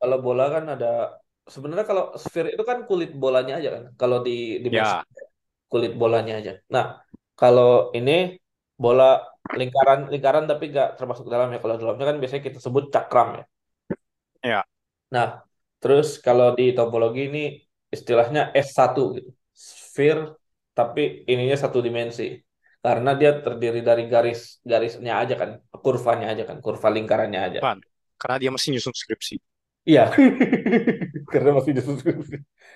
[0.00, 0.86] kalau bola kan ada
[1.54, 3.84] sebenarnya kalau sphere itu kan kulit bolanya aja kan.
[4.00, 4.32] Kalau di
[4.64, 5.04] dimensi Ya,
[5.72, 6.52] kulit bolanya aja.
[6.74, 6.84] Nah,
[7.40, 7.66] kalau
[7.98, 8.12] ini
[8.84, 9.04] bola
[9.58, 11.58] lingkaran lingkaran tapi gak termasuk dalamnya.
[11.62, 13.44] Kalau dalamnya kan biasanya kita sebut cakram ya.
[14.42, 14.64] ya,
[15.10, 15.49] Nah,
[15.80, 17.42] terus kalau di topologi ini
[17.90, 19.30] istilahnya S1 gitu.
[19.50, 20.22] Sphere
[20.76, 22.38] tapi ininya satu dimensi.
[22.80, 25.50] Karena dia terdiri dari garis-garisnya aja kan,
[25.84, 27.58] kurvanya aja kan, kurva lingkarannya aja.
[27.60, 27.78] kan.
[28.16, 29.36] Karena dia masih nyusun skripsi.
[29.84, 30.12] Iya.
[31.32, 32.16] Karena masih disusun.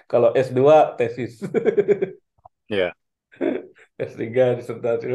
[0.05, 1.41] Kalau S2 tesis.
[2.69, 2.95] Ya,
[4.01, 5.07] S3 disertasi.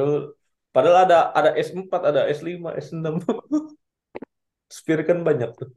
[0.70, 3.26] Padahal ada ada S4, ada S5, S6.
[4.78, 5.70] Sphere kan banyak tuh.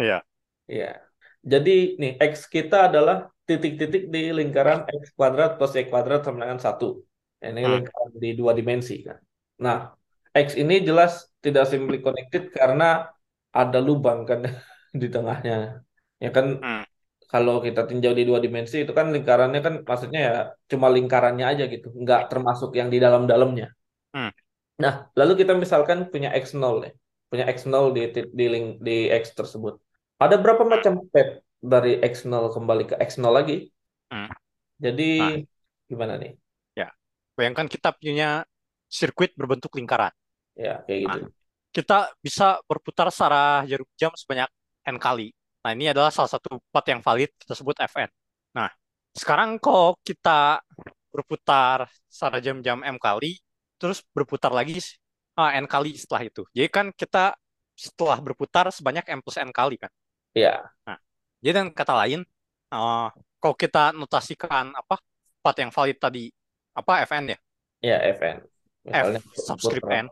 [0.00, 0.22] Iya.
[0.68, 1.09] Iya.
[1.52, 1.70] Jadi
[2.00, 3.16] nih X kita adalah
[3.48, 6.86] titik-titik di lingkaran X kuadrat plus Y kuadrat sama dengan satu.
[7.40, 7.72] Ini Hmm.
[7.72, 9.18] lingkaran di dua dimensi kan.
[9.64, 9.76] Nah,
[10.36, 11.12] X ini jelas
[11.44, 12.84] tidak simply connected karena
[13.60, 14.40] ada lubang kan
[15.00, 15.80] di tengahnya.
[16.22, 16.84] Ya kan Hmm.
[17.32, 20.34] kalau kita tinjau di dua dimensi itu kan lingkarannya kan maksudnya ya
[20.70, 23.66] cuma lingkarannya aja gitu, nggak termasuk yang di dalam-dalamnya.
[24.14, 24.30] Hmm.
[24.82, 26.90] Nah, lalu kita misalkan punya X0 ya.
[27.30, 28.00] Punya X0 di
[28.38, 29.74] di link di X tersebut.
[30.20, 33.72] Ada berapa macam path dari X0 kembali ke X0 lagi?
[34.12, 34.28] Hmm.
[34.76, 35.40] Jadi Nah.
[35.88, 36.36] gimana nih?
[36.76, 36.92] Ya,
[37.40, 38.44] bayangkan kita punya
[38.92, 40.12] sirkuit berbentuk lingkaran.
[40.60, 41.18] Ya, kayak gitu.
[41.72, 44.50] Kita bisa berputar secara jarum jam sebanyak
[44.84, 45.32] n kali.
[45.64, 48.10] Nah, ini adalah salah satu path yang valid kita sebut Fn.
[48.56, 48.68] Nah,
[49.16, 50.60] sekarang kalau kita
[51.08, 53.40] berputar secara jam-jam m kali,
[53.80, 54.76] terus berputar lagi
[55.38, 56.42] ah, n kali setelah itu.
[56.52, 57.36] Jadi kan kita
[57.72, 59.88] setelah berputar sebanyak m plus n kali kan.
[60.30, 60.98] Ya, Nah,
[61.42, 62.20] jadi dengan kata lain,
[62.70, 63.08] eh,
[63.40, 65.00] kalau kita notasikan apa
[65.42, 66.30] path yang valid tadi
[66.76, 67.38] apa Fn ya,
[67.82, 68.36] ya Fn.
[68.84, 70.06] Misalnya F subscript n.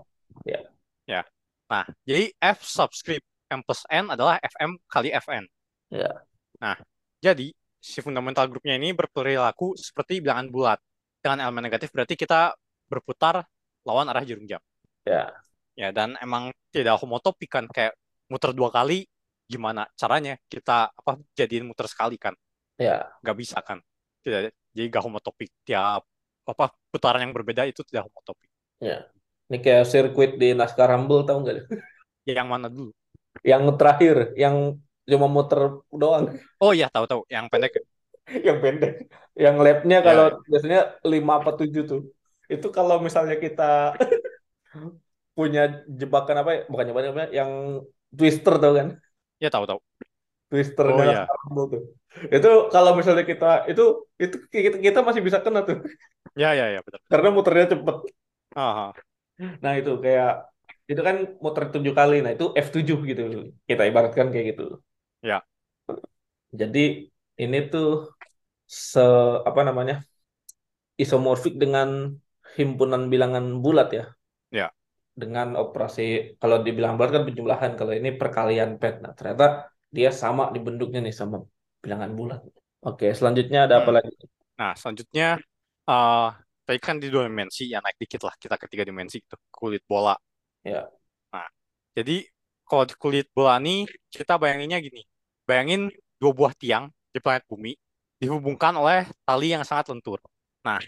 [0.45, 0.61] Ya.
[1.09, 1.23] Ya.
[1.69, 5.45] Nah, jadi F subscript M plus N adalah FM kali Fn.
[5.89, 6.12] Ya.
[6.61, 6.77] Nah,
[7.23, 10.79] jadi si fundamental grupnya ini berperilaku seperti bilangan bulat.
[11.19, 12.55] Dengan elemen negatif berarti kita
[12.87, 13.43] berputar
[13.85, 14.61] lawan arah jarum jam.
[15.03, 15.33] Ya.
[15.79, 17.95] Ya, dan emang tidak homotopik kan kayak
[18.27, 19.07] muter dua kali
[19.49, 22.37] gimana caranya kita apa jadiin muter sekali kan?
[22.79, 23.09] Ya.
[23.25, 23.81] Gak bisa kan?
[24.23, 25.51] Tidak, jadi gak homotopik.
[25.65, 26.05] Tiap
[26.49, 28.49] apa putaran yang berbeda itu tidak homotopik.
[28.79, 29.09] Ya.
[29.49, 31.57] Ini kayak sirkuit di NASCAR Rumble tahu nggak?
[32.29, 32.93] Yang mana dulu?
[33.41, 34.77] Yang terakhir, yang
[35.09, 36.37] cuma muter doang.
[36.61, 37.25] Oh iya, tahu-tahu.
[37.33, 37.73] Yang pendek.
[38.29, 39.09] yang pendek.
[39.33, 40.05] Yang lap-nya Ya.
[40.05, 42.13] kalau biasanya 5 apa 7 tuh.
[42.45, 43.97] Itu kalau misalnya kita
[45.37, 46.61] punya jebakan apa ya?
[46.69, 47.29] Bukan jebakan apa ya?
[47.45, 47.51] Yang
[48.13, 48.89] twister tau kan?
[49.39, 49.78] Ya tahu-tahu.
[50.49, 50.97] Twister Oh.
[50.97, 51.82] Rumble tuh.
[52.32, 55.84] Itu kalau misalnya kita itu itu kita, kita masih bisa kena tuh.
[56.34, 57.01] Ya, ya, ya, betul.
[57.07, 57.97] Karena muternya cepet.
[58.57, 58.97] Aha.
[59.61, 60.49] Nah, itu kayak
[60.89, 62.24] itu kan muter 7 kali.
[62.24, 63.22] Nah, itu F7 gitu.
[63.68, 64.80] Kita ibaratkan kayak gitu.
[65.20, 65.45] Ya.
[66.49, 68.09] Jadi ini tuh
[68.64, 69.05] se
[69.45, 70.01] apa namanya?
[70.99, 72.18] isomorfik dengan
[72.59, 74.05] himpunan bilangan bulat ya.
[74.51, 74.68] Ya.
[75.21, 76.03] Dengan operasi
[76.41, 78.95] kalau dibilang bulat kan penjumlahan, kalau ini perkalian pet.
[79.05, 79.45] Nah, ternyata
[79.97, 81.37] dia sama di bentuknya nih sama
[81.83, 82.41] bilangan bulat.
[82.87, 83.97] Oke, selanjutnya ada apa Hmm.
[83.97, 84.12] lagi?
[84.61, 85.27] Nah, selanjutnya
[85.91, 86.29] eh
[86.66, 89.83] tadi kan di dua dimensi ya naik dikit lah kita ke tiga dimensi itu kulit
[89.91, 90.14] bola.
[90.64, 90.91] Ya.
[91.35, 91.47] Nah,
[91.97, 92.25] jadi
[92.69, 95.03] kalau di kulit bola ini kita bayanginnya gini.
[95.49, 95.89] Bayangin
[96.21, 97.73] dua buah tiang di planet bumi
[98.21, 100.19] dihubungkan oleh tali yang sangat lentur.
[100.66, 100.79] Nah,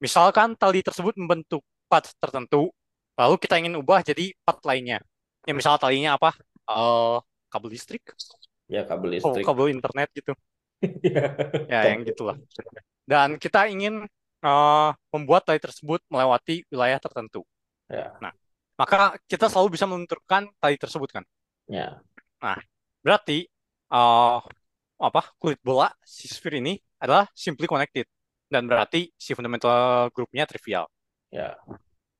[0.00, 2.70] misalkan tali tersebut membentuk path tertentu,
[3.16, 5.00] lalu kita ingin ubah jadi path lainnya.
[5.48, 6.36] Ya misal talinya apa?
[6.68, 8.04] Eh kabel listrik,
[8.66, 9.44] Ya, kabel oh, listrik.
[9.46, 10.32] kabel internet gitu.
[11.00, 11.32] Ya.
[11.72, 12.36] Ya, yang gitulah.
[13.08, 14.04] Dan kita ingin
[14.44, 17.46] eh, membuat tali tersebut melewati wilayah tertentu.
[17.88, 18.12] Ya.
[18.20, 18.34] Nah,
[18.76, 21.24] maka kita selalu bisa menentukan tali tersebut kan.
[21.70, 22.02] Ya.
[23.00, 23.48] Berarti
[23.88, 24.38] eh,
[24.96, 28.04] apa kulit bola si sphere ini adalah simply connected
[28.50, 30.90] dan berarti si fundamental grupnya trivial.
[31.30, 31.56] Ya.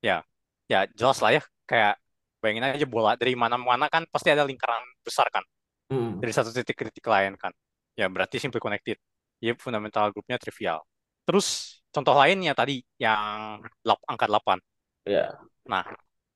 [0.01, 0.23] Ya
[0.69, 1.95] jelas lah ya kayak
[2.43, 5.43] bayangin aja bola dari mana-mana kan pasti ada lingkaran besar kan
[5.87, 6.19] Hmm.
[6.19, 7.55] dari satu titik ke titik lain kan.
[7.95, 8.99] Ya berarti simply connected.
[9.39, 10.83] Ya fundamental grupnya trivial.
[11.23, 14.59] Terus contoh lainnya tadi yang lap- angka 8.
[15.07, 15.39] Ya.
[15.63, 15.87] Nah,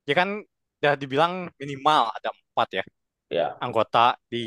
[0.08, 0.40] ya kan
[0.80, 2.84] udah dibilang minimal ada empat ya
[3.28, 3.48] Ya.
[3.60, 4.44] anggota di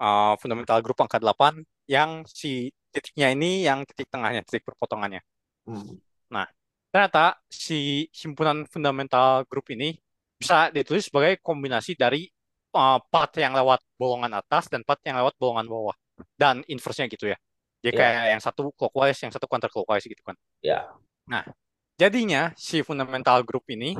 [0.00, 5.20] uh, fundamental group angka 8 yang si titiknya ini yang titik tengahnya, titik perpotongannya.
[5.68, 6.00] Hmm.
[6.32, 6.48] Nah,
[6.88, 9.96] ternyata si himpunan fundamental group ini
[10.38, 12.24] bisa ditulis sebagai kombinasi dari
[12.72, 15.96] uh, part yang lewat bolongan atas dan part yang lewat bolongan bawah
[16.38, 17.38] dan inverse-nya gitu ya.
[17.78, 20.34] Jadi kayak yang satu clockwise, yang satu counter clockwise gitu kan.
[20.62, 20.90] Ya.
[21.30, 21.46] Nah,
[21.94, 23.94] jadinya si fundamental group ini,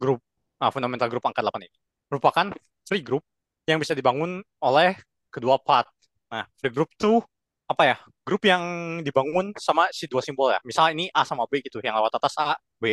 [0.00, 0.20] grup
[0.60, 1.76] ah, fundamental group angka 8 ini,
[2.08, 2.46] merupakan
[2.88, 3.20] free group
[3.68, 4.96] yang bisa dibangun oleh
[5.28, 5.92] kedua part.
[6.32, 7.20] Nah, free group tuh
[7.68, 7.96] apa ya?
[8.28, 8.60] Grup yang
[9.00, 10.60] dibangun sama si dua simbol ya.
[10.68, 12.92] Misal ini A sama B gitu, yang lewat atas A, B.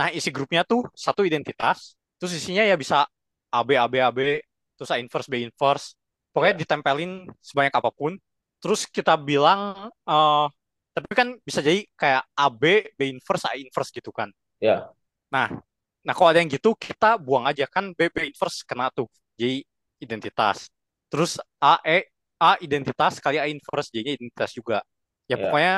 [0.00, 3.04] Nah, isi grupnya tuh satu identitas, terus isinya ya bisa
[3.52, 4.18] AB, AB, AB,
[4.80, 5.92] terus A inverse, B inverse.
[6.32, 6.60] Pokoknya Ya.
[6.64, 8.16] ditempelin sebanyak apa pun.
[8.64, 10.46] Terus kita bilang, eh,
[10.96, 12.62] tapi kan bisa jadi kayak AB,
[12.96, 14.32] B inverse, A inverse gitu kan.
[14.64, 14.88] Ya.
[15.28, 15.48] Nah,
[16.00, 19.12] nah kalau ada yang gitu kita buang aja kan B, B inverse kena tuh.
[19.36, 19.60] Jadi
[20.00, 20.72] identitas.
[21.12, 22.08] Terus A, E,
[22.40, 24.80] A identitas kali A inverse jadi identitas juga.
[25.30, 25.42] Ya, Ya.
[25.46, 25.74] pokoknya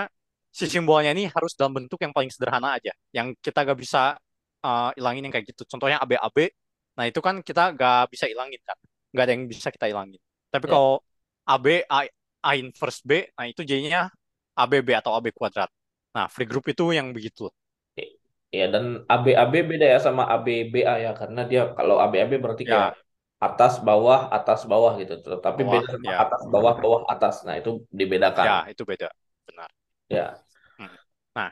[0.53, 2.93] si simbolnya ini harus dalam bentuk yang paling sederhana aja.
[3.15, 4.03] Yang kita gak bisa
[4.65, 5.63] uh, ilangin yang kayak gitu.
[5.69, 6.39] Contohnya AB, AB.
[6.99, 8.79] Nah itu kan kita gak bisa ilangin kan.
[9.13, 10.21] Gak ada yang bisa kita ilangin.
[10.53, 10.73] Tapi Ya.
[10.73, 11.03] kalau
[11.49, 11.99] AB, A,
[12.43, 14.07] A inverse B, nah itu jadinya
[14.59, 15.71] ABB atau AB kuadrat.
[16.13, 17.49] Nah, free group itu yang begitu.
[18.53, 23.01] Ya, dan AB-AB beda ya sama ABBA ya, karena dia kalau AB-AB berarti Ya, kayak
[23.43, 26.17] atas bawah atas bawah gitu, tapi bawah, beda sama ya.
[26.23, 27.35] atas bawah bawah atas.
[27.43, 28.47] Nah, itu dibedakan.
[28.47, 29.11] Ya, itu beda.
[29.51, 29.69] Benar.
[30.07, 30.27] Ya.
[30.79, 30.95] Hmm.
[31.35, 31.51] Nah,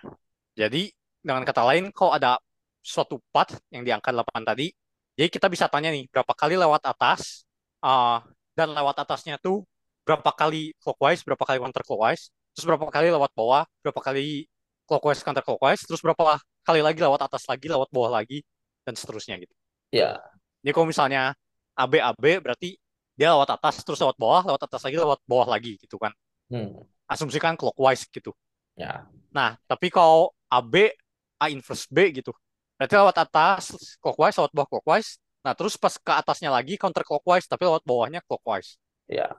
[0.55, 2.39] jadi dengan kata lain, kalau ada
[2.79, 4.71] suatu part yang di angka 8 tadi,
[5.19, 7.43] jadi kita bisa tanya nih, berapa kali lewat atas,
[7.83, 8.23] uh,
[8.55, 9.67] dan lewat atasnya tuh
[10.07, 14.47] berapa kali clockwise, berapa kali counterclockwise, terus berapa kali lewat bawah, berapa kali
[14.87, 18.47] clockwise, counterclockwise, terus berapa kali lagi lewat atas lagi, lewat bawah lagi,
[18.87, 19.55] dan seterusnya gitu.
[19.91, 20.23] Ya.
[20.63, 21.35] Jadi kalau misalnya
[21.81, 22.77] AB, AB berarti
[23.17, 26.13] dia lewat atas, terus lewat bawah, lewat atas lagi, lewat bawah lagi gitu kan.
[26.49, 26.85] Hmm.
[27.05, 28.33] Asumsikan clockwise gitu.
[28.77, 29.05] Ya.
[29.29, 30.95] Nah, tapi kalau AB,
[31.41, 32.33] A inverse B gitu.
[32.81, 35.21] Berarti lewat atas clockwise, lewat bawah clockwise.
[35.45, 38.81] Nah, terus pas ke atasnya lagi counter clockwise, tapi lewat bawahnya clockwise.
[39.05, 39.33] Ya.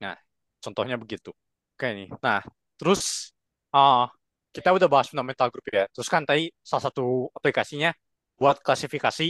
[0.00, 0.16] Nah,
[0.64, 1.32] contohnya begitu.
[1.76, 2.08] Oke nih.
[2.24, 2.40] Nah,
[2.80, 3.32] terus
[3.72, 4.08] uh,
[4.54, 5.84] kita udah bahas fundamental group ya.
[5.90, 7.90] Terus kan tadi salah satu aplikasinya
[8.38, 9.28] buat klasifikasi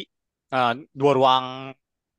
[0.52, 1.46] uh, dua ruang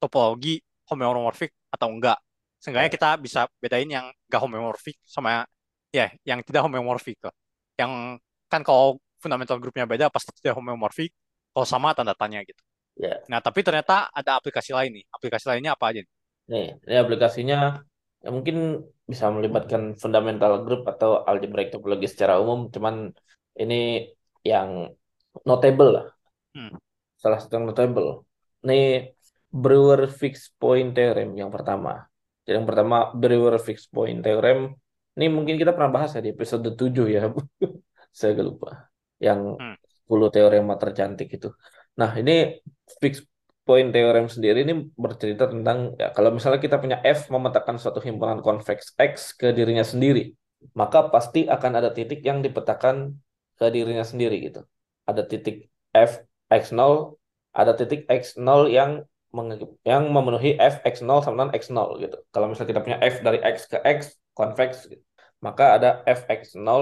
[0.05, 2.17] topologi homeomorphic atau enggak.
[2.61, 2.95] Seenggaknya Ya.
[2.97, 5.45] kita bisa bedain yang enggak homeomorphic sama
[5.93, 7.33] ya yang tidak homeomorphic tuh.
[7.79, 11.09] Yang kan kalau fundamental groupnya beda pasti tidak homeomorphic.
[11.55, 12.61] Kalau sama tanda tanya gitu.
[12.97, 13.21] Ya.
[13.31, 15.05] Nah, tapi ternyata ada aplikasi lain nih.
[15.11, 16.13] Aplikasi lainnya apa aja nih?
[16.51, 17.55] Nih, ini aplikasinya
[18.23, 18.55] ya mungkin
[19.11, 22.95] bisa melibatkan fundamental group atau algebraic topologi secara umum, cuman
[23.61, 23.75] ini
[24.51, 24.69] yang
[25.49, 26.05] notable lah.
[26.55, 26.77] Hmm.
[27.21, 28.09] Salah satu yang notable.
[28.63, 28.75] Ini
[29.55, 32.03] Brewer fixed point theorem yang pertama.
[32.43, 34.75] Jadi yang pertama Brewer fixed point theorem.
[35.15, 37.31] Ini mungkin kita pernah bahas ya di episode 7 ya.
[38.17, 38.71] Saya agak lupa.
[39.15, 39.75] Yang Hmm.
[40.05, 41.49] 10 teorema tercantik itu.
[41.97, 42.61] Nah, ini
[43.01, 43.25] fixed
[43.65, 48.45] point theorem sendiri ini bercerita tentang ya kalau misalnya kita punya F memetakan suatu himpunan
[48.45, 50.37] konveks X ke dirinya sendiri,
[50.77, 53.17] maka pasti akan ada titik yang dipetakan
[53.57, 54.61] ke dirinya sendiri gitu.
[55.09, 57.17] Ada titik F X0,
[57.57, 59.01] ada titik X0 yang
[59.91, 62.17] yang memenuhi F X0 sama dengan X0 gitu.
[62.33, 63.99] Kalau misalnya kita punya F dari X ke X
[64.37, 65.03] konveks gitu,
[65.45, 66.81] maka ada F X0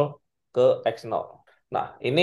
[0.56, 1.26] ke X0.
[1.74, 2.22] Nah, ini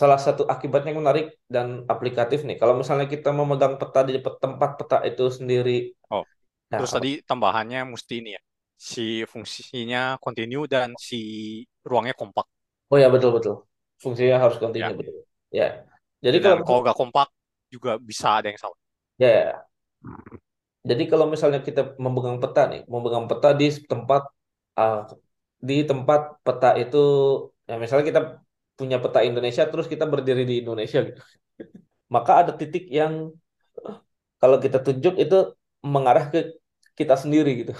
[0.00, 2.56] salah satu akibatnya yang menarik dan aplikatif nih.
[2.60, 4.12] Kalau misalnya kita memegang peta di
[4.42, 5.70] tempat peta itu sendiri.
[6.14, 6.24] Oh,
[6.72, 6.96] Nah, terus apa?
[6.96, 8.42] tadi tambahannya mesti ini ya.
[8.78, 11.18] Si fungsinya continue dan si
[11.88, 12.46] ruangnya kompak.
[12.90, 13.54] Oh ya betul betul.
[14.02, 14.88] Fungsinya harus Ya.
[14.88, 15.16] continue betul.
[15.58, 15.64] Ya.
[16.24, 17.28] Jadi kalau Dan kalau nggak kompak
[17.74, 18.78] juga bisa ada yang salah.
[19.22, 19.52] Ya, ya.
[20.88, 24.22] Jadi kalau misalnya kita memegang peta nih, memegang peta di tempat
[24.78, 24.96] ah,
[25.68, 26.98] di tempat peta itu
[27.68, 28.20] ya misalnya kita
[28.78, 31.20] punya peta Indonesia terus kita berdiri di Indonesia gitu.
[32.14, 33.34] Maka ada titik yang
[34.40, 35.36] kalau kita tunjuk itu
[35.82, 36.38] mengarah ke
[36.98, 37.72] kita sendiri gitu.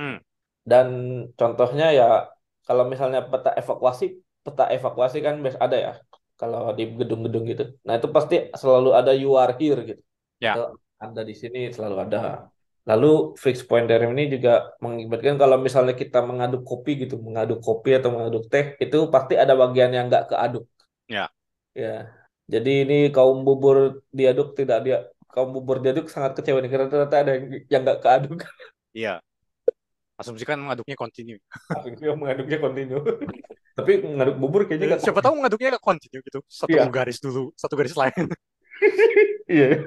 [0.00, 0.16] Hmm.
[0.64, 0.88] Dan
[1.36, 2.08] contohnya ya
[2.68, 4.04] kalau misalnya peta evakuasi,
[4.44, 5.92] peta evakuasi kan biasa ada ya
[6.40, 7.64] kalau di gedung-gedung gitu.
[7.84, 10.02] Nah, itu pasti selalu ada you are here gitu.
[10.40, 10.72] Ya.
[11.00, 12.48] Anda di sini selalu ada.
[12.88, 17.94] Lalu fixed point theorem ini juga mengibatkan kalau misalnya kita mengaduk kopi gitu, mengaduk kopi
[18.00, 20.64] atau mengaduk teh, itu pasti ada bagian yang nggak keaduk.
[21.06, 21.28] Ya.
[21.76, 22.08] Ya.
[22.50, 24.98] Jadi ini kaum bubur diaduk tidak dia
[25.30, 28.38] kaum bubur diaduk sangat kecewa nih karena ternyata ada yang yang nggak keaduk.
[28.90, 29.22] Iya.
[30.18, 31.40] Asumsikan mengaduknya continue.
[31.70, 32.98] Akhirnya mengaduknya kontinu.
[33.78, 36.40] Tapi mengaduk bubur kayaknya nggak Siapa tahu mengaduknya nggak continue gitu.
[36.50, 36.90] Satu Iya.
[36.90, 38.24] garis dulu, satu garis lain.
[39.50, 39.82] Iya.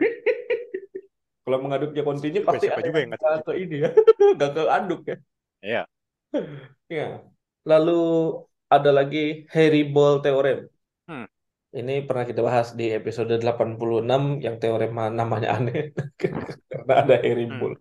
[1.44, 3.12] Kalau mengaduknya kontinu pasti siapa ada juga yang
[3.44, 3.90] ke ini ya,
[4.56, 5.18] ke aduk ya.
[5.64, 5.84] Iya.
[6.94, 7.08] Iya.
[7.68, 8.02] Lalu
[8.72, 10.68] ada lagi Harry Ball Theorem.
[11.06, 11.28] Hmm.
[11.74, 15.92] Ini pernah kita bahas di episode 86 yang teorema namanya aneh
[16.72, 17.60] karena ada Harry Hmm.
[17.60, 17.74] Ball.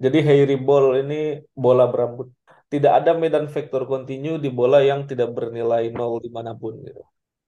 [0.00, 2.32] Jadi Harry Ball ini bola berambut.
[2.72, 7.02] Tidak ada medan vektor kontinu di bola yang tidak bernilai nol di mana pun gitu.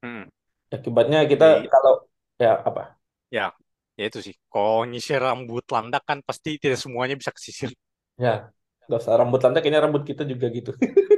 [0.05, 0.29] Hmm.
[0.71, 1.93] Akibatnya kita Jadi- kalau
[2.37, 2.83] ya apa?
[3.27, 3.51] Ya,
[3.97, 4.35] ya itu sih.
[4.47, 7.73] Kalau nyisir rambut landak kan pasti tidak semuanya bisa kesisir.
[8.15, 8.53] Ya,
[8.85, 10.71] nggak usah rambut lantai, kayaknya rambut kita juga gitu.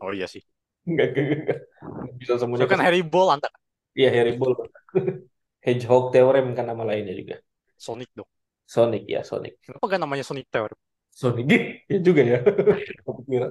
[0.00, 0.40] Oh iya sih.
[0.88, 1.58] Nggak, nggak,
[2.16, 2.64] bisa semuanya.
[2.64, 3.52] Soalnya kan Harry Ball landak.
[3.92, 4.56] Iya, Harry Ball.
[5.64, 7.36] Hedgehog Theorem kan nama lainnya juga.
[7.76, 8.24] Sonic dong.
[8.64, 9.60] Sonic ya, Sonic.
[9.60, 10.78] Kenapa gak namanya Sonic Theorem?
[11.12, 11.46] Sonic
[11.92, 12.38] ya juga ya.
[13.04, 13.50] Kepikiran.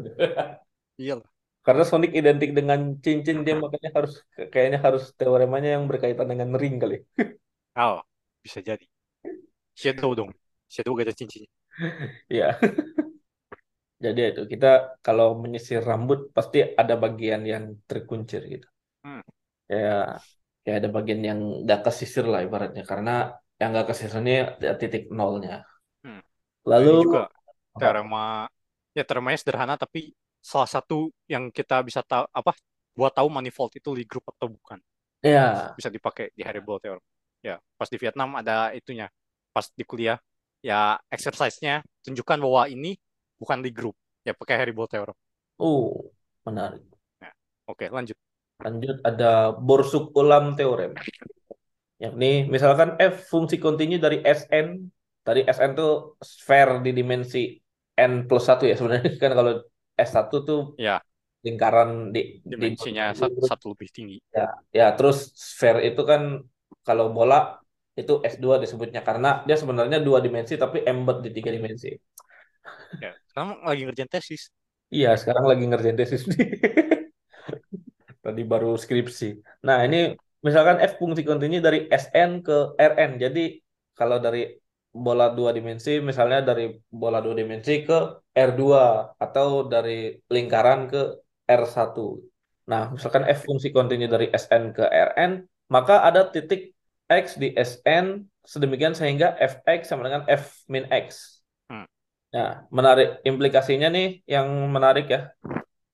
[0.97, 1.29] Iya lah.
[1.61, 6.81] Karena Sonic identik dengan cincin dia makanya harus kayaknya harus teoremanya yang berkaitan dengan ring
[6.81, 7.05] kali.
[7.77, 8.01] Oh,
[8.45, 8.85] bisa jadi.
[9.81, 10.31] Shadow dong.
[10.73, 11.49] Shadow gak ada cincinnya.
[12.29, 12.59] Iya.
[14.05, 14.67] Jadi itu kita
[15.05, 18.67] kalau menyisir rambut pasti ada bagian yang terkuncir gitu.
[19.03, 19.21] Hmm.
[19.73, 19.89] Ya,
[20.65, 21.39] ya ada bagian yang
[21.69, 23.11] gak kesisir lah ibaratnya karena
[23.59, 24.33] yang gak kesisirnya
[24.65, 25.53] ya titik nolnya.
[26.03, 26.21] Hmm.
[26.69, 27.21] Lalu Ini juga
[27.77, 27.79] apa?
[27.79, 28.47] teorema
[28.97, 32.51] ya teoremanya sederhana tapi salah satu yang kita bisa tahu apa
[32.97, 34.79] buat tahu manifold itu Lie group atau bukan
[35.23, 37.03] ya bisa dipakai di Harry Ball theorem
[37.43, 39.07] ya pas di Vietnam ada itunya.
[39.49, 40.19] Pas di kuliah
[40.59, 42.99] ya exercise-nya tunjukkan bahwa ini
[43.39, 43.95] bukan Lie group
[44.27, 45.15] ya pakai Harry theorem
[45.59, 46.11] oh
[46.43, 46.83] menarik.
[47.67, 48.17] oke lanjut.
[48.59, 50.91] Lanjut ada Borsuk Ulam teorem.
[51.99, 54.83] Yakni misalkan f fungsi kontinu dari Sn,
[55.23, 57.55] tadi Sn tuh sphere di dimensi
[57.95, 59.15] n plus 1 ya sebenarnya.
[59.23, 59.63] Kan kalau
[59.99, 61.03] S1 tuh ya.
[61.43, 64.17] lingkaran di di- dimensinya sa- satu lebih tinggi.
[64.31, 66.43] Ya, ya terus sphere itu kan
[66.87, 67.59] kalau bola
[67.99, 71.91] itu S2 disebutnya karena dia sebenarnya dua dimensi tapi embed di tiga dimensi.
[73.03, 74.49] ya sekarang lagi ngerjain tesis
[74.89, 76.25] Iya, sekarang lagi ngerjain tesis.
[78.25, 79.25] Tadi baru skripsi.
[79.67, 83.11] Nah, ini misalkan F fungsi kontinu dari Sn ke Rn.
[83.21, 83.61] Jadi
[83.93, 84.49] kalau dari
[84.89, 87.97] bola dua dimensi, misalnya dari bola dua dimensi ke
[88.33, 88.63] R2
[89.21, 91.01] atau dari lingkaran ke
[91.45, 91.95] R1.
[92.69, 95.31] Nah, misalkan F fungsi kontinu dari Sn ke Rn,
[95.69, 96.73] maka ada titik
[97.09, 101.41] X di Sn sedemikian sehingga Fx sama dengan F min X.
[101.69, 101.85] Hmm.
[102.33, 105.21] Nah, menarik implikasinya nih yang menarik ya.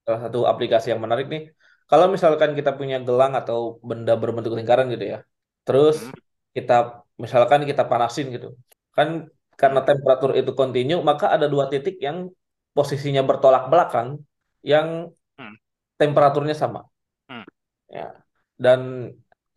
[0.07, 1.52] Salah satu aplikasi yang menarik nih.
[1.85, 5.19] Kalau misalkan kita punya gelang atau benda berbentuk lingkaran gitu ya.
[5.68, 6.15] Terus Hmm.
[6.56, 8.56] kita misalkan kita panasin gitu.
[8.95, 12.27] Kan karena temperatur itu kontinu, maka ada dua titik yang
[12.76, 14.19] posisinya bertolak belakang
[14.64, 15.56] yang Hmm.
[15.99, 16.88] temperaturnya sama.
[17.27, 17.47] Hmm.
[17.91, 18.15] Ya.
[18.56, 19.11] Dan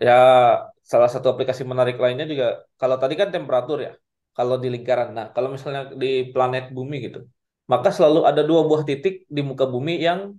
[0.07, 0.13] ya
[0.91, 2.47] salah satu aplikasi menarik lainnya juga
[2.81, 3.93] kalau tadi kan temperatur ya.
[4.39, 5.09] Kalau di lingkaran.
[5.19, 7.19] Nah, kalau misalnya di planet bumi gitu,
[7.67, 10.39] maka selalu ada dua buah titik di muka bumi yang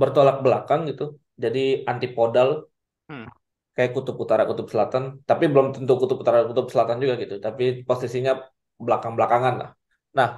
[0.00, 1.18] bertolak belakang gitu.
[1.34, 2.70] Jadi antipodal
[3.10, 3.26] Hmm.
[3.74, 7.42] kayak kutub utara, kutub selatan, tapi belum tentu kutub utara, kutub selatan juga gitu.
[7.42, 8.38] Tapi posisinya
[8.78, 9.70] belakang-belakangan lah.
[10.14, 10.28] Nah,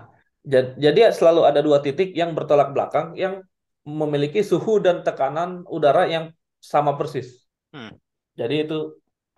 [0.53, 3.45] ja- jadi selalu ada dua titik yang bertolak belakang yang
[3.85, 6.33] memiliki suhu dan tekanan udara yang
[6.63, 7.45] sama persis.
[7.75, 7.93] Hmm.
[8.41, 8.75] Jadi itu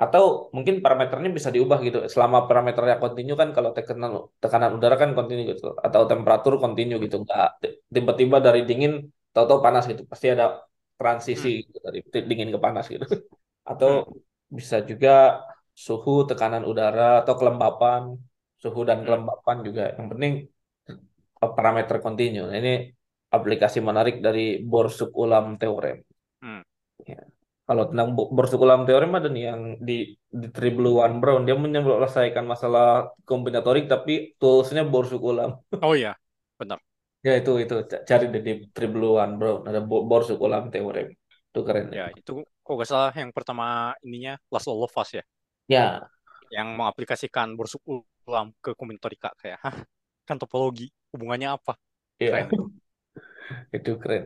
[0.02, 0.24] atau
[0.56, 1.98] mungkin parameternya bisa diubah gitu.
[2.14, 4.10] Selama parameternya kontinu kan kalau tekanan
[4.42, 7.14] tekanan udara kan kontinu gitu atau temperatur kontinu gitu.
[7.22, 7.46] Enggak
[7.94, 8.92] tiba-tiba dari dingin
[9.34, 10.02] tahu-tahu panas gitu.
[10.10, 10.44] Pasti ada
[10.98, 11.98] transisi gitu, dari
[12.30, 13.04] dingin ke panas gitu.
[13.70, 13.90] Atau
[14.58, 15.10] bisa juga
[15.86, 18.02] suhu, tekanan udara atau kelembapan,
[18.62, 19.06] suhu dan Hmm.
[19.06, 19.82] kelembapan juga.
[19.98, 20.32] Yang penting
[21.42, 22.40] eh, parameter kontinu.
[22.50, 22.72] Nah, ini
[23.36, 25.96] aplikasi menarik dari Borsuk Ulam Theorem.
[26.42, 26.62] Hmm.
[27.06, 27.33] Ya.
[27.68, 29.92] Kalau tentang Bo- Borsuk Ulam Theorem ada nih yang di
[30.40, 32.84] di Tribluwan Brown dia menyelesaikan masalah
[33.28, 35.50] kombinatorik tapi toolsnya Borsuk Ulam.
[35.82, 36.16] oh iya
[37.26, 37.74] Ya itu itu
[38.08, 41.06] cari di Tribluwan Brown ada Bo- Borsuk Ulam Theorem.
[41.48, 41.86] Itu keren.
[41.96, 42.32] ya itu
[42.64, 43.64] kok gak salah yang pertama
[44.06, 45.22] ininya Laszlo Lovas ya
[45.68, 46.10] Ya,
[46.52, 47.82] yang mengaplikasikan borsuk
[48.28, 49.76] ulam ke kombinatorika kayak hah
[50.28, 51.74] kan topologi hubungannya apa
[52.20, 52.48] iya.
[52.48, 52.48] Keren.
[53.76, 54.24] Itu keren.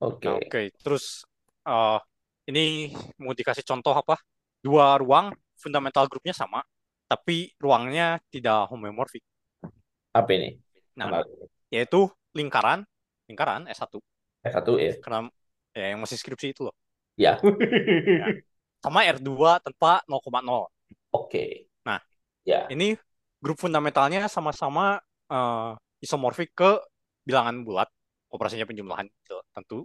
[0.00, 0.28] Oke.
[0.28, 1.04] Nah, oke terus
[1.68, 1.98] eh,
[2.44, 4.20] ini mau dikasih contoh apa
[4.60, 6.60] dua ruang fundamental grupnya sama
[7.04, 9.22] tapi ruangnya tidak homomorfik
[10.12, 10.56] Apa ini?
[10.94, 11.48] nah Menarik.
[11.72, 12.06] yaitu
[12.36, 12.84] lingkaran
[13.26, 13.98] lingkaran S1
[14.44, 14.92] S1 ya.
[15.00, 15.26] karena
[15.74, 16.76] ya yang masih skripsi itu loh
[17.14, 17.38] Ya.
[18.82, 19.30] sama R2
[19.62, 20.66] tanpa 0,0
[21.14, 21.70] Oke.
[21.86, 22.02] Nah.
[22.42, 22.66] Ya.
[22.68, 22.98] ini
[23.38, 24.98] grup fundamentalnya sama-sama
[25.30, 25.70] eh,
[26.02, 26.82] isomorfik ke
[27.22, 27.86] bilangan bulat
[28.28, 29.78] operasinya penjumlahan gitu, tentu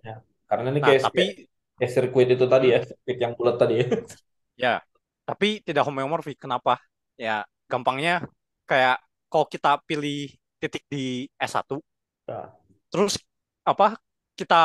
[0.50, 1.26] Karena ini nah kayak tapi
[1.80, 3.86] kayak sirkuit itu tadi ya, sirkuit yang bulat tadi ya.
[4.64, 4.82] ya
[5.28, 6.82] tapi tidak homomorfik kenapa
[7.18, 8.26] ya gampangnya
[8.70, 8.98] kayak
[9.30, 10.30] kalau kita pilih
[10.62, 11.78] titik di S1
[12.28, 12.50] Nah.
[12.92, 13.14] terus
[13.70, 13.98] apa
[14.40, 14.56] kita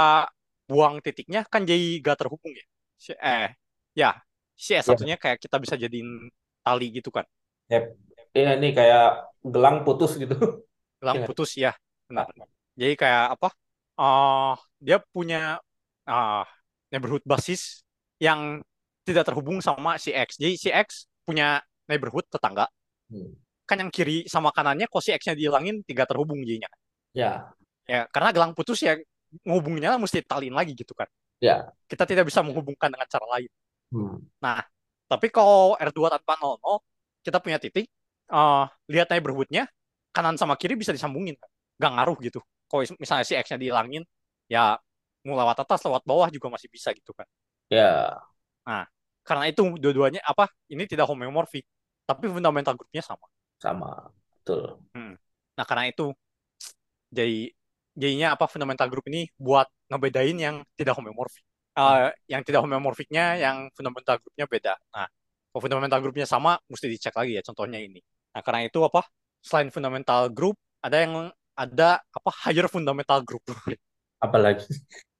[0.68, 2.64] buang titiknya kan jadi gak terhubung ya.
[3.04, 3.52] Si, eh,
[4.00, 4.08] ya,
[4.56, 6.08] si Ya, S1-nya kayak kita bisa jadiin
[6.64, 7.26] tali gitu kan.
[7.72, 7.84] yep.
[8.36, 9.02] Iya, ini kayak
[9.52, 10.34] gelang putus gitu.
[11.00, 11.26] Gelang Iya.
[11.26, 11.72] putus ya,
[12.08, 12.26] benar.
[12.80, 13.48] Jadi kayak apa?
[13.94, 15.62] ah dia punya
[16.10, 16.42] ah
[16.92, 17.84] neighborhood basis
[18.20, 18.60] yang
[19.04, 20.40] tidak terhubung sama si X.
[20.40, 22.68] Jadi si X punya neighborhood tetangga.
[23.12, 23.36] Hmm.
[23.64, 26.68] Kan yang kiri sama kanannya kok si X-nya dihilangin tidak terhubung jadinya.
[27.16, 27.48] Ya,
[27.84, 28.96] Ya, karena gelang putus ya
[29.44, 31.08] menghubungnya mesti talin lagi gitu kan.
[31.36, 31.68] ya.
[31.84, 33.50] Kita tidak bisa menghubungkan dengan cara lain.
[33.92, 34.16] Hmm.
[34.40, 34.64] Nah,
[35.04, 36.80] tapi kalau R2 tanpa 00,
[37.20, 37.86] kita punya titik,
[38.32, 39.68] eh lihat neighborhood-nya,
[40.16, 41.36] kanan sama kiri bisa disambungin.
[41.76, 42.40] Gak ngaruh gitu.
[42.72, 44.02] Kalau misalnya si X-nya dihilangin,
[44.48, 44.80] ya
[45.24, 47.26] mau lewat atas, lewat bawah juga masih bisa gitu kan.
[47.72, 48.20] Ya,
[48.64, 48.84] Nah,
[49.24, 50.48] karena itu dua-duanya apa?
[50.68, 51.64] Ini tidak homeomorphic,
[52.08, 53.26] tapi fundamental grupnya sama.
[53.60, 54.12] sama.
[54.40, 54.80] Betul.
[54.92, 55.16] Hmm.
[55.56, 56.12] Nah, karena itu
[57.14, 57.48] jadi
[57.94, 61.44] jadinya apa fundamental group ini buat ngebedain yang tidak homeomorphic.
[61.74, 64.74] Eh, yang tidak homeomorphicnya yang fundamental groupnya beda.
[64.94, 65.08] Nah,
[65.50, 67.42] kalau fundamental groupnya sama, mesti dicek lagi ya.
[67.42, 67.98] Contohnya ini.
[68.34, 69.02] Nah, karena itu apa?
[69.42, 73.42] Selain fundamental group, ada yang ada apa higher fundamental group.
[74.24, 74.66] Apalagi.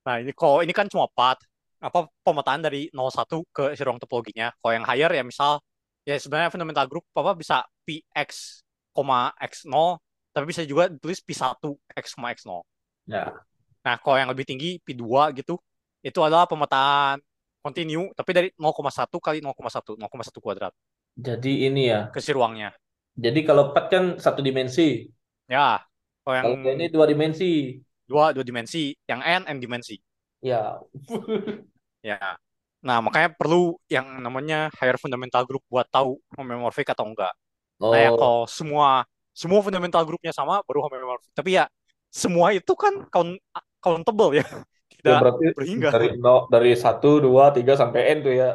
[0.05, 1.41] Nah, ini kalau ini kan cuma part
[1.81, 4.53] apa pemetaan dari 01 ke si ruang topologinya.
[4.61, 5.61] Kalau yang higher ya misal
[6.05, 8.61] ya sebenarnya fundamental group apa bisa px,
[8.95, 9.99] x0
[10.35, 12.61] tapi bisa juga ditulis p1 x, x0.
[13.09, 13.33] Ya,
[13.85, 15.61] Nah, kalau yang lebih tinggi P2 gitu,
[16.01, 17.21] itu adalah pemetaan
[17.65, 20.73] continue tapi dari 0,1 kali 0,1, 0,1 kuadrat
[21.17, 22.13] jadi ini ya.
[22.13, 22.75] ke si ruangnya.
[23.15, 25.07] Jadi kalau pet kan satu dimensi.
[25.47, 25.81] Ya,
[26.27, 27.79] kalau yang Kalau ini dua dimensi.
[28.11, 29.97] Dua dua dimensi, yang n n dimensi.
[30.43, 30.81] Ya,
[32.05, 32.37] Ya.
[32.85, 37.33] Nah, makanya perlu yang namanya higher fundamental group buat tahu homomorphic atau enggak.
[37.89, 39.05] Nah, ya oh, kalau semua
[39.37, 41.33] semua fundamental grupnya sama baru homomorphic.
[41.37, 41.65] Tapi ya
[42.13, 43.37] semua itu kan count,
[43.85, 44.45] countable ya.
[45.07, 45.93] ya Tidak berarti berhingga.
[45.93, 48.49] dari no, dari satu, dua, tiga sampai n tuh ya.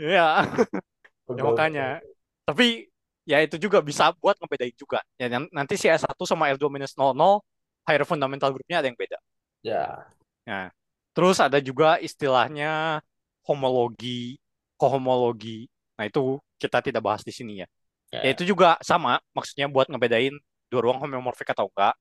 [0.00, 0.42] Ya,
[1.36, 2.00] ya Betul, makanya.
[2.48, 2.88] Tapi
[3.28, 5.00] ya itu juga bisa buat ngebedain juga.
[5.20, 7.42] Ya nan- nanti si S1 sama L2 minus 00
[7.86, 9.18] higher fundamental grupnya ada yang beda.
[9.62, 10.12] Ya,
[10.46, 10.70] Nah,
[11.14, 13.00] terus ada juga istilahnya
[13.46, 14.38] homologi,
[14.78, 15.66] kohomologi.
[15.98, 17.66] Nah, itu kita tidak bahas di sini ya.
[18.12, 20.34] Ya ya, itu juga sama, maksudnya buat ngebedain
[20.68, 21.94] dua ruang homomorfik atau enggak.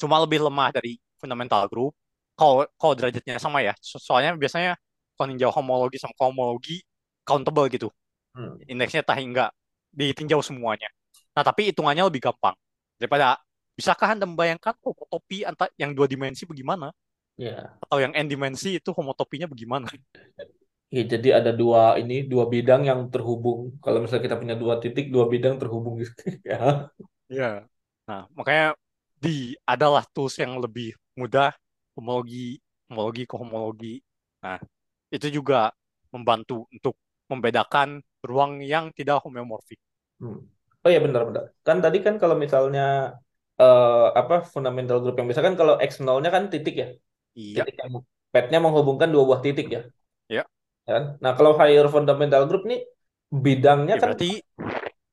[0.00, 1.92] Cuma lebih lemah dari fundamental group.
[2.38, 3.74] Kalau kalau derajatnya sama ya.
[3.82, 4.74] So- soalnya biasanya
[5.16, 6.82] kalau ninjau homologi sama kohomologi
[7.26, 7.88] countable gitu.
[8.34, 8.58] Hmm.
[8.66, 9.50] Indeksnya tah enggak
[9.94, 10.88] ditinjau semuanya.
[11.36, 12.54] Nah, tapi hitungannya lebih gampang
[12.98, 13.38] daripada
[13.74, 16.90] bisakah Anda membayangkan homotopi antar yang dua dimensi bagaimana?
[17.38, 17.74] ya.
[17.84, 19.90] Atau yang n dimensi itu homotopinya bagaimana?
[20.94, 23.74] Ya, jadi ada dua ini dua bidang yang terhubung.
[23.82, 26.14] Kalau misalnya kita punya dua titik, dua bidang terhubung gitu.
[26.50, 26.86] ya.
[27.26, 27.66] Iya.
[28.06, 28.78] Nah, makanya
[29.18, 31.50] di adalah tools yang lebih mudah
[31.98, 33.94] homologi, homologi ke homologi.
[34.44, 34.60] Nah,
[35.10, 35.74] itu juga
[36.14, 36.94] membantu untuk
[37.26, 39.80] membedakan ruang yang tidak homeomorphic.
[40.22, 40.46] Hmm.
[40.84, 41.50] Oh ya benar-benar.
[41.64, 43.16] Kan tadi kan kalau misalnya
[43.62, 46.86] eh, apa fundamental group yang biasa kan kalau x0-nya kan titik ya.
[47.34, 47.90] Iya, Titik yang
[48.34, 49.80] petnya menghubungkan dua buah titik ya.
[50.28, 50.42] ya.
[50.88, 51.02] Kan?
[51.22, 52.80] Nah, kalau higher fundamental group nih
[53.30, 54.30] bidangnya Ya kan berarti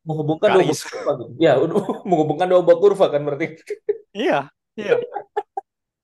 [0.08, 1.32] menghubungkan dua buah kurva gitu.
[1.38, 1.52] Ya,
[2.10, 3.46] menghubungkan dua buah kurva kan berarti.
[4.12, 4.96] Iya, iya.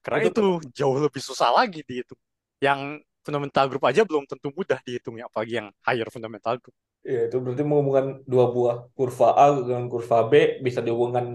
[0.03, 2.19] Karena Itu itu jauh lebih susah lagi dihitung.
[2.63, 6.75] Yang fundamental group aja belum tentu mudah dihitungnya, apalagi yang higher fundamental group.
[7.07, 10.33] ya itu berarti menghubungkan dua buah kurva A dengan kurva B
[10.65, 11.25] bisa dihubungkan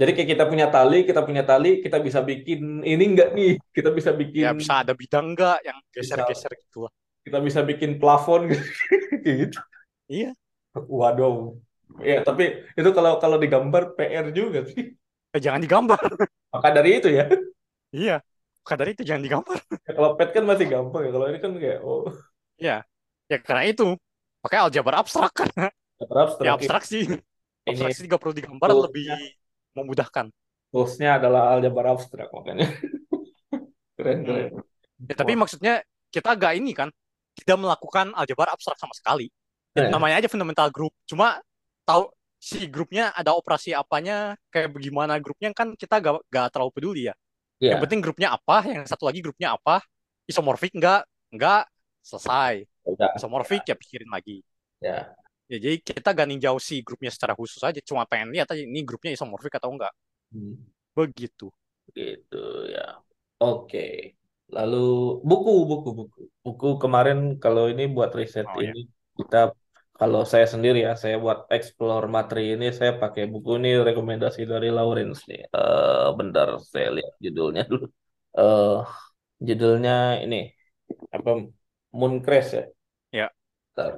[0.00, 3.50] jadi kayak kita punya tali, kita punya tali, kita bisa bikin ini enggak nih?
[3.76, 4.10] Kita bisa
[4.42, 6.92] Ya bikin bisa ada bidang nggak yang geser-geser gitu lah.
[7.24, 8.42] kita bisa bikin plafon
[9.26, 9.58] gitu.
[10.08, 10.34] Iya,
[10.98, 11.34] Waduh.
[12.08, 12.42] Ya, tapi
[12.78, 14.84] itu kalau kalau digambar PR juga sih.
[15.34, 16.00] eh, jangan digambar.
[16.52, 17.24] Maka dari itu ya.
[17.96, 18.12] Iya,
[18.62, 19.58] maka dari itu jangan digambar.
[19.86, 21.10] Ya, Kalau pet kan masih gampang ya.
[21.14, 22.02] Kalau ini kan kayak oh,
[22.60, 22.72] Iya,
[23.30, 23.84] ya karena itu
[24.42, 25.48] pakai aljabar abstrak kan.
[26.10, 26.46] abstrak.
[26.46, 26.96] Ya abstraksi,
[27.66, 29.06] Ini abstraksi juga perlu digambar lebih
[29.76, 30.26] memudahkan.
[30.72, 32.66] toolsnya adalah aljabar abstrak makanya.
[33.96, 34.26] Keren Hmm.
[34.26, 34.52] keren.
[35.10, 35.38] Ya, tapi Wah.
[35.38, 35.74] maksudnya
[36.10, 36.88] kita agak ini kan
[37.38, 39.28] tidak melakukan aljabar abstrak sama sekali.
[39.74, 40.94] Nah, Itu namanya aja fundamental group.
[41.06, 41.42] Cuma
[41.86, 47.02] tahu si grupnya ada operasi apanya, kayak bagaimana grupnya kan kita gak, gak terlalu peduli
[47.10, 47.14] ya.
[47.68, 49.80] Yang ya, penting grupnya apa, yang satu lagi grupnya apa,
[50.28, 51.64] isomorfik enggak, enggak,
[52.04, 52.64] selesai.
[52.84, 53.12] udah.
[53.16, 54.44] Isomorfik ya pikirin lagi.
[54.80, 55.16] Ya.
[55.52, 58.80] Ya jadi kita gak ninjau si grupnya secara khusus aja, cuma pengen lihat aja ini
[58.88, 59.92] grupnya isomorfik atau enggak.
[60.32, 60.54] Hmm.
[60.96, 61.52] Begitu.
[61.96, 62.36] Gitu
[62.74, 62.80] ya.
[63.42, 63.78] Oke.
[64.56, 64.76] Lalu
[65.28, 66.18] buku, buku, buku.
[66.44, 68.72] Buku kemarin kalau ini buat riset Oh ya.
[68.72, 68.78] ini
[69.18, 69.36] kita
[70.00, 74.66] kalau saya sendiri ya, saya buat explore materi ini saya pakai buku ini rekomendasi dari
[74.76, 75.40] Lawrence nih.
[75.56, 77.84] Eh bentar saya lihat judulnya dulu.
[78.38, 78.72] Eh
[79.48, 79.92] Judulnya
[80.24, 80.36] ini
[81.16, 81.30] apa
[81.98, 82.62] Mooncrash ya?
[83.12, 83.30] Ya,
[83.76, 83.92] Bentar,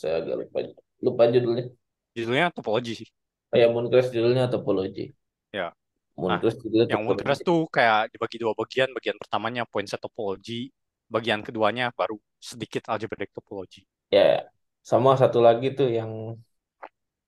[0.00, 0.58] saya agak lupa
[1.02, 1.66] lupa judulnya.
[2.14, 3.08] judulnya topologi sih.
[3.52, 5.12] Oh ya Mooncrash judulnya topologi.
[5.52, 5.74] Ya.
[6.16, 7.02] Nah, Mooncrash judulnya yang.
[7.04, 8.88] Mooncrash tuh kayak dibagi dua bagian.
[8.94, 10.70] Bagian pertamanya point set topologi,
[11.10, 14.48] bagian keduanya baru sedikit algebraic topologi, Ya,
[14.82, 16.34] sama satu lagi tuh yang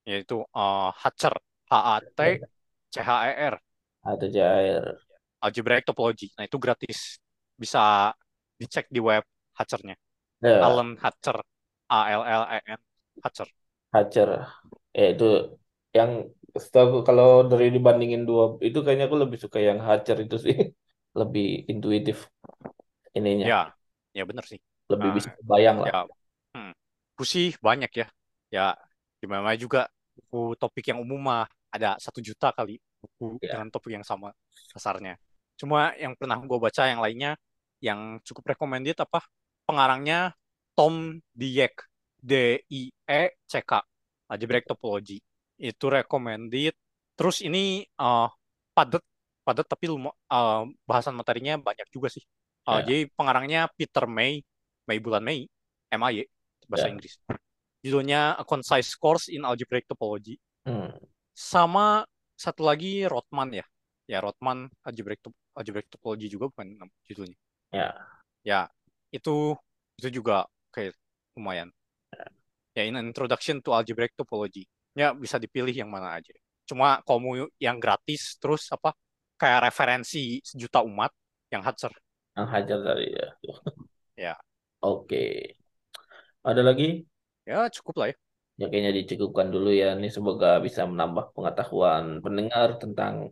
[0.05, 1.33] yaitu uh, Hatcher,
[1.71, 2.19] H-A-T,
[2.93, 3.55] C-H-E-R,
[4.05, 4.85] ada cair.
[5.41, 6.29] algebraic topologi.
[6.37, 7.17] Nah, itu gratis.
[7.57, 8.13] Bisa
[8.61, 9.25] dicek di web
[9.57, 9.97] Hatchernya.
[10.45, 11.41] Ya, Alan Hatcher,
[11.89, 12.81] A-L-L-E-N,
[13.25, 13.49] Hatcher.
[13.95, 14.31] Hatcher.
[14.99, 15.25] Ya itu
[15.99, 16.11] yang
[16.65, 20.57] setahu kalau dari dibandingin dua itu kayaknya aku lebih suka yang Hatcher itu sih.
[21.21, 22.17] Lebih intuitif
[23.19, 23.49] ininya.
[23.49, 23.73] Ya,
[24.17, 24.61] ya bener sih.
[24.93, 25.93] Lebih Nah, bisa bayang lah.
[25.93, 26.07] ya,
[26.55, 26.73] hmm,
[27.15, 28.07] buku sih banyak ya.
[28.55, 28.63] Ya,
[29.21, 31.45] gimana juga buku topik yang umum mah
[31.75, 33.49] ada satu juta kali buku Ya.
[33.51, 34.31] dengan topik yang sama
[34.73, 35.19] kasarnya.
[35.61, 37.31] Cuma yang pernah gue baca yang lainnya
[37.83, 39.21] yang cukup recommended apa
[39.69, 40.33] pengarangnya
[40.79, 41.75] Tom Dweck
[42.25, 43.85] D I E C K
[44.33, 45.21] Algebraic Topology
[45.61, 46.73] itu recommended.
[47.13, 48.33] Terus ini uh,
[48.73, 49.05] padat
[49.45, 52.25] padat tapi lumo- uh, bahasan materinya banyak juga sih.
[52.65, 52.89] Uh, Ya.
[52.89, 54.41] Jadi pengarangnya Peter May
[54.89, 55.45] Mei bulan Mei
[55.93, 56.25] MAY
[56.65, 56.97] bahasa Ya.
[56.97, 57.21] Inggris.
[57.85, 60.41] Judulnya A Concise Course in Algebraic Topology.
[60.65, 60.97] Hmm.
[61.37, 63.67] Sama satu lagi Rothman ya.
[64.09, 67.37] Ya Rothman Algebraic, Top- Algebraic Topology juga bukan judulnya.
[67.69, 67.93] Ya.
[68.41, 68.61] Ya
[69.13, 69.53] itu
[70.01, 70.97] itu juga kayak
[71.37, 71.69] lumayan.
[72.75, 74.67] Ya in Introduction to Algebraic Topology.
[74.95, 76.35] Ya bisa dipilih yang mana aja.
[76.67, 78.97] Cuma kalau mau yang gratis terus apa
[79.39, 81.13] kayak referensi sejuta umat
[81.53, 81.93] yang Hatcher.
[82.35, 83.29] Yang Hajar tadi ya.
[84.15, 84.35] Ya
[84.83, 85.57] Oke.
[86.45, 87.05] Ada lagi?
[87.45, 88.17] ya cukup lah ya.
[88.61, 89.95] Ya kayaknya dicukupkan dulu ya.
[89.99, 93.31] Ini semoga bisa menambah pengetahuan pendengar tentang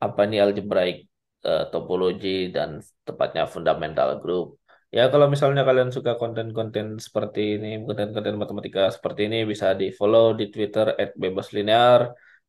[0.00, 0.96] apa nih algebraic
[1.44, 4.59] eh, topologi dan tepatnya fundamental group.
[4.96, 10.26] Ya kalau misalnya kalian suka konten-konten seperti ini, konten-konten matematika seperti ini bisa di follow
[10.40, 10.86] di Twitter
[11.22, 12.00] @bebaslinear,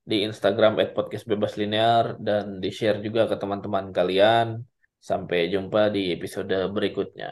[0.10, 4.48] di Instagram @podcastbebaslinear dan di share juga ke teman-teman kalian.
[5.10, 7.30] Sampai jumpa di episode berikutnya.